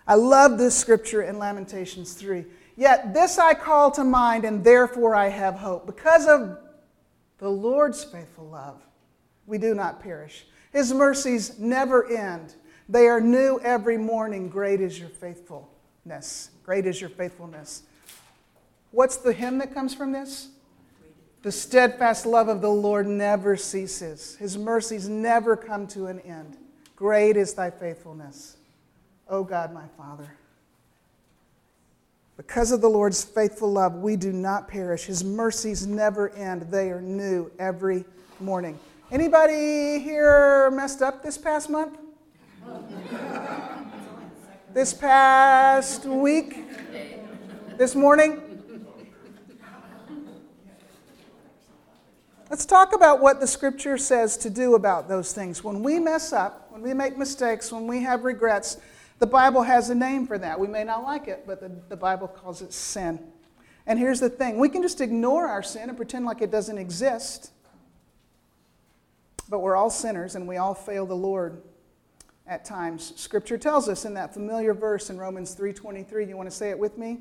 I 0.06 0.16
love 0.16 0.58
this 0.58 0.78
scripture 0.78 1.22
in 1.22 1.40
Lamentations 1.40 2.14
3. 2.14 2.46
Yet 2.76 3.14
this 3.14 3.40
I 3.40 3.54
call 3.54 3.90
to 3.92 4.04
mind, 4.04 4.46
and 4.46 4.64
therefore 4.64 5.16
I 5.16 5.30
have 5.30 5.56
hope. 5.56 5.86
Because 5.86 6.28
of 6.28 6.58
the 7.40 7.50
Lord's 7.50 8.04
faithful 8.04 8.46
love, 8.46 8.82
we 9.46 9.58
do 9.58 9.74
not 9.74 10.02
perish. 10.02 10.46
His 10.72 10.94
mercies 10.94 11.58
never 11.60 12.08
end. 12.10 12.56
They 12.90 13.08
are 13.08 13.22
new 13.22 13.60
every 13.62 13.98
morning. 13.98 14.50
Great 14.50 14.82
is 14.82 15.00
your 15.00 15.10
faithfulness. 15.10 16.52
Great 16.64 16.86
is 16.86 17.02
your 17.02 17.10
faithfulness. 17.10 17.84
What's 18.92 19.18
the 19.18 19.34
hymn 19.34 19.58
that 19.60 19.74
comes 19.74 19.94
from 19.94 20.12
this? 20.12 20.50
The 21.44 21.52
steadfast 21.52 22.26
love 22.26 22.48
of 22.48 22.62
the 22.62 22.70
Lord 22.70 23.08
never 23.08 23.56
ceases, 23.56 24.36
His 24.36 24.58
mercies 24.58 25.08
never 25.08 25.56
come 25.56 25.88
to 25.88 26.08
an 26.08 26.20
end. 26.22 26.58
Great 26.96 27.38
is 27.38 27.54
thy 27.54 27.70
faithfulness, 27.70 28.58
O 29.30 29.44
God, 29.44 29.74
my 29.74 29.86
Father. 29.98 30.30
Because 32.38 32.72
of 32.72 32.82
the 32.82 32.90
Lord's 32.90 33.24
faithful 33.24 33.72
love, 33.72 33.96
we 33.96 34.16
do 34.16 34.32
not 34.32 34.68
perish. 34.68 35.06
His 35.06 35.24
mercies 35.24 35.88
never 35.88 36.30
end. 36.30 36.64
They 36.64 36.90
are 36.90 37.02
new 37.02 37.52
every 37.58 38.06
morning. 38.40 38.78
Anybody 39.10 40.00
here 40.00 40.70
messed 40.72 41.02
up 41.02 41.24
this 41.24 41.38
past 41.38 41.70
month? 41.70 41.98
this 44.74 44.94
past 44.94 46.04
week? 46.04 46.66
This 47.78 47.96
morning? 47.96 48.42
Let's 52.50 52.66
talk 52.66 52.94
about 52.94 53.22
what 53.22 53.40
the 53.40 53.48
scripture 53.48 53.98
says 53.98 54.36
to 54.40 54.50
do 54.50 54.76
about 54.76 55.08
those 55.08 55.32
things. 55.32 55.64
When 55.64 55.84
we 55.84 56.00
mess 56.00 56.34
up, 56.34 56.68
when 56.70 56.82
we 56.82 56.94
make 56.94 57.18
mistakes, 57.18 57.72
when 57.72 57.88
we 57.88 58.04
have 58.04 58.26
regrets, 58.26 58.76
the 59.20 59.28
Bible 59.28 59.64
has 59.64 59.90
a 59.90 59.96
name 59.96 60.28
for 60.28 60.38
that. 60.38 60.60
We 60.60 60.68
may 60.68 60.84
not 60.84 61.04
like 61.04 61.30
it, 61.30 61.46
but 61.48 61.62
the, 61.62 61.72
the 61.88 61.96
Bible 61.96 62.28
calls 62.28 62.62
it 62.62 62.74
sin. 62.74 63.20
And 63.86 63.98
here's 63.98 64.20
the 64.20 64.30
thing 64.30 64.58
we 64.58 64.68
can 64.68 64.82
just 64.82 65.00
ignore 65.00 65.48
our 65.48 65.64
sin 65.64 65.88
and 65.88 65.96
pretend 65.96 66.26
like 66.26 66.42
it 66.42 66.52
doesn't 66.52 66.78
exist. 66.78 67.52
But 69.50 69.60
we're 69.60 69.76
all 69.76 69.90
sinners 69.90 70.36
and 70.36 70.48
we 70.48 70.58
all 70.58 70.74
fail 70.74 71.06
the 71.06 71.16
Lord 71.16 71.62
at 72.46 72.66
times. 72.66 73.14
Scripture 73.16 73.58
tells 73.58 73.90
us 73.90 74.06
in 74.06 74.14
that 74.16 74.34
familiar 74.34 74.74
verse 74.74 75.10
in 75.10 75.18
Romans 75.18 75.56
3:23, 75.56 76.28
you 76.28 76.38
want 76.38 76.50
to 76.50 76.56
say 76.56 76.70
it 76.70 76.80
with 76.80 76.98
me? 76.98 77.20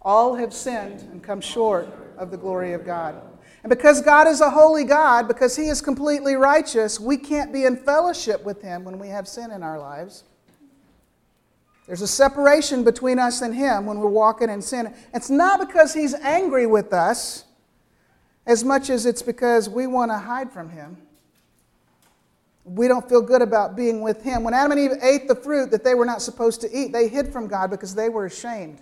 All 0.00 0.34
have 0.34 0.52
sinned 0.52 1.02
and 1.12 1.22
come 1.22 1.40
short 1.40 1.88
of 2.16 2.30
the 2.30 2.36
glory 2.36 2.72
of 2.72 2.84
God. 2.84 3.20
And 3.62 3.70
because 3.70 4.00
God 4.00 4.26
is 4.26 4.40
a 4.40 4.50
holy 4.50 4.84
God, 4.84 5.28
because 5.28 5.54
He 5.54 5.68
is 5.68 5.80
completely 5.80 6.34
righteous, 6.34 6.98
we 6.98 7.16
can't 7.16 7.52
be 7.52 7.64
in 7.64 7.76
fellowship 7.76 8.44
with 8.44 8.62
Him 8.62 8.84
when 8.84 8.98
we 8.98 9.08
have 9.08 9.28
sin 9.28 9.52
in 9.52 9.62
our 9.62 9.78
lives. 9.78 10.24
There's 11.86 12.02
a 12.02 12.08
separation 12.08 12.82
between 12.84 13.18
us 13.18 13.40
and 13.42 13.54
Him 13.54 13.86
when 13.86 13.98
we're 13.98 14.08
walking 14.08 14.50
in 14.50 14.62
sin. 14.62 14.92
It's 15.14 15.30
not 15.30 15.60
because 15.60 15.94
He's 15.94 16.14
angry 16.14 16.66
with 16.66 16.92
us 16.92 17.44
as 18.46 18.64
much 18.64 18.90
as 18.90 19.06
it's 19.06 19.22
because 19.22 19.68
we 19.68 19.86
want 19.86 20.10
to 20.10 20.18
hide 20.18 20.50
from 20.50 20.70
Him. 20.70 20.96
We 22.64 22.86
don't 22.86 23.08
feel 23.08 23.22
good 23.22 23.42
about 23.42 23.76
being 23.76 24.02
with 24.02 24.22
Him. 24.22 24.44
When 24.44 24.54
Adam 24.54 24.72
and 24.72 24.80
Eve 24.80 24.92
ate 25.02 25.26
the 25.26 25.34
fruit 25.34 25.70
that 25.72 25.82
they 25.82 25.94
were 25.94 26.04
not 26.04 26.22
supposed 26.22 26.60
to 26.60 26.70
eat, 26.76 26.92
they 26.92 27.08
hid 27.08 27.32
from 27.32 27.48
God 27.48 27.70
because 27.70 27.94
they 27.94 28.08
were 28.08 28.26
ashamed. 28.26 28.80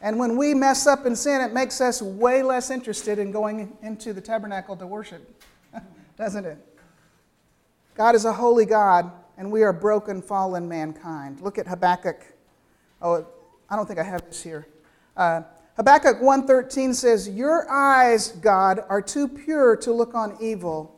And 0.00 0.18
when 0.18 0.36
we 0.36 0.54
mess 0.54 0.86
up 0.86 1.06
in 1.06 1.16
sin, 1.16 1.40
it 1.40 1.52
makes 1.52 1.80
us 1.80 2.02
way 2.02 2.42
less 2.42 2.70
interested 2.70 3.18
in 3.18 3.32
going 3.32 3.76
into 3.82 4.12
the 4.12 4.20
tabernacle 4.20 4.76
to 4.76 4.86
worship, 4.86 5.42
doesn't 6.18 6.44
it? 6.44 6.58
God 7.94 8.14
is 8.14 8.24
a 8.24 8.32
holy 8.32 8.66
God, 8.66 9.10
and 9.38 9.50
we 9.50 9.62
are 9.62 9.72
broken, 9.72 10.20
fallen 10.20 10.68
mankind. 10.68 11.40
Look 11.40 11.58
at 11.58 11.66
Habakkuk. 11.66 12.20
Oh, 13.00 13.26
I 13.70 13.76
don't 13.76 13.86
think 13.86 13.98
I 13.98 14.02
have 14.02 14.24
this 14.26 14.42
here. 14.42 14.66
Uh, 15.16 15.42
Habakkuk 15.76 16.20
1:13 16.20 16.94
says, 16.94 17.28
"Your 17.28 17.68
eyes, 17.70 18.28
God, 18.28 18.84
are 18.88 19.02
too 19.02 19.26
pure 19.26 19.74
to 19.76 19.92
look 19.92 20.14
on 20.14 20.36
evil, 20.40 20.93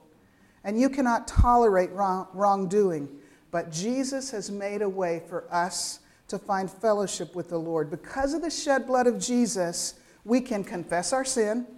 and 0.66 0.78
you 0.78 0.90
cannot 0.90 1.28
tolerate 1.28 1.92
wrong, 1.92 2.26
wrongdoing. 2.34 3.08
But 3.52 3.70
Jesus 3.70 4.30
has 4.32 4.50
made 4.50 4.82
a 4.82 4.88
way 4.88 5.22
for 5.28 5.44
us 5.50 6.00
to 6.26 6.40
find 6.40 6.68
fellowship 6.68 7.36
with 7.36 7.48
the 7.48 7.56
Lord. 7.56 7.88
Because 7.88 8.34
of 8.34 8.42
the 8.42 8.50
shed 8.50 8.84
blood 8.84 9.06
of 9.06 9.20
Jesus, 9.20 9.94
we 10.24 10.40
can 10.40 10.64
confess 10.64 11.12
our 11.12 11.24
sin, 11.24 11.68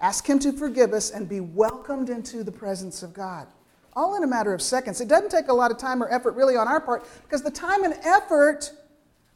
ask 0.00 0.26
Him 0.26 0.38
to 0.38 0.52
forgive 0.52 0.94
us, 0.94 1.10
and 1.10 1.28
be 1.28 1.40
welcomed 1.40 2.08
into 2.08 2.42
the 2.42 2.50
presence 2.50 3.02
of 3.02 3.12
God. 3.12 3.46
All 3.92 4.16
in 4.16 4.24
a 4.24 4.26
matter 4.26 4.54
of 4.54 4.62
seconds. 4.62 5.02
It 5.02 5.08
doesn't 5.08 5.30
take 5.30 5.48
a 5.48 5.52
lot 5.52 5.70
of 5.70 5.76
time 5.76 6.02
or 6.02 6.10
effort, 6.10 6.34
really, 6.34 6.56
on 6.56 6.66
our 6.66 6.80
part, 6.80 7.06
because 7.24 7.42
the 7.42 7.50
time 7.50 7.84
and 7.84 7.94
effort 8.02 8.72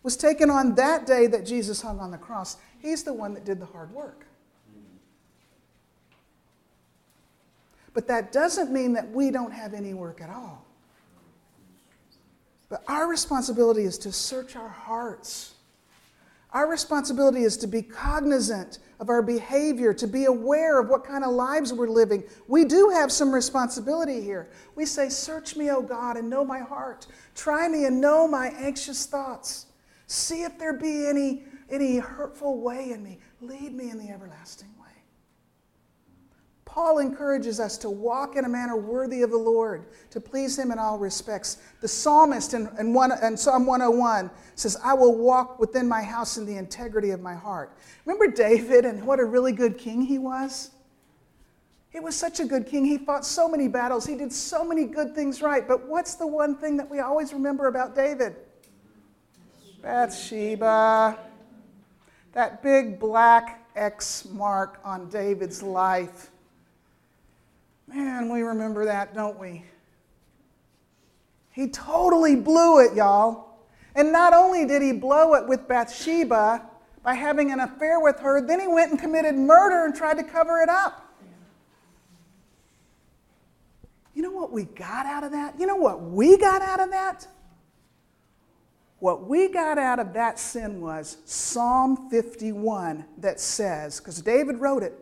was 0.03 0.17
taken 0.17 0.49
on 0.49 0.75
that 0.77 1.05
day 1.07 1.27
that 1.27 1.45
Jesus 1.45 1.83
hung 1.83 2.01
on 2.01 2.11
the 2.11 2.19
cross. 2.19 2.57
He's 2.79 3.05
the 3.05 3.13
one 3.13 3.35
that 3.35 3.45
did 3.45 3.61
the 3.61 3.67
hard 3.67 3.93
work. 3.93 4.27
But 7.95 8.09
that 8.09 8.32
doesn't 8.32 8.72
mean 8.72 8.95
that 8.95 9.11
we 9.11 9.30
don't 9.30 9.53
have 9.53 9.74
any 9.74 9.95
work 9.95 10.20
at 10.20 10.30
all. 10.30 10.64
But 12.68 12.82
our 12.88 13.07
responsibility 13.07 13.82
is 13.82 13.99
to 13.99 14.12
search 14.12 14.57
our 14.57 14.68
hearts. 14.68 15.55
Our 16.53 16.68
responsibility 16.68 17.43
is 17.43 17.57
to 17.59 17.66
be 17.66 17.82
cognizant 17.82 18.78
of 18.99 19.09
our 19.09 19.20
behavior, 19.20 19.93
to 19.95 20.07
be 20.07 20.26
aware 20.26 20.78
of 20.78 20.88
what 20.88 21.05
kind 21.05 21.24
of 21.24 21.32
lives 21.32 21.72
we're 21.72 21.88
living. 21.88 22.22
We 22.47 22.64
do 22.64 22.90
have 22.95 23.11
some 23.11 23.34
responsibility 23.34 24.20
here. 24.20 24.49
We 24.74 24.86
say, 24.86 25.09
Search 25.09 25.57
me, 25.57 25.70
O 25.70 25.82
God, 25.82 26.16
and 26.16 26.30
know 26.30 26.45
my 26.45 26.61
heart. 26.61 27.07
Try 27.34 27.68
me 27.68 27.84
and 27.84 28.01
know 28.01 28.28
my 28.28 28.49
anxious 28.49 29.07
thoughts. 29.07 29.66
See 30.07 30.43
if 30.43 30.59
there 30.59 30.74
be 30.74 31.07
any, 31.07 31.45
any 31.70 31.99
hurtful 31.99 32.61
way 32.61 32.93
in 32.93 33.03
me. 33.03 33.18
Lead 33.40 33.74
me 33.74 33.90
in 33.90 33.99
the 33.99 34.11
everlasting 34.11 34.68
way. 34.80 34.82
Paul 36.73 37.01
encourages 37.01 37.61
us 37.61 37.77
to 37.79 37.91
walk 37.91 38.35
in 38.35 38.47
a 38.47 38.49
manner 38.49 38.79
worthy 38.79 39.20
of 39.20 39.31
the 39.31 39.37
Lord, 39.37 39.85
to 40.09 40.18
please 40.18 40.59
Him 40.59 40.70
in 40.70 40.79
all 40.79 40.99
respects. 40.99 41.59
The 41.83 41.89
psalmist 41.89 42.55
in, 42.55 42.66
in, 42.79 42.95
one, 42.95 43.12
in, 43.23 43.37
Psalm 43.37 43.66
101 43.66 44.31
says, 44.55 44.79
I 44.83 44.95
will 44.95 45.14
walk 45.14 45.59
within 45.59 45.87
my 45.87 46.01
house 46.01 46.39
in 46.39 46.47
the 46.47 46.57
integrity 46.57 47.11
of 47.11 47.20
my 47.20 47.35
heart. 47.35 47.77
Remember 48.07 48.35
David 48.35 48.87
and 48.87 49.05
what 49.05 49.20
a 49.20 49.25
really 49.27 49.53
good 49.53 49.77
king 49.77 50.01
he 50.01 50.16
was? 50.16 50.70
He 51.91 52.01
was 52.01 52.16
such 52.16 52.41
a 52.41 52.47
good 52.47 52.66
king. 52.66 52.87
He 52.87 52.97
fought 52.97 53.27
so 53.27 53.47
many 53.51 53.68
battles. 53.68 54.07
He 54.07 54.16
did 54.16 54.33
so 54.33 54.64
many 54.64 54.87
good 54.87 55.14
things 55.14 55.43
right. 55.43 55.68
But 55.68 55.87
what's 55.87 56.14
the 56.14 56.27
one 56.27 56.57
thing 56.57 56.79
that 56.79 56.91
we 56.91 57.01
always 57.01 57.35
remember 57.35 57.66
about 57.66 57.95
David? 57.95 58.35
Bathsheba. 59.83 61.18
That 62.33 62.62
big 62.62 62.99
black 62.99 63.68
X 63.77 64.25
mark 64.25 64.81
on 64.87 65.11
David's 65.11 65.62
life. 65.62 66.32
Man, 67.87 68.33
we 68.33 68.43
remember 68.43 68.85
that, 68.87 69.14
don't 69.14 69.39
we? 69.39 69.64
He 71.51 71.68
totally 71.68 72.37
blew 72.37 72.80
it, 72.80 72.95
y'all. 72.95 73.59
And 73.95 74.11
not 74.11 74.33
only 74.33 74.66
did 74.66 74.80
he 74.80 74.93
blow 74.93 75.35
it 75.35 75.47
with 75.47 75.68
Bathsheba 75.68 76.62
by 77.03 77.14
having 77.14 77.53
an 77.53 77.61
affair 77.61 78.01
with 78.01 78.18
her, 78.20 78.47
then 78.47 78.61
he 78.61 78.66
went 78.66 78.91
and 78.91 78.99
committed 78.99 79.35
murder 79.35 79.85
and 79.85 79.95
tried 79.95 80.16
to 80.16 80.24
cover 80.24 80.61
it 80.61 80.68
up. 80.68 80.99
You 84.14 84.22
know 84.22 84.30
what 84.30 84.53
we 84.53 84.64
got 84.64 85.07
out 85.07 85.24
of 85.24 85.33
that? 85.33 85.59
You 85.59 85.66
know 85.66 85.76
what 85.76 86.03
we 86.03 86.37
got 86.37 86.62
out 86.62 86.80
of 86.80 86.91
that? 86.91 87.26
What 88.99 89.26
we 89.26 89.49
got 89.49 89.78
out 89.78 89.99
of 89.99 90.12
that 90.12 90.39
sin 90.39 90.80
was 90.80 91.18
Psalm 91.24 92.09
51 92.09 93.05
that 93.18 93.41
says, 93.41 93.99
because 93.99 94.20
David 94.22 94.61
wrote 94.61 94.83
it, 94.83 94.95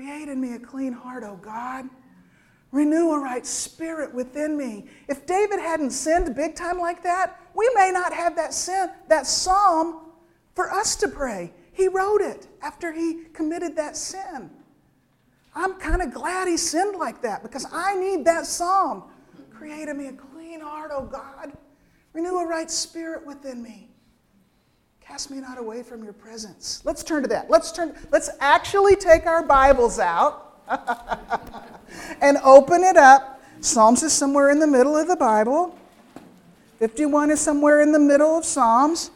Create 0.00 0.30
in 0.30 0.40
me 0.40 0.54
a 0.54 0.58
clean 0.58 0.94
heart, 0.94 1.24
O 1.24 1.36
God. 1.36 1.84
Renew 2.72 3.10
a 3.10 3.18
right 3.18 3.44
spirit 3.44 4.14
within 4.14 4.56
me. 4.56 4.86
If 5.08 5.26
David 5.26 5.60
hadn't 5.60 5.90
sinned 5.90 6.34
big 6.34 6.54
time 6.54 6.78
like 6.78 7.02
that, 7.02 7.38
we 7.54 7.70
may 7.74 7.90
not 7.92 8.14
have 8.14 8.34
that 8.36 8.54
sin, 8.54 8.88
that 9.08 9.26
psalm 9.26 10.06
for 10.54 10.72
us 10.72 10.96
to 10.96 11.08
pray. 11.08 11.52
He 11.74 11.86
wrote 11.86 12.22
it 12.22 12.48
after 12.62 12.92
he 12.92 13.24
committed 13.34 13.76
that 13.76 13.94
sin. 13.94 14.48
I'm 15.54 15.74
kind 15.74 16.00
of 16.00 16.14
glad 16.14 16.48
he 16.48 16.56
sinned 16.56 16.96
like 16.96 17.20
that 17.20 17.42
because 17.42 17.66
I 17.70 17.94
need 17.94 18.24
that 18.24 18.46
psalm. 18.46 19.02
Create 19.50 19.90
in 19.90 19.98
me 19.98 20.06
a 20.06 20.12
clean 20.12 20.62
heart, 20.62 20.92
O 20.94 21.04
God. 21.04 21.52
Renew 22.14 22.38
a 22.38 22.46
right 22.46 22.70
spirit 22.70 23.26
within 23.26 23.62
me. 23.62 23.89
Cast 25.10 25.28
me 25.28 25.40
not 25.40 25.58
away 25.58 25.82
from 25.82 26.04
your 26.04 26.12
presence. 26.12 26.82
Let's 26.84 27.02
turn 27.02 27.24
to 27.24 27.28
that. 27.30 27.50
Let's 27.50 27.72
turn 27.72 27.96
let's 28.12 28.30
actually 28.38 28.94
take 28.94 29.26
our 29.26 29.42
Bibles 29.42 29.98
out 29.98 30.62
and 32.20 32.36
open 32.44 32.84
it 32.84 32.96
up. 32.96 33.42
Psalms 33.60 34.04
is 34.04 34.12
somewhere 34.12 34.50
in 34.50 34.60
the 34.60 34.68
middle 34.68 34.96
of 34.96 35.08
the 35.08 35.16
Bible. 35.16 35.76
51 36.78 37.32
is 37.32 37.40
somewhere 37.40 37.80
in 37.80 37.90
the 37.90 37.98
middle 37.98 38.38
of 38.38 38.44
Psalms. 38.44 39.10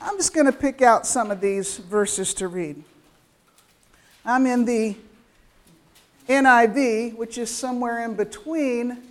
I'm 0.00 0.16
just 0.16 0.34
going 0.34 0.46
to 0.46 0.52
pick 0.52 0.82
out 0.82 1.06
some 1.06 1.30
of 1.30 1.40
these 1.40 1.76
verses 1.76 2.34
to 2.34 2.48
read. 2.48 2.82
I'm 4.24 4.44
in 4.46 4.64
the 4.64 4.96
NIV, 6.28 7.16
which 7.16 7.38
is 7.38 7.48
somewhere 7.48 8.04
in 8.04 8.16
between 8.16 9.07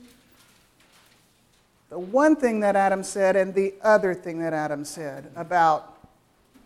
the 1.90 2.00
one 2.00 2.36
thing 2.36 2.60
that 2.62 2.76
Adam 2.76 3.04
said 3.04 3.36
and 3.36 3.54
the 3.54 3.74
other 3.82 4.14
thing 4.14 4.40
that 4.40 4.54
Adam 4.54 4.84
said 4.84 5.32
about 5.36 5.98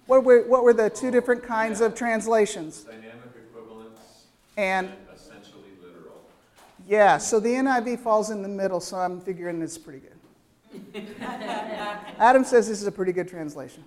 what 0.07 0.24
were, 0.24 0.41
what 0.47 0.63
were 0.63 0.74
the 0.74 0.89
two 0.89 1.11
different 1.11 1.43
kinds 1.43 1.80
of 1.80 1.93
translations? 1.95 2.84
Dynamic 2.84 3.13
equivalence 3.36 4.26
And 4.57 4.88
and 4.88 4.95
essentially 5.15 5.69
literal. 5.82 6.22
yeah, 6.88 7.17
so 7.17 7.39
the 7.39 7.49
NIV 7.49 7.99
falls 7.99 8.30
in 8.32 8.41
the 8.41 8.49
middle, 8.49 8.80
so 8.80 8.97
I'm 8.97 9.22
figuring 9.22 9.61
it's 9.61 9.78
pretty 9.78 9.99
good. 9.99 10.11
Adam 12.17 12.43
says 12.43 12.67
this 12.67 12.82
is 12.82 12.88
a 12.88 12.91
pretty 12.91 13.11
good 13.11 13.28
translation. 13.28 13.84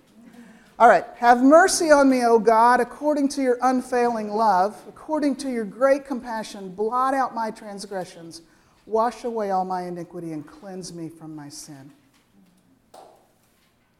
All 0.77 0.89
right. 0.89 1.05
Have 1.17 1.41
mercy 1.41 1.89
on 1.89 2.09
me, 2.09 2.25
O 2.25 2.37
God, 2.37 2.81
according 2.81 3.29
to 3.29 3.41
your 3.41 3.57
unfailing 3.61 4.29
love, 4.29 4.75
according 4.89 5.37
to 5.37 5.49
your 5.49 5.63
great 5.63 6.05
compassion. 6.05 6.69
Blot 6.75 7.13
out 7.13 7.33
my 7.33 7.49
transgressions. 7.49 8.41
Wash 8.85 9.23
away 9.23 9.51
all 9.51 9.65
my 9.65 9.83
iniquity 9.83 10.31
and 10.31 10.45
cleanse 10.45 10.93
me 10.93 11.09
from 11.09 11.35
my 11.35 11.49
sin. 11.49 11.91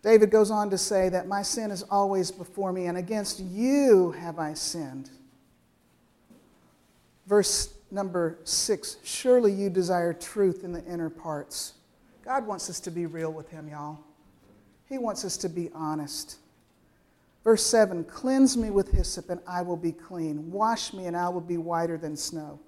David 0.03 0.29
goes 0.29 0.51
on 0.51 0.69
to 0.69 0.77
say 0.77 1.09
that 1.09 1.27
my 1.27 1.41
sin 1.41 1.71
is 1.71 1.81
always 1.83 2.29
before 2.29 2.71
me, 2.71 2.85
and 2.85 2.97
against 2.97 3.39
you 3.39 4.11
have 4.11 4.37
I 4.37 4.53
sinned. 4.53 5.09
Verse 7.25 7.73
number 7.89 8.37
six 8.43 8.97
Surely 9.03 9.51
you 9.51 9.69
desire 9.71 10.13
truth 10.13 10.63
in 10.63 10.71
the 10.71 10.85
inner 10.85 11.09
parts. 11.09 11.73
God 12.23 12.45
wants 12.45 12.69
us 12.69 12.79
to 12.81 12.91
be 12.91 13.07
real 13.07 13.33
with 13.33 13.49
Him, 13.49 13.67
y'all. 13.67 13.99
He 14.87 14.99
wants 14.99 15.25
us 15.25 15.37
to 15.37 15.49
be 15.49 15.71
honest. 15.73 16.37
Verse 17.43 17.65
7 17.65 18.03
Cleanse 18.05 18.57
me 18.57 18.69
with 18.69 18.91
hyssop, 18.91 19.29
and 19.29 19.39
I 19.47 19.61
will 19.61 19.77
be 19.77 19.91
clean. 19.91 20.51
Wash 20.51 20.93
me, 20.93 21.05
and 21.05 21.15
I 21.15 21.29
will 21.29 21.41
be 21.41 21.57
whiter 21.57 21.97
than 21.97 22.15
snow. 22.15 22.59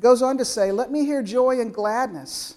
Goes 0.00 0.22
on 0.22 0.38
to 0.38 0.44
say, 0.44 0.72
Let 0.72 0.90
me 0.90 1.04
hear 1.04 1.22
joy 1.22 1.60
and 1.60 1.72
gladness. 1.72 2.56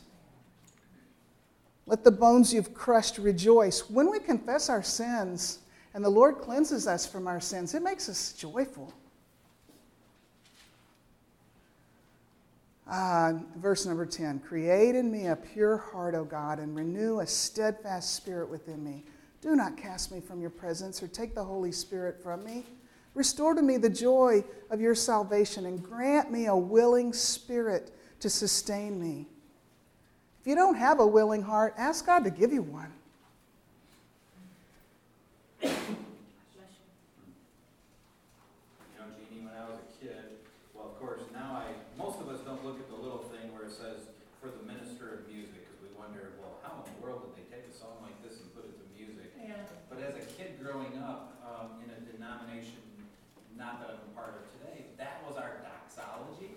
Let 1.86 2.04
the 2.04 2.12
bones 2.12 2.54
you've 2.54 2.74
crushed 2.74 3.18
rejoice. 3.18 3.90
When 3.90 4.10
we 4.10 4.20
confess 4.20 4.70
our 4.70 4.82
sins 4.82 5.60
and 5.94 6.04
the 6.04 6.10
Lord 6.10 6.38
cleanses 6.38 6.88
us 6.88 7.06
from 7.06 7.28
our 7.28 7.42
sins, 7.42 7.74
it 7.74 7.84
makes 7.84 8.08
us 8.08 8.32
joyful. 8.34 8.94
Uh, 12.88 13.34
verse 13.58 13.86
number 13.86 14.06
10 14.06 14.40
Create 14.40 14.96
in 14.96 15.12
me 15.12 15.28
a 15.28 15.36
pure 15.36 15.78
heart, 15.78 16.16
O 16.16 16.24
God, 16.24 16.60
and 16.60 16.76
renew 16.76 17.20
a 17.20 17.28
steadfast 17.28 18.16
spirit 18.16 18.50
within 18.50 18.84
me. 18.84 19.04
Do 19.42 19.56
not 19.56 19.76
cast 19.76 20.12
me 20.12 20.22
from 20.22 20.40
your 20.40 20.50
presence 20.50 21.04
or 21.04 21.08
take 21.08 21.36
the 21.36 21.44
Holy 21.44 21.72
Spirit 21.72 22.22
from 22.24 22.46
me. 22.46 22.66
Restore 23.16 23.54
to 23.54 23.62
me 23.62 23.78
the 23.78 23.90
joy 23.90 24.44
of 24.70 24.82
your 24.82 24.96
salvation 24.96 25.66
and 25.66 25.84
grant 25.84 26.32
me 26.32 26.48
a 26.48 26.56
willing 26.56 27.14
spirit 27.14 27.92
to 28.22 28.30
sustain 28.30 29.00
me. 29.00 29.28
If 30.42 30.48
you 30.48 30.56
don't 30.56 30.76
have 30.76 31.00
a 31.00 31.08
willing 31.08 31.42
heart, 31.42 31.76
ask 31.78 32.06
God 32.06 32.24
to 32.26 32.32
give 32.32 32.52
you 32.52 32.64
one. 32.64 32.92
You 35.62 35.70
know, 39.00 39.08
Jeannie, 39.16 39.46
when 39.46 39.56
I 39.56 39.64
was 39.72 39.80
a 39.80 39.88
kid, 40.04 40.36
well, 40.76 40.92
of 40.92 41.00
course, 41.00 41.24
now 41.32 41.64
I, 41.64 41.72
most 41.96 42.20
of 42.20 42.28
us 42.28 42.44
don't 42.44 42.60
look 42.66 42.76
at 42.76 42.90
the 42.92 43.00
little 43.00 43.24
thing 43.32 43.56
where 43.56 43.64
it 43.64 43.72
says, 43.72 44.12
for 44.44 44.52
the 44.52 44.68
minister 44.68 45.16
of 45.16 45.24
music, 45.32 45.64
because 45.64 45.80
we 45.80 45.88
wonder, 45.96 46.36
well, 46.44 46.60
how 46.60 46.84
in 46.84 46.92
the 46.92 47.00
world 47.00 47.24
did 47.24 47.40
they 47.40 47.48
take 47.48 47.64
a 47.64 47.72
song 47.72 48.04
like 48.04 48.20
this 48.20 48.44
and 48.44 48.52
put 48.52 48.68
it 48.68 48.76
to 48.76 48.84
music? 49.00 49.32
Yeah. 49.40 49.64
But 49.88 50.04
as 50.04 50.20
a 50.20 50.26
kid 50.36 50.60
growing 50.60 51.00
up, 51.00 51.40
um, 51.48 51.80
in 51.80 51.88
a 51.88 52.04
denomination, 52.04 52.83
not 53.64 53.80
that 53.80 53.96
I'm 53.96 54.04
a 54.04 54.12
part 54.12 54.36
of 54.36 54.44
today, 54.60 54.92
that 55.00 55.24
was 55.24 55.40
our 55.40 55.64
doxology. 55.64 56.52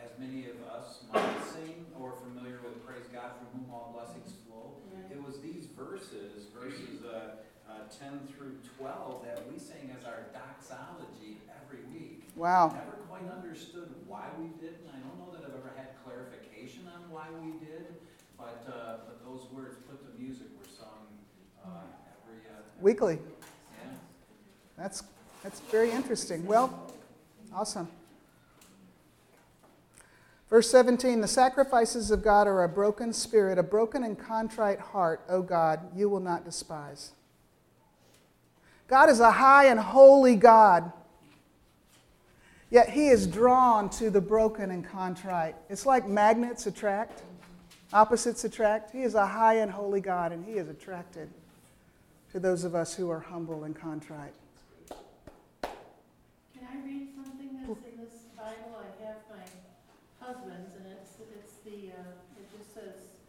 As 0.00 0.16
many 0.16 0.48
of 0.48 0.56
us 0.64 1.04
might 1.12 1.44
sing 1.52 1.84
or 2.00 2.16
familiar 2.24 2.64
with 2.64 2.80
Praise 2.88 3.04
God 3.12 3.36
from 3.36 3.52
whom 3.52 3.68
all 3.68 3.92
blessings 3.92 4.32
flow. 4.48 4.80
It 5.12 5.20
was 5.20 5.40
these 5.44 5.68
verses, 5.76 6.48
verses, 6.56 7.04
uh, 7.04 7.44
uh, 7.68 7.84
ten 7.92 8.24
through 8.32 8.56
twelve, 8.78 9.24
that 9.28 9.44
we 9.52 9.58
sang 9.58 9.92
as 9.92 10.06
our 10.08 10.32
doxology 10.32 11.44
every 11.52 11.84
week. 11.92 12.24
Wow. 12.36 12.72
Never 12.72 13.04
quite 13.04 13.28
understood 13.28 13.92
why 14.06 14.24
we 14.40 14.48
did, 14.56 14.80
and 14.80 14.88
I 14.88 14.98
don't 15.04 15.18
know 15.20 15.36
that 15.36 15.44
I've 15.44 15.52
ever 15.58 15.72
had 15.76 16.00
clarification 16.00 16.88
on 16.88 17.10
why 17.10 17.26
we 17.42 17.58
did, 17.60 17.92
but, 18.38 18.64
uh, 18.64 19.04
but 19.04 19.20
those 19.26 19.44
words 19.52 19.76
put 19.84 20.00
to 20.00 20.22
music 20.22 20.46
were 20.56 20.70
sung, 20.70 21.12
uh, 21.60 21.68
every, 22.24 22.40
uh. 22.48 22.64
every 22.72 22.80
Weekly. 22.80 23.18
Yeah. 23.18 23.90
That's, 24.78 25.02
that's 25.42 25.60
very 25.60 25.90
interesting. 25.90 26.46
Well, 26.46 26.92
awesome. 27.54 27.88
Verse 30.50 30.70
17 30.70 31.20
The 31.20 31.28
sacrifices 31.28 32.10
of 32.10 32.22
God 32.22 32.46
are 32.46 32.64
a 32.64 32.68
broken 32.68 33.12
spirit, 33.12 33.58
a 33.58 33.62
broken 33.62 34.04
and 34.04 34.18
contrite 34.18 34.80
heart, 34.80 35.22
O 35.28 35.42
God, 35.42 35.80
you 35.94 36.08
will 36.08 36.20
not 36.20 36.44
despise. 36.44 37.12
God 38.88 39.10
is 39.10 39.20
a 39.20 39.30
high 39.30 39.66
and 39.66 39.78
holy 39.78 40.34
God, 40.34 40.90
yet 42.70 42.88
he 42.88 43.08
is 43.08 43.26
drawn 43.26 43.90
to 43.90 44.08
the 44.08 44.20
broken 44.20 44.70
and 44.70 44.82
contrite. 44.82 45.54
It's 45.68 45.84
like 45.84 46.08
magnets 46.08 46.66
attract, 46.66 47.22
opposites 47.92 48.44
attract. 48.44 48.90
He 48.90 49.02
is 49.02 49.14
a 49.14 49.26
high 49.26 49.56
and 49.56 49.70
holy 49.70 50.00
God, 50.00 50.32
and 50.32 50.42
he 50.42 50.52
is 50.52 50.68
attracted 50.68 51.28
to 52.32 52.40
those 52.40 52.64
of 52.64 52.74
us 52.74 52.94
who 52.94 53.10
are 53.10 53.20
humble 53.20 53.64
and 53.64 53.76
contrite. 53.76 54.32
Can 55.62 56.66
I 56.72 56.76
read 56.84 57.08
something 57.14 57.50
that's 57.60 57.68
in 57.68 58.04
this 58.04 58.14
Bible? 58.36 58.80
I 58.80 59.04
have 59.04 59.16
my 59.28 59.44
husband's, 60.26 60.76
and 60.76 60.86
it's, 60.92 61.12
it's 61.36 61.54
the, 61.64 61.92
uh, 61.92 62.40
it 62.40 62.48
just 62.56 62.74
says 62.74 63.20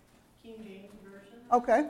King 0.44 0.56
James 0.64 0.96
Version. 1.04 1.39
Okay. 1.52 1.86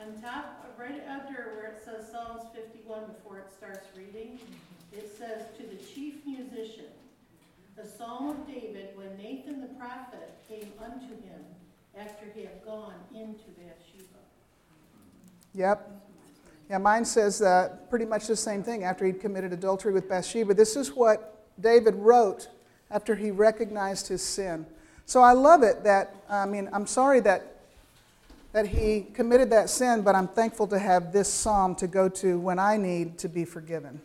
On 0.00 0.20
top, 0.20 0.74
right 0.76 1.02
under 1.08 1.52
where 1.54 1.70
it 1.70 1.82
says 1.84 2.10
Psalms 2.10 2.42
fifty-one, 2.52 3.04
before 3.06 3.38
it 3.38 3.46
starts 3.56 3.86
reading, 3.96 4.40
it 4.92 5.14
says, 5.16 5.44
"To 5.58 5.62
the 5.64 5.76
chief 5.76 6.14
musician, 6.26 6.86
the 7.76 7.86
Psalm 7.86 8.30
of 8.30 8.46
David, 8.46 8.88
when 8.96 9.16
Nathan 9.16 9.60
the 9.60 9.68
prophet 9.78 10.34
came 10.48 10.72
unto 10.82 11.06
him 11.22 11.44
after 11.96 12.26
he 12.34 12.40
had 12.42 12.64
gone 12.64 12.94
into 13.14 13.44
Bathsheba." 13.56 14.18
Yep. 15.54 15.90
Yeah, 16.68 16.78
mine 16.78 17.04
says 17.04 17.42
uh, 17.42 17.76
pretty 17.90 18.06
much 18.06 18.26
the 18.26 18.34
same 18.34 18.64
thing 18.64 18.82
after 18.82 19.04
he'd 19.06 19.20
committed 19.20 19.52
adultery 19.52 19.92
with 19.92 20.08
Bathsheba. 20.08 20.54
This 20.54 20.74
is 20.74 20.92
what 20.92 21.44
David 21.60 21.94
wrote 21.94 22.48
after 22.90 23.14
he 23.14 23.30
recognized 23.30 24.08
his 24.08 24.22
sin. 24.22 24.66
So 25.06 25.22
I 25.22 25.32
love 25.32 25.62
it 25.62 25.84
that, 25.84 26.14
I 26.28 26.46
mean, 26.46 26.68
I'm 26.72 26.86
sorry 26.86 27.20
that, 27.20 27.53
that 28.54 28.68
he 28.68 29.02
committed 29.12 29.50
that 29.50 29.68
sin, 29.68 30.02
but 30.02 30.14
I'm 30.14 30.28
thankful 30.28 30.68
to 30.68 30.78
have 30.78 31.12
this 31.12 31.28
psalm 31.28 31.74
to 31.74 31.88
go 31.88 32.08
to 32.08 32.38
when 32.38 32.60
I 32.60 32.76
need 32.76 33.18
to 33.18 33.28
be 33.28 33.44
forgiven. 33.44 34.00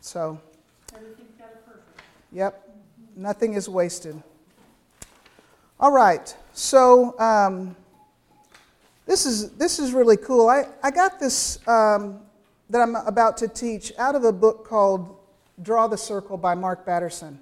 So, 0.00 0.40
Everything's 0.92 1.30
got 1.38 1.50
a 1.54 1.70
purpose. 1.70 2.02
yep, 2.32 2.68
nothing 3.16 3.54
is 3.54 3.68
wasted. 3.68 4.22
All 5.80 5.92
right, 5.92 6.36
so. 6.52 7.18
Um, 7.18 7.76
this 9.06 9.24
is, 9.24 9.52
this 9.52 9.78
is 9.78 9.92
really 9.92 10.16
cool. 10.16 10.48
I, 10.48 10.66
I 10.82 10.90
got 10.90 11.20
this 11.20 11.60
um, 11.68 12.18
that 12.68 12.80
I'm 12.80 12.96
about 12.96 13.36
to 13.36 13.46
teach 13.46 13.92
out 13.98 14.16
of 14.16 14.24
a 14.24 14.32
book 14.32 14.66
called 14.66 15.16
Draw 15.62 15.86
the 15.86 15.96
Circle 15.96 16.38
by 16.38 16.56
Mark 16.56 16.84
Batterson. 16.84 17.38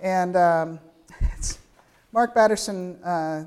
And 0.00 0.34
um, 0.34 0.80
it's, 1.20 1.58
Mark 2.10 2.34
Batterson 2.34 2.98
uh, 3.04 3.44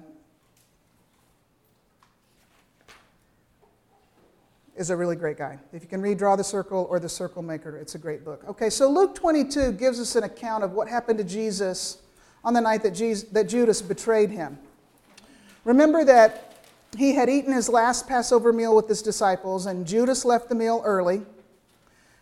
is 4.75 4.89
a 4.89 4.95
really 4.95 5.15
great 5.15 5.37
guy. 5.37 5.59
If 5.73 5.81
you 5.83 5.89
can 5.89 6.01
read 6.01 6.17
Draw 6.17 6.35
the 6.37 6.43
Circle 6.43 6.87
or 6.89 6.99
The 6.99 7.09
Circle 7.09 7.41
Maker, 7.41 7.77
it's 7.77 7.95
a 7.95 7.99
great 7.99 8.23
book. 8.23 8.43
Okay, 8.47 8.69
so 8.69 8.89
Luke 8.89 9.15
22 9.15 9.73
gives 9.73 9.99
us 9.99 10.15
an 10.15 10.23
account 10.23 10.63
of 10.63 10.71
what 10.71 10.87
happened 10.87 11.17
to 11.19 11.25
Jesus 11.25 11.97
on 12.43 12.53
the 12.53 12.61
night 12.61 12.83
that, 12.83 12.91
Jesus, 12.91 13.29
that 13.29 13.49
Judas 13.49 13.81
betrayed 13.81 14.29
him. 14.31 14.57
Remember 15.65 16.03
that 16.05 16.51
he 16.97 17.13
had 17.13 17.29
eaten 17.29 17.53
his 17.53 17.69
last 17.69 18.07
Passover 18.07 18.51
meal 18.51 18.75
with 18.75 18.87
his 18.87 19.01
disciples, 19.01 19.65
and 19.65 19.85
Judas 19.85 20.25
left 20.25 20.49
the 20.49 20.55
meal 20.55 20.81
early. 20.85 21.21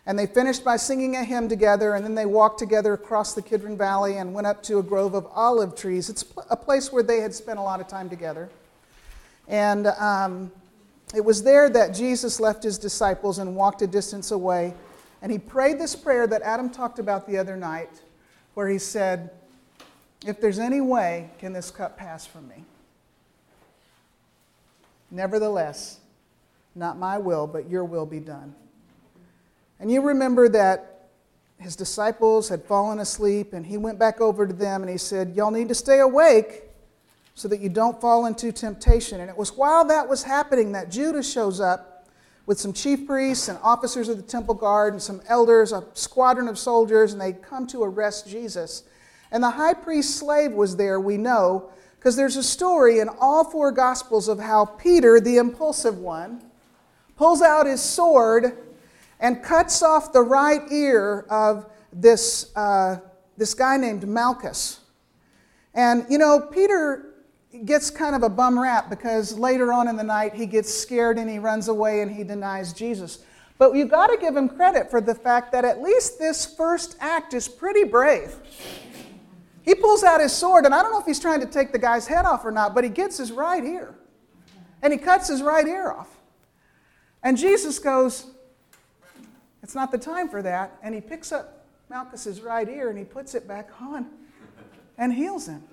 And 0.05 0.17
they 0.17 0.25
finished 0.25 0.63
by 0.65 0.77
singing 0.77 1.15
a 1.15 1.23
hymn 1.23 1.49
together, 1.49 1.93
and 1.93 2.03
then 2.03 2.15
they 2.15 2.25
walked 2.25 2.57
together 2.57 2.93
across 2.93 3.33
the 3.35 3.41
Kidron 3.43 3.77
Valley 3.77 4.17
and 4.17 4.33
went 4.33 4.47
up 4.47 4.63
to 4.63 4.79
a 4.79 4.83
grove 4.83 5.13
of 5.13 5.27
olive 5.33 5.75
trees. 5.75 6.09
It's 6.09 6.25
a 6.49 6.55
place 6.55 6.91
where 6.91 7.03
they 7.03 7.19
had 7.19 7.33
spent 7.33 7.59
a 7.59 7.61
lot 7.61 7.79
of 7.79 7.87
time 7.87 8.09
together. 8.09 8.49
And 9.47 9.87
um, 9.87 10.51
it 11.15 11.25
was 11.25 11.41
there 11.43 11.69
that 11.69 11.93
Jesus 11.93 12.39
left 12.39 12.63
his 12.63 12.77
disciples 12.77 13.39
and 13.39 13.55
walked 13.55 13.81
a 13.81 13.87
distance 13.87 14.31
away. 14.31 14.73
And 15.21 15.31
he 15.31 15.39
prayed 15.39 15.79
this 15.79 15.95
prayer 15.95 16.27
that 16.27 16.41
Adam 16.43 16.69
talked 16.69 16.99
about 16.99 17.27
the 17.27 17.37
other 17.37 17.57
night, 17.57 17.89
where 18.53 18.67
he 18.67 18.77
said, 18.77 19.31
If 20.25 20.39
there's 20.39 20.59
any 20.59 20.81
way, 20.81 21.31
can 21.39 21.51
this 21.51 21.71
cup 21.71 21.97
pass 21.97 22.25
from 22.25 22.47
me? 22.47 22.63
Nevertheless, 25.11 25.99
not 26.75 26.97
my 26.97 27.17
will, 27.17 27.47
but 27.47 27.69
your 27.69 27.83
will 27.83 28.05
be 28.05 28.19
done. 28.19 28.53
And 29.79 29.91
you 29.91 30.01
remember 30.01 30.47
that 30.49 31.07
his 31.57 31.75
disciples 31.75 32.47
had 32.47 32.63
fallen 32.63 32.99
asleep, 32.99 33.53
and 33.53 33.65
he 33.65 33.77
went 33.77 33.97
back 33.97 34.21
over 34.21 34.45
to 34.45 34.53
them 34.53 34.81
and 34.83 34.89
he 34.89 34.97
said, 34.97 35.35
Y'all 35.35 35.51
need 35.51 35.69
to 35.69 35.75
stay 35.75 35.99
awake 35.99 36.68
so 37.39 37.47
that 37.47 37.61
you 37.61 37.69
don't 37.69 38.01
fall 38.01 38.25
into 38.25 38.51
temptation. 38.51 39.21
And 39.21 39.29
it 39.29 39.37
was 39.37 39.55
while 39.55 39.85
that 39.85 40.09
was 40.09 40.23
happening 40.23 40.73
that 40.73 40.91
Judas 40.91 41.31
shows 41.31 41.61
up 41.61 42.05
with 42.45 42.59
some 42.59 42.73
chief 42.73 43.07
priests 43.07 43.47
and 43.47 43.57
officers 43.63 44.09
of 44.09 44.17
the 44.17 44.23
temple 44.23 44.55
guard 44.55 44.91
and 44.91 45.01
some 45.01 45.21
elders, 45.25 45.71
a 45.71 45.85
squadron 45.93 46.49
of 46.49 46.59
soldiers, 46.59 47.13
and 47.13 47.21
they 47.21 47.31
come 47.31 47.65
to 47.67 47.81
arrest 47.81 48.27
Jesus. 48.27 48.83
And 49.31 49.41
the 49.41 49.51
high 49.51 49.73
priest's 49.73 50.13
slave 50.13 50.51
was 50.51 50.75
there, 50.75 50.99
we 50.99 51.15
know, 51.15 51.71
because 51.97 52.17
there's 52.17 52.35
a 52.35 52.43
story 52.43 52.99
in 52.99 53.07
all 53.21 53.49
four 53.49 53.71
Gospels 53.71 54.27
of 54.27 54.37
how 54.37 54.65
Peter, 54.65 55.21
the 55.21 55.37
impulsive 55.37 55.97
one, 55.97 56.43
pulls 57.15 57.41
out 57.41 57.67
his 57.67 57.81
sword 57.81 58.57
and 59.21 59.41
cuts 59.41 59.81
off 59.81 60.11
the 60.11 60.21
right 60.21 60.69
ear 60.73 61.25
of 61.29 61.71
this, 61.93 62.51
uh, 62.57 62.97
this 63.37 63.53
guy 63.53 63.77
named 63.77 64.05
Malchus. 64.05 64.81
And, 65.73 66.05
you 66.09 66.17
know, 66.17 66.41
Peter 66.41 67.08
gets 67.65 67.89
kind 67.89 68.15
of 68.15 68.23
a 68.23 68.29
bum 68.29 68.59
rap 68.59 68.89
because 68.89 69.37
later 69.37 69.73
on 69.73 69.87
in 69.87 69.95
the 69.95 70.03
night 70.03 70.33
he 70.33 70.45
gets 70.45 70.73
scared 70.73 71.17
and 71.17 71.29
he 71.29 71.39
runs 71.39 71.67
away 71.67 72.01
and 72.01 72.11
he 72.11 72.23
denies 72.23 72.73
Jesus. 72.73 73.19
But 73.57 73.75
you've 73.75 73.89
got 73.89 74.07
to 74.07 74.17
give 74.17 74.35
him 74.35 74.47
credit 74.47 74.89
for 74.89 75.01
the 75.01 75.15
fact 75.15 75.51
that 75.51 75.65
at 75.65 75.81
least 75.81 76.17
this 76.17 76.45
first 76.45 76.95
act 76.99 77.33
is 77.33 77.47
pretty 77.47 77.83
brave. 77.83 78.35
He 79.63 79.75
pulls 79.75 80.03
out 80.03 80.21
his 80.21 80.31
sword, 80.31 80.65
and 80.65 80.73
I 80.73 80.81
don't 80.81 80.91
know 80.91 80.99
if 80.99 81.05
he's 81.05 81.19
trying 81.19 81.41
to 81.41 81.45
take 81.45 81.71
the 81.71 81.77
guy's 81.77 82.07
head 82.07 82.25
off 82.25 82.45
or 82.45 82.51
not, 82.51 82.73
but 82.73 82.83
he 82.83 82.89
gets 82.89 83.17
his 83.17 83.31
right 83.31 83.63
ear. 83.63 83.93
And 84.81 84.93
he 84.93 84.97
cuts 84.97 85.27
his 85.27 85.41
right 85.41 85.67
ear 85.67 85.91
off. 85.91 86.07
And 87.21 87.37
Jesus 87.37 87.79
goes, 87.79 88.27
It's 89.61 89.75
not 89.75 89.91
the 89.91 89.97
time 89.97 90.29
for 90.29 90.41
that. 90.41 90.77
And 90.81 90.95
he 90.95 91.01
picks 91.01 91.33
up 91.33 91.65
Malchus's 91.89 92.41
right 92.41 92.67
ear 92.69 92.89
and 92.89 92.97
he 92.97 93.03
puts 93.03 93.35
it 93.35 93.47
back 93.47 93.69
on 93.81 94.07
and 94.97 95.13
heals 95.13 95.47
him. 95.47 95.63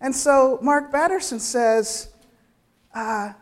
And 0.00 0.14
so 0.14 0.58
Mark 0.62 0.90
Batterson 0.90 1.40
says, 1.40 2.08
uh, 2.94 3.32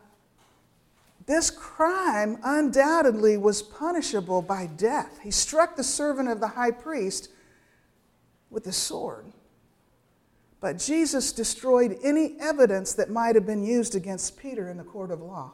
this 1.26 1.50
crime 1.50 2.38
undoubtedly 2.42 3.36
was 3.36 3.62
punishable 3.62 4.42
by 4.42 4.66
death. 4.66 5.20
He 5.22 5.30
struck 5.30 5.76
the 5.76 5.84
servant 5.84 6.28
of 6.28 6.40
the 6.40 6.48
high 6.48 6.70
priest 6.70 7.28
with 8.50 8.66
a 8.66 8.72
sword. 8.72 9.26
But 10.60 10.78
Jesus 10.78 11.32
destroyed 11.32 11.98
any 12.02 12.36
evidence 12.40 12.94
that 12.94 13.10
might 13.10 13.34
have 13.34 13.46
been 13.46 13.62
used 13.62 13.94
against 13.94 14.38
Peter 14.38 14.68
in 14.70 14.76
the 14.76 14.84
court 14.84 15.10
of 15.10 15.20
law. 15.20 15.52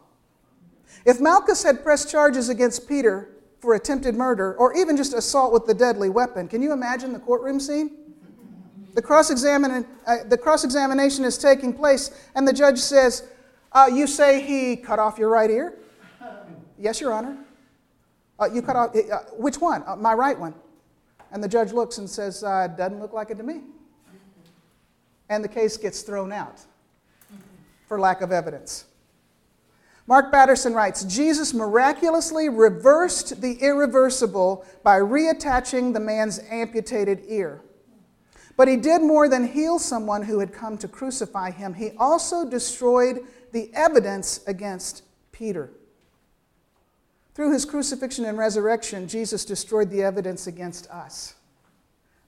If 1.04 1.20
Malchus 1.20 1.64
had 1.64 1.82
pressed 1.82 2.10
charges 2.10 2.48
against 2.48 2.88
Peter 2.88 3.28
for 3.58 3.74
attempted 3.74 4.14
murder 4.14 4.54
or 4.54 4.74
even 4.76 4.96
just 4.96 5.12
assault 5.12 5.52
with 5.52 5.66
the 5.66 5.74
deadly 5.74 6.08
weapon, 6.08 6.48
can 6.48 6.62
you 6.62 6.72
imagine 6.72 7.12
the 7.12 7.18
courtroom 7.18 7.58
scene? 7.58 8.03
The 8.94 9.02
cross 9.02 9.30
uh, 9.30 10.66
examination 10.66 11.24
is 11.24 11.36
taking 11.36 11.72
place, 11.72 12.10
and 12.34 12.46
the 12.46 12.52
judge 12.52 12.78
says, 12.78 13.26
uh, 13.72 13.90
You 13.92 14.06
say 14.06 14.40
he 14.40 14.76
cut 14.76 14.98
off 14.98 15.18
your 15.18 15.30
right 15.30 15.50
ear? 15.50 15.74
yes, 16.78 17.00
Your 17.00 17.12
Honor. 17.12 17.36
Uh, 18.38 18.46
you 18.46 18.62
cut 18.62 18.76
off, 18.76 18.96
uh, 18.96 19.18
which 19.36 19.58
one? 19.58 19.82
Uh, 19.86 19.96
my 19.96 20.14
right 20.14 20.38
one. 20.38 20.54
And 21.32 21.42
the 21.42 21.48
judge 21.48 21.72
looks 21.72 21.98
and 21.98 22.08
says, 22.08 22.44
uh, 22.44 22.68
Doesn't 22.68 23.00
look 23.00 23.12
like 23.12 23.30
it 23.30 23.36
to 23.36 23.42
me. 23.42 23.62
And 25.28 25.42
the 25.42 25.48
case 25.48 25.76
gets 25.76 26.02
thrown 26.02 26.32
out 26.32 26.60
for 27.88 27.98
lack 27.98 28.20
of 28.20 28.30
evidence. 28.30 28.84
Mark 30.06 30.30
Batterson 30.30 30.74
writes 30.74 31.02
Jesus 31.04 31.54
miraculously 31.54 32.48
reversed 32.48 33.40
the 33.40 33.54
irreversible 33.54 34.64
by 34.82 34.98
reattaching 35.00 35.94
the 35.94 36.00
man's 36.00 36.40
amputated 36.50 37.22
ear. 37.26 37.62
But 38.56 38.68
he 38.68 38.76
did 38.76 39.02
more 39.02 39.28
than 39.28 39.48
heal 39.48 39.78
someone 39.78 40.22
who 40.22 40.38
had 40.38 40.52
come 40.52 40.78
to 40.78 40.88
crucify 40.88 41.50
him, 41.50 41.74
he 41.74 41.92
also 41.98 42.48
destroyed 42.48 43.20
the 43.52 43.70
evidence 43.74 44.40
against 44.46 45.02
Peter. 45.32 45.70
Through 47.34 47.52
his 47.52 47.64
crucifixion 47.64 48.24
and 48.24 48.38
resurrection, 48.38 49.08
Jesus 49.08 49.44
destroyed 49.44 49.90
the 49.90 50.02
evidence 50.02 50.46
against 50.46 50.88
us. 50.88 51.34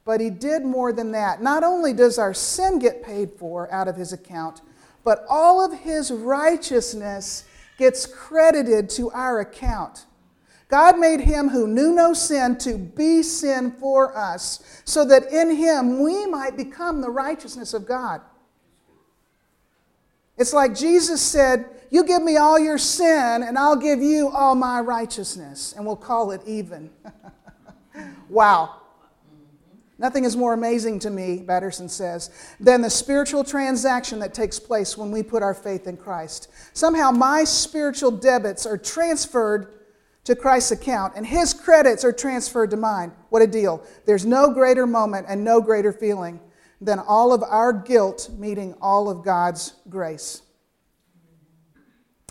But 0.05 0.20
he 0.20 0.31
did 0.31 0.64
more 0.64 0.93
than 0.93 1.12
that. 1.12 1.43
Not 1.43 1.62
only 1.62 1.93
does 1.93 2.18
our 2.18 2.35
sin 2.35 2.79
get 2.79 3.05
paid 3.05 3.33
for 3.33 3.72
out 3.72 3.89
of 3.89 3.97
his 3.97 4.12
account, 4.12 4.62
but 5.05 5.24
all 5.29 5.64
of 5.64 5.81
his 5.81 6.11
righteousness 6.11 7.45
gets 7.79 8.07
credited 8.07 8.91
to 8.91 9.11
our 9.12 9.41
account. 9.41 10.07
God 10.69 10.99
made 10.99 11.21
him 11.21 11.49
who 11.49 11.69
knew 11.69 11.95
no 11.95 12.12
sin 12.12 12.59
to 12.59 12.77
be 12.77 13.23
sin 13.23 13.71
for 13.73 14.17
us, 14.17 14.83
so 14.85 15.05
that 15.05 15.33
in 15.33 15.55
him 15.55 16.01
we 16.01 16.27
might 16.27 16.57
become 16.57 17.01
the 17.01 17.11
righteousness 17.11 17.73
of 17.73 17.87
God. 17.87 18.21
It's 20.37 20.53
like 20.53 20.75
Jesus 20.75 21.23
said, 21.23 21.67
You 21.91 22.05
give 22.05 22.23
me 22.23 22.37
all 22.37 22.59
your 22.59 22.79
sin, 22.79 23.43
and 23.43 23.57
I'll 23.57 23.77
give 23.77 24.01
you 24.01 24.29
all 24.29 24.55
my 24.55 24.81
righteousness, 24.81 25.73
and 25.77 25.87
we'll 25.87 25.97
call 25.97 26.33
it 26.33 26.43
even. 26.47 26.91
wow. 28.29 28.81
Nothing 29.99 30.25
is 30.25 30.37
more 30.37 30.53
amazing 30.53 30.99
to 31.01 31.11
me, 31.11 31.39
Batterson 31.39 31.89
says, 31.89 32.31
than 32.61 32.83
the 32.83 32.91
spiritual 32.91 33.43
transaction 33.45 34.19
that 34.19 34.35
takes 34.35 34.59
place 34.59 34.99
when 34.99 35.11
we 35.11 35.23
put 35.23 35.43
our 35.43 35.55
faith 35.55 35.87
in 35.87 35.97
Christ. 35.97 36.49
Somehow 36.75 37.12
my 37.12 37.45
spiritual 37.45 38.11
debits 38.11 38.67
are 38.67 38.77
transferred 38.77 39.73
to 40.27 40.35
Christ's 40.35 40.72
account, 40.72 41.14
and 41.16 41.24
his 41.24 41.55
credits 41.55 42.05
are 42.05 42.12
transferred 42.12 42.70
to 42.70 42.77
mine. 42.77 43.12
What 43.31 43.43
a 43.43 43.47
deal. 43.47 43.85
There's 44.07 44.27
no 44.27 44.53
greater 44.53 44.85
moment 44.85 45.27
and 45.29 45.45
no 45.45 45.61
greater 45.61 45.93
feeling 45.93 46.41
than 46.81 46.99
all 46.99 47.33
of 47.33 47.45
our 47.45 47.72
guilt 47.72 48.29
meeting 48.37 48.74
all 48.83 49.09
of 49.09 49.24
God's 49.24 49.74
grace. 49.89 50.43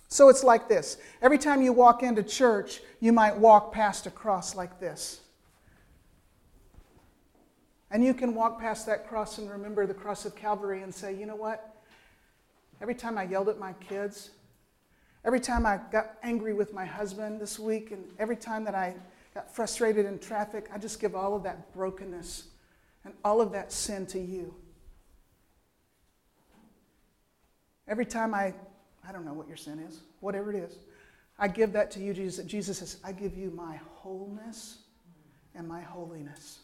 So 0.10 0.28
it's 0.30 0.44
like 0.44 0.68
this 0.68 0.98
every 1.22 1.38
time 1.38 1.62
you 1.62 1.72
walk 1.72 2.04
into 2.04 2.22
church, 2.22 2.82
you 3.00 3.14
might 3.14 3.36
walk 3.38 3.72
past 3.72 4.06
a 4.06 4.12
cross 4.12 4.56
like 4.56 4.80
this. 4.80 5.22
And 7.92 8.04
you 8.04 8.14
can 8.14 8.36
walk 8.36 8.60
past 8.60 8.86
that 8.88 9.08
cross 9.08 9.38
and 9.38 9.50
remember 9.50 9.88
the 9.88 9.94
cross 9.94 10.26
of 10.26 10.36
Calvary 10.36 10.82
and 10.82 10.94
say, 10.94 11.16
you 11.16 11.26
know 11.26 11.36
what? 11.36 11.78
Every 12.82 12.96
time 12.96 13.18
I 13.18 13.24
yelled 13.24 13.48
at 13.48 13.58
my 13.58 13.72
kids, 13.74 14.32
every 15.26 15.40
time 15.40 15.66
I 15.66 15.80
got 15.92 16.18
angry 16.24 16.54
with 16.54 16.74
my 16.74 16.86
husband 16.86 17.42
this 17.42 17.60
week, 17.60 17.92
and 17.92 18.06
every 18.20 18.38
time 18.38 18.64
that 18.66 18.76
I 18.76 18.96
got 19.34 19.54
frustrated 19.54 20.06
in 20.06 20.20
traffic, 20.20 20.70
I 20.74 20.78
just 20.78 21.02
give 21.02 21.16
all 21.16 21.36
of 21.36 21.44
that 21.44 21.74
brokenness 21.74 22.46
and 23.04 23.14
all 23.24 23.42
of 23.42 23.52
that 23.52 23.72
sin 23.72 24.06
to 24.08 24.20
you. 24.20 24.54
Every 27.88 28.06
time 28.06 28.34
I, 28.34 28.54
I 29.08 29.12
don't 29.12 29.26
know 29.26 29.34
what 29.34 29.48
your 29.48 29.58
sin 29.58 29.80
is, 29.80 30.00
whatever 30.20 30.54
it 30.54 30.58
is, 30.58 30.78
I 31.38 31.48
give 31.48 31.74
that 31.74 31.92
to 31.92 32.00
you, 32.00 32.14
Jesus. 32.14 32.46
Jesus 32.46 32.78
says, 32.78 32.98
I 33.04 33.12
give 33.12 33.38
you 33.38 33.52
my 33.52 33.80
wholeness 33.96 34.78
and 35.54 35.68
my 35.68 35.82
holiness. 35.82 36.60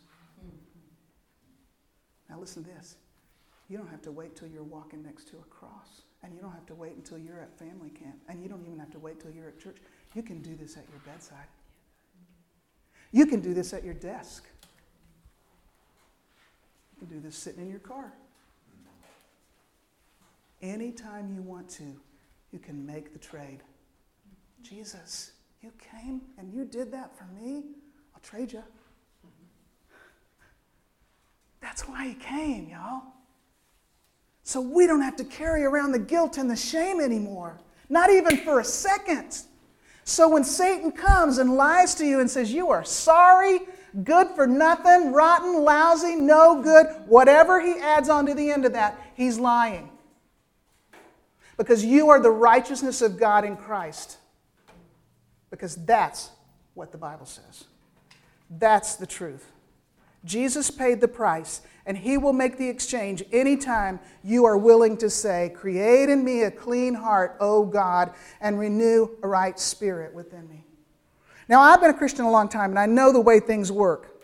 Now, 2.30 2.39
listen 2.39 2.64
to 2.64 2.70
this. 2.70 2.95
You 3.70 3.78
don't 3.78 3.89
have 3.89 4.01
to 4.03 4.12
wait 4.12 4.36
till 4.36 4.47
you're 4.47 4.64
walking 4.64 5.03
next 5.03 5.28
to 5.30 5.38
a 5.38 5.43
cross. 5.49 6.03
And 6.24 6.34
you 6.36 6.41
don't 6.41 6.51
have 6.51 6.65
to 6.67 6.76
wait 6.76 6.95
until 6.95 7.17
you're 7.17 7.39
at 7.39 7.57
family 7.57 7.89
camp. 7.89 8.15
And 8.30 8.41
you 8.41 8.49
don't 8.49 8.65
even 8.65 8.80
have 8.80 8.91
to 8.91 8.99
wait 8.99 9.19
till 9.19 9.32
you're 9.32 9.47
at 9.47 9.59
church. 9.59 9.78
You 10.13 10.24
can 10.24 10.41
do 10.41 10.55
this 10.55 10.78
at 10.78 10.86
your 10.89 10.99
bedside. 11.05 11.47
You 13.11 13.26
can 13.26 13.41
do 13.41 13.53
this 13.53 13.74
at 13.74 13.84
your 13.84 13.93
desk 13.93 14.45
You 16.93 17.07
can 17.07 17.17
do 17.17 17.22
this 17.22 17.36
sitting 17.36 17.63
in 17.63 17.69
your 17.69 17.80
car. 17.80 18.13
Anytime 20.61 21.34
you 21.34 21.41
want 21.41 21.67
to, 21.72 21.95
you 22.51 22.59
can 22.59 22.86
make 22.86 23.13
the 23.13 23.19
trade. 23.19 23.61
Jesus, 24.61 25.32
you 25.61 25.72
came 25.80 26.22
and 26.38 26.53
you 26.53 26.65
did 26.65 26.91
that 26.91 27.17
for 27.17 27.26
me. 27.26 27.63
I'll 28.13 28.22
trade 28.22 28.53
you. 28.53 28.63
That's 31.61 31.88
why 31.88 32.07
he 32.09 32.13
came, 32.15 32.69
y'all. 32.69 33.03
So 34.43 34.59
we 34.59 34.87
don't 34.87 35.01
have 35.01 35.15
to 35.17 35.23
carry 35.23 35.63
around 35.63 35.91
the 35.91 35.99
guilt 35.99 36.37
and 36.37 36.49
the 36.49 36.55
shame 36.55 36.99
anymore, 36.99 37.59
not 37.89 38.09
even 38.09 38.37
for 38.37 38.59
a 38.59 38.63
second. 38.63 39.43
So 40.03 40.27
when 40.29 40.43
Satan 40.43 40.91
comes 40.91 41.37
and 41.37 41.55
lies 41.55 41.95
to 41.95 42.05
you 42.05 42.19
and 42.19 42.29
says, 42.29 42.51
You 42.51 42.69
are 42.71 42.83
sorry, 42.83 43.59
good 44.03 44.29
for 44.35 44.47
nothing, 44.47 45.11
rotten, 45.11 45.63
lousy, 45.63 46.15
no 46.15 46.61
good, 46.61 46.87
whatever 47.07 47.61
he 47.61 47.73
adds 47.79 48.09
on 48.09 48.25
to 48.25 48.33
the 48.33 48.51
end 48.51 48.65
of 48.65 48.73
that, 48.73 48.99
he's 49.15 49.37
lying. 49.37 49.89
Because 51.57 51.85
you 51.85 52.09
are 52.09 52.19
the 52.19 52.31
righteousness 52.31 53.01
of 53.01 53.19
God 53.19 53.45
in 53.45 53.55
Christ. 53.55 54.17
Because 55.51 55.75
that's 55.75 56.31
what 56.73 56.91
the 56.91 56.97
Bible 56.97 57.25
says. 57.25 57.65
That's 58.49 58.95
the 58.95 59.05
truth. 59.05 59.51
Jesus 60.25 60.71
paid 60.71 61.01
the 61.01 61.07
price, 61.07 61.61
and 61.86 61.97
he 61.97 62.17
will 62.17 62.34
make 62.34 62.57
the 62.57 62.69
exchange 62.69 63.23
anytime 63.32 63.99
you 64.23 64.45
are 64.45 64.57
willing 64.57 64.97
to 64.97 65.09
say, 65.09 65.51
Create 65.55 66.09
in 66.09 66.23
me 66.23 66.43
a 66.43 66.51
clean 66.51 66.93
heart, 66.93 67.38
O 67.39 67.65
God, 67.65 68.13
and 68.39 68.59
renew 68.59 69.09
a 69.23 69.27
right 69.27 69.59
spirit 69.59 70.13
within 70.13 70.47
me. 70.49 70.65
Now, 71.47 71.61
I've 71.61 71.82
been 71.82 71.89
a 71.89 71.97
Christian 71.97 72.25
a 72.25 72.32
long 72.32 72.47
time, 72.47 72.69
and 72.69 72.79
I 72.79 72.86
know 72.86 73.11
the 73.11 73.19
way 73.19 73.39
things 73.39 73.71
work. 73.71 74.23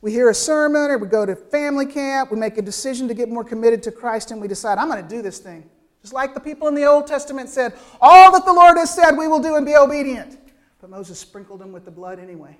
We 0.00 0.12
hear 0.12 0.28
a 0.28 0.34
sermon, 0.34 0.90
or 0.90 0.98
we 0.98 1.08
go 1.08 1.24
to 1.24 1.36
family 1.36 1.86
camp, 1.86 2.30
we 2.30 2.38
make 2.38 2.58
a 2.58 2.62
decision 2.62 3.08
to 3.08 3.14
get 3.14 3.28
more 3.28 3.44
committed 3.44 3.82
to 3.84 3.90
Christ, 3.90 4.30
and 4.30 4.40
we 4.40 4.48
decide, 4.48 4.78
I'm 4.78 4.88
going 4.88 5.02
to 5.02 5.08
do 5.08 5.22
this 5.22 5.38
thing. 5.38 5.68
Just 6.02 6.12
like 6.12 6.34
the 6.34 6.40
people 6.40 6.68
in 6.68 6.74
the 6.74 6.84
Old 6.84 7.06
Testament 7.06 7.48
said, 7.48 7.72
All 8.00 8.30
that 8.32 8.44
the 8.44 8.52
Lord 8.52 8.76
has 8.76 8.94
said, 8.94 9.12
we 9.12 9.28
will 9.28 9.40
do 9.40 9.56
and 9.56 9.64
be 9.64 9.76
obedient. 9.76 10.38
But 10.78 10.90
Moses 10.90 11.18
sprinkled 11.18 11.60
them 11.60 11.72
with 11.72 11.86
the 11.86 11.90
blood 11.90 12.18
anyway. 12.18 12.58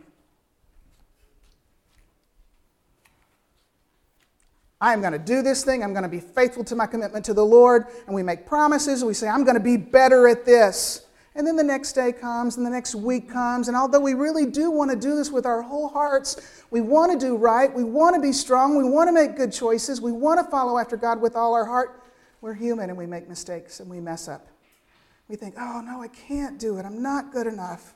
I'm 4.92 5.00
going 5.00 5.14
to 5.14 5.18
do 5.18 5.40
this 5.40 5.64
thing. 5.64 5.82
I'm 5.82 5.92
going 5.92 6.02
to 6.02 6.08
be 6.10 6.20
faithful 6.20 6.62
to 6.64 6.76
my 6.76 6.86
commitment 6.86 7.24
to 7.24 7.34
the 7.34 7.44
Lord. 7.44 7.86
And 8.06 8.14
we 8.14 8.22
make 8.22 8.44
promises. 8.44 9.02
We 9.02 9.14
say, 9.14 9.28
I'm 9.28 9.42
going 9.42 9.56
to 9.56 9.62
be 9.62 9.78
better 9.78 10.28
at 10.28 10.44
this. 10.44 11.06
And 11.34 11.46
then 11.46 11.56
the 11.56 11.64
next 11.64 11.94
day 11.94 12.12
comes, 12.12 12.58
and 12.58 12.64
the 12.64 12.70
next 12.70 12.94
week 12.94 13.28
comes. 13.28 13.66
And 13.68 13.76
although 13.76 13.98
we 13.98 14.14
really 14.14 14.46
do 14.46 14.70
want 14.70 14.90
to 14.90 14.96
do 14.96 15.16
this 15.16 15.32
with 15.32 15.46
our 15.46 15.62
whole 15.62 15.88
hearts, 15.88 16.64
we 16.70 16.80
want 16.80 17.18
to 17.18 17.26
do 17.26 17.36
right, 17.36 17.74
we 17.74 17.82
want 17.82 18.14
to 18.14 18.22
be 18.22 18.30
strong, 18.30 18.76
we 18.76 18.88
want 18.88 19.08
to 19.08 19.12
make 19.12 19.36
good 19.36 19.52
choices, 19.52 20.00
we 20.00 20.12
want 20.12 20.38
to 20.38 20.48
follow 20.48 20.78
after 20.78 20.96
God 20.96 21.20
with 21.20 21.34
all 21.34 21.54
our 21.54 21.64
heart, 21.64 22.04
we're 22.40 22.54
human 22.54 22.88
and 22.88 22.96
we 22.96 23.06
make 23.06 23.28
mistakes 23.28 23.80
and 23.80 23.90
we 23.90 23.98
mess 23.98 24.28
up. 24.28 24.46
We 25.26 25.34
think, 25.34 25.54
oh, 25.58 25.80
no, 25.84 26.02
I 26.02 26.08
can't 26.08 26.60
do 26.60 26.76
it. 26.78 26.84
I'm 26.84 27.02
not 27.02 27.32
good 27.32 27.48
enough. 27.48 27.94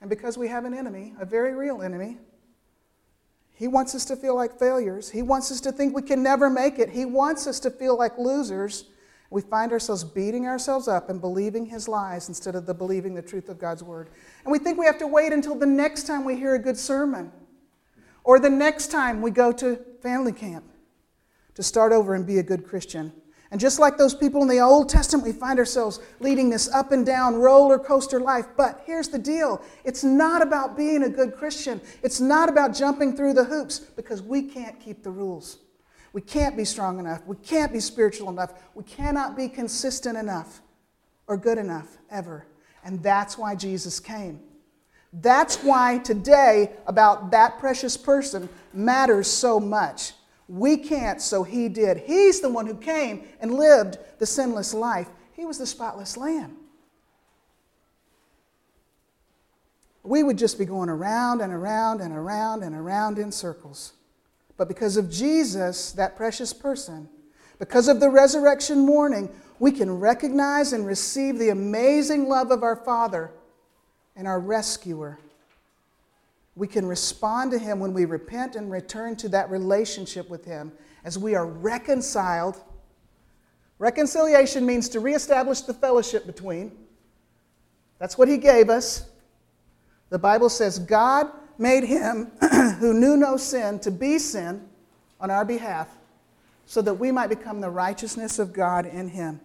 And 0.00 0.08
because 0.08 0.38
we 0.38 0.48
have 0.48 0.64
an 0.64 0.72
enemy, 0.72 1.12
a 1.20 1.26
very 1.26 1.54
real 1.54 1.82
enemy, 1.82 2.16
he 3.60 3.68
wants 3.68 3.94
us 3.94 4.06
to 4.06 4.16
feel 4.16 4.34
like 4.34 4.58
failures. 4.58 5.10
He 5.10 5.20
wants 5.20 5.52
us 5.52 5.60
to 5.60 5.70
think 5.70 5.94
we 5.94 6.00
can 6.00 6.22
never 6.22 6.48
make 6.48 6.78
it. 6.78 6.88
He 6.88 7.04
wants 7.04 7.46
us 7.46 7.60
to 7.60 7.70
feel 7.70 7.94
like 7.94 8.16
losers. 8.16 8.86
We 9.28 9.42
find 9.42 9.70
ourselves 9.70 10.02
beating 10.02 10.46
ourselves 10.46 10.88
up 10.88 11.10
and 11.10 11.20
believing 11.20 11.66
his 11.66 11.86
lies 11.86 12.30
instead 12.30 12.54
of 12.54 12.64
the 12.64 12.72
believing 12.72 13.14
the 13.14 13.20
truth 13.20 13.50
of 13.50 13.58
God's 13.58 13.82
word. 13.82 14.08
And 14.44 14.50
we 14.50 14.58
think 14.58 14.78
we 14.78 14.86
have 14.86 14.98
to 15.00 15.06
wait 15.06 15.34
until 15.34 15.54
the 15.54 15.66
next 15.66 16.04
time 16.04 16.24
we 16.24 16.36
hear 16.36 16.54
a 16.54 16.58
good 16.58 16.78
sermon 16.78 17.32
or 18.24 18.38
the 18.38 18.48
next 18.48 18.86
time 18.86 19.20
we 19.20 19.30
go 19.30 19.52
to 19.52 19.76
family 20.00 20.32
camp 20.32 20.64
to 21.54 21.62
start 21.62 21.92
over 21.92 22.14
and 22.14 22.26
be 22.26 22.38
a 22.38 22.42
good 22.42 22.64
Christian. 22.64 23.12
And 23.50 23.60
just 23.60 23.80
like 23.80 23.96
those 23.96 24.14
people 24.14 24.42
in 24.42 24.48
the 24.48 24.60
Old 24.60 24.88
Testament, 24.88 25.26
we 25.26 25.32
find 25.32 25.58
ourselves 25.58 25.98
leading 26.20 26.50
this 26.50 26.68
up 26.72 26.92
and 26.92 27.04
down 27.04 27.34
roller 27.34 27.78
coaster 27.78 28.20
life. 28.20 28.46
But 28.56 28.82
here's 28.86 29.08
the 29.08 29.18
deal 29.18 29.62
it's 29.84 30.04
not 30.04 30.40
about 30.42 30.76
being 30.76 31.02
a 31.02 31.08
good 31.08 31.34
Christian, 31.34 31.80
it's 32.02 32.20
not 32.20 32.48
about 32.48 32.74
jumping 32.74 33.16
through 33.16 33.34
the 33.34 33.44
hoops 33.44 33.80
because 33.80 34.22
we 34.22 34.42
can't 34.42 34.78
keep 34.78 35.02
the 35.02 35.10
rules. 35.10 35.58
We 36.12 36.20
can't 36.20 36.56
be 36.56 36.64
strong 36.64 36.98
enough. 36.98 37.24
We 37.26 37.36
can't 37.36 37.72
be 37.72 37.80
spiritual 37.80 38.30
enough. 38.30 38.52
We 38.74 38.82
cannot 38.82 39.36
be 39.36 39.48
consistent 39.48 40.18
enough 40.18 40.60
or 41.28 41.36
good 41.36 41.58
enough 41.58 41.98
ever. 42.10 42.46
And 42.84 43.00
that's 43.02 43.38
why 43.38 43.54
Jesus 43.54 44.00
came. 44.00 44.40
That's 45.12 45.56
why 45.62 45.98
today, 45.98 46.72
about 46.86 47.30
that 47.32 47.58
precious 47.58 47.96
person 47.96 48.48
matters 48.72 49.28
so 49.28 49.60
much. 49.60 50.12
We 50.50 50.78
can't, 50.78 51.22
so 51.22 51.44
he 51.44 51.68
did. 51.68 51.98
He's 51.98 52.40
the 52.40 52.48
one 52.48 52.66
who 52.66 52.74
came 52.74 53.28
and 53.40 53.54
lived 53.54 53.98
the 54.18 54.26
sinless 54.26 54.74
life. 54.74 55.06
He 55.32 55.46
was 55.46 55.58
the 55.58 55.66
spotless 55.66 56.16
lamb. 56.16 56.56
We 60.02 60.24
would 60.24 60.36
just 60.36 60.58
be 60.58 60.64
going 60.64 60.88
around 60.88 61.40
and 61.40 61.52
around 61.52 62.00
and 62.00 62.12
around 62.12 62.64
and 62.64 62.74
around 62.74 63.20
in 63.20 63.30
circles. 63.30 63.92
But 64.56 64.66
because 64.66 64.96
of 64.96 65.08
Jesus, 65.08 65.92
that 65.92 66.16
precious 66.16 66.52
person, 66.52 67.08
because 67.60 67.86
of 67.86 68.00
the 68.00 68.10
resurrection 68.10 68.80
morning, 68.80 69.30
we 69.60 69.70
can 69.70 70.00
recognize 70.00 70.72
and 70.72 70.84
receive 70.84 71.38
the 71.38 71.50
amazing 71.50 72.28
love 72.28 72.50
of 72.50 72.64
our 72.64 72.74
Father 72.74 73.30
and 74.16 74.26
our 74.26 74.40
rescuer. 74.40 75.20
We 76.54 76.66
can 76.66 76.86
respond 76.86 77.52
to 77.52 77.58
Him 77.58 77.80
when 77.80 77.92
we 77.92 78.04
repent 78.04 78.56
and 78.56 78.70
return 78.70 79.16
to 79.16 79.28
that 79.30 79.50
relationship 79.50 80.28
with 80.28 80.44
Him 80.44 80.72
as 81.04 81.18
we 81.18 81.34
are 81.34 81.46
reconciled. 81.46 82.60
Reconciliation 83.78 84.66
means 84.66 84.88
to 84.90 85.00
reestablish 85.00 85.62
the 85.62 85.74
fellowship 85.74 86.26
between. 86.26 86.72
That's 87.98 88.18
what 88.18 88.28
He 88.28 88.36
gave 88.36 88.68
us. 88.68 89.08
The 90.10 90.18
Bible 90.18 90.48
says 90.48 90.78
God 90.78 91.30
made 91.56 91.84
Him 91.84 92.32
who 92.78 92.92
knew 92.92 93.16
no 93.16 93.36
sin 93.36 93.78
to 93.80 93.90
be 93.90 94.18
sin 94.18 94.68
on 95.20 95.30
our 95.30 95.44
behalf 95.44 95.88
so 96.66 96.82
that 96.82 96.94
we 96.94 97.12
might 97.12 97.28
become 97.28 97.60
the 97.60 97.70
righteousness 97.70 98.38
of 98.38 98.52
God 98.52 98.86
in 98.86 99.08
Him. 99.08 99.40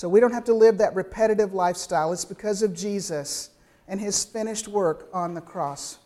So 0.00 0.08
we 0.08 0.18
don't 0.18 0.32
have 0.32 0.44
to 0.44 0.54
live 0.54 0.78
that 0.78 0.94
repetitive 0.94 1.52
lifestyle. 1.52 2.10
It's 2.14 2.24
because 2.24 2.62
of 2.62 2.74
Jesus 2.74 3.50
and 3.86 4.00
his 4.00 4.24
finished 4.24 4.66
work 4.66 5.10
on 5.12 5.34
the 5.34 5.42
cross. 5.42 5.98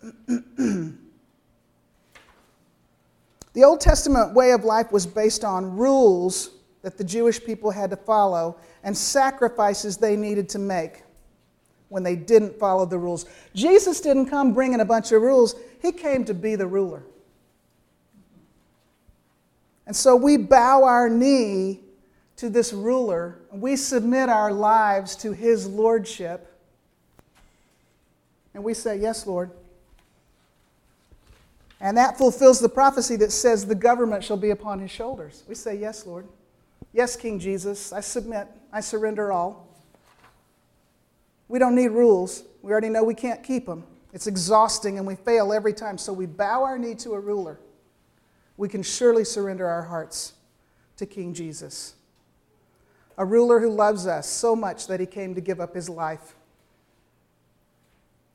the 0.26 0.94
Old 3.62 3.82
Testament 3.82 4.32
way 4.32 4.52
of 4.52 4.64
life 4.64 4.90
was 4.90 5.04
based 5.04 5.44
on 5.44 5.76
rules 5.76 6.52
that 6.80 6.96
the 6.96 7.04
Jewish 7.04 7.44
people 7.44 7.70
had 7.70 7.90
to 7.90 7.96
follow 7.96 8.56
and 8.84 8.96
sacrifices 8.96 9.98
they 9.98 10.16
needed 10.16 10.48
to 10.48 10.58
make 10.58 11.02
when 11.90 12.02
they 12.02 12.16
didn't 12.16 12.58
follow 12.58 12.86
the 12.86 12.96
rules. 12.96 13.26
Jesus 13.54 14.00
didn't 14.00 14.30
come 14.30 14.54
bringing 14.54 14.80
a 14.80 14.86
bunch 14.86 15.12
of 15.12 15.20
rules, 15.20 15.56
he 15.82 15.92
came 15.92 16.24
to 16.24 16.32
be 16.32 16.56
the 16.56 16.66
ruler. 16.66 17.02
And 19.86 19.94
so 19.94 20.16
we 20.16 20.38
bow 20.38 20.84
our 20.84 21.10
knee 21.10 21.80
to 22.42 22.50
this 22.50 22.72
ruler, 22.72 23.38
we 23.52 23.76
submit 23.76 24.28
our 24.28 24.50
lives 24.50 25.14
to 25.14 25.30
his 25.30 25.64
lordship, 25.68 26.52
and 28.52 28.64
we 28.64 28.74
say, 28.74 28.98
Yes, 28.98 29.28
Lord. 29.28 29.52
And 31.80 31.96
that 31.96 32.18
fulfills 32.18 32.58
the 32.58 32.68
prophecy 32.68 33.14
that 33.18 33.30
says 33.30 33.64
the 33.64 33.76
government 33.76 34.24
shall 34.24 34.36
be 34.36 34.50
upon 34.50 34.80
his 34.80 34.90
shoulders. 34.90 35.44
We 35.48 35.54
say, 35.54 35.76
Yes, 35.76 36.04
Lord. 36.04 36.26
Yes, 36.92 37.14
King 37.14 37.38
Jesus, 37.38 37.92
I 37.92 38.00
submit, 38.00 38.48
I 38.72 38.80
surrender 38.80 39.30
all. 39.30 39.68
We 41.46 41.60
don't 41.60 41.76
need 41.76 41.92
rules. 41.92 42.42
We 42.60 42.72
already 42.72 42.88
know 42.88 43.04
we 43.04 43.14
can't 43.14 43.44
keep 43.44 43.66
them. 43.66 43.84
It's 44.12 44.26
exhausting 44.26 44.98
and 44.98 45.06
we 45.06 45.14
fail 45.14 45.52
every 45.52 45.74
time. 45.74 45.96
So 45.96 46.12
we 46.12 46.26
bow 46.26 46.64
our 46.64 46.76
knee 46.76 46.96
to 46.96 47.12
a 47.12 47.20
ruler. 47.20 47.60
We 48.56 48.68
can 48.68 48.82
surely 48.82 49.22
surrender 49.22 49.68
our 49.68 49.82
hearts 49.82 50.32
to 50.96 51.06
King 51.06 51.34
Jesus 51.34 51.94
a 53.18 53.24
ruler 53.24 53.60
who 53.60 53.70
loves 53.70 54.06
us 54.06 54.28
so 54.28 54.56
much 54.56 54.86
that 54.86 55.00
he 55.00 55.06
came 55.06 55.34
to 55.34 55.40
give 55.40 55.60
up 55.60 55.74
his 55.74 55.88
life. 55.88 56.34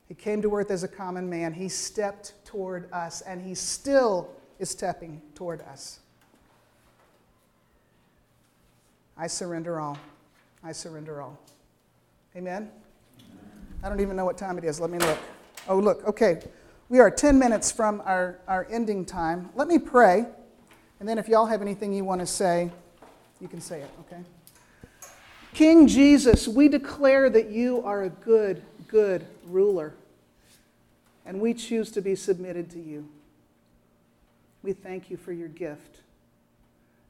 He 0.08 0.14
came 0.14 0.40
to 0.42 0.54
earth 0.54 0.70
as 0.70 0.84
a 0.84 0.88
common 0.88 1.28
man. 1.28 1.52
He 1.52 1.68
stepped 1.68 2.32
toward 2.44 2.90
us, 2.92 3.20
and 3.20 3.42
he 3.42 3.54
still 3.54 4.30
is 4.58 4.70
stepping 4.70 5.20
toward 5.34 5.60
us. 5.62 6.00
I 9.16 9.26
surrender 9.26 9.80
all. 9.80 9.98
I 10.64 10.72
surrender 10.72 11.20
all. 11.20 11.38
Amen? 12.36 12.70
I 13.82 13.88
don't 13.88 14.00
even 14.00 14.16
know 14.16 14.24
what 14.24 14.38
time 14.38 14.58
it 14.58 14.64
is. 14.64 14.80
Let 14.80 14.90
me 14.90 14.98
look. 14.98 15.18
Oh, 15.68 15.78
look. 15.78 16.06
Okay. 16.06 16.40
We 16.88 17.00
are 17.00 17.10
10 17.10 17.38
minutes 17.38 17.70
from 17.70 18.00
our, 18.06 18.38
our 18.48 18.66
ending 18.70 19.04
time. 19.04 19.50
Let 19.54 19.68
me 19.68 19.78
pray, 19.78 20.24
and 21.00 21.08
then 21.08 21.18
if 21.18 21.28
y'all 21.28 21.44
have 21.44 21.60
anything 21.60 21.92
you 21.92 22.02
want 22.02 22.20
to 22.20 22.26
say, 22.26 22.70
you 23.40 23.48
can 23.48 23.60
say 23.60 23.82
it, 23.82 23.90
okay? 24.00 24.22
King 25.58 25.88
Jesus, 25.88 26.46
we 26.46 26.68
declare 26.68 27.28
that 27.28 27.50
you 27.50 27.82
are 27.84 28.04
a 28.04 28.10
good, 28.10 28.62
good 28.86 29.26
ruler, 29.44 29.92
and 31.26 31.40
we 31.40 31.52
choose 31.52 31.90
to 31.90 32.00
be 32.00 32.14
submitted 32.14 32.70
to 32.70 32.78
you. 32.78 33.08
We 34.62 34.72
thank 34.72 35.10
you 35.10 35.16
for 35.16 35.32
your 35.32 35.48
gift. 35.48 35.96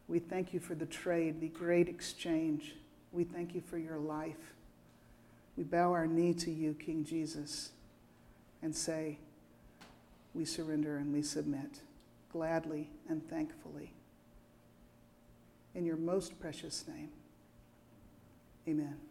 We 0.09 0.19
thank 0.19 0.55
you 0.55 0.61
for 0.61 0.75
the 0.75 0.87
trade, 0.87 1.43
the 1.43 1.49
great 1.49 1.91
exchange. 1.91 2.75
We 3.13 3.25
thank 3.25 3.55
you 3.55 3.61
for 3.61 3.77
your 3.77 3.99
life. 3.99 4.55
We 5.59 5.65
bow 5.65 5.93
our 5.93 6.07
knee 6.07 6.33
to 6.33 6.51
you, 6.51 6.73
King 6.73 7.05
Jesus, 7.05 7.73
and 8.63 8.75
say, 8.75 9.19
We 10.33 10.47
surrender 10.47 10.97
and 10.97 11.13
we 11.13 11.21
submit 11.21 11.81
gladly 12.33 12.89
and 13.11 13.29
thankfully. 13.29 13.93
In 15.75 15.85
your 15.85 15.99
most 15.99 16.41
precious 16.41 16.89
name. 16.89 17.11
Amen. 18.69 19.08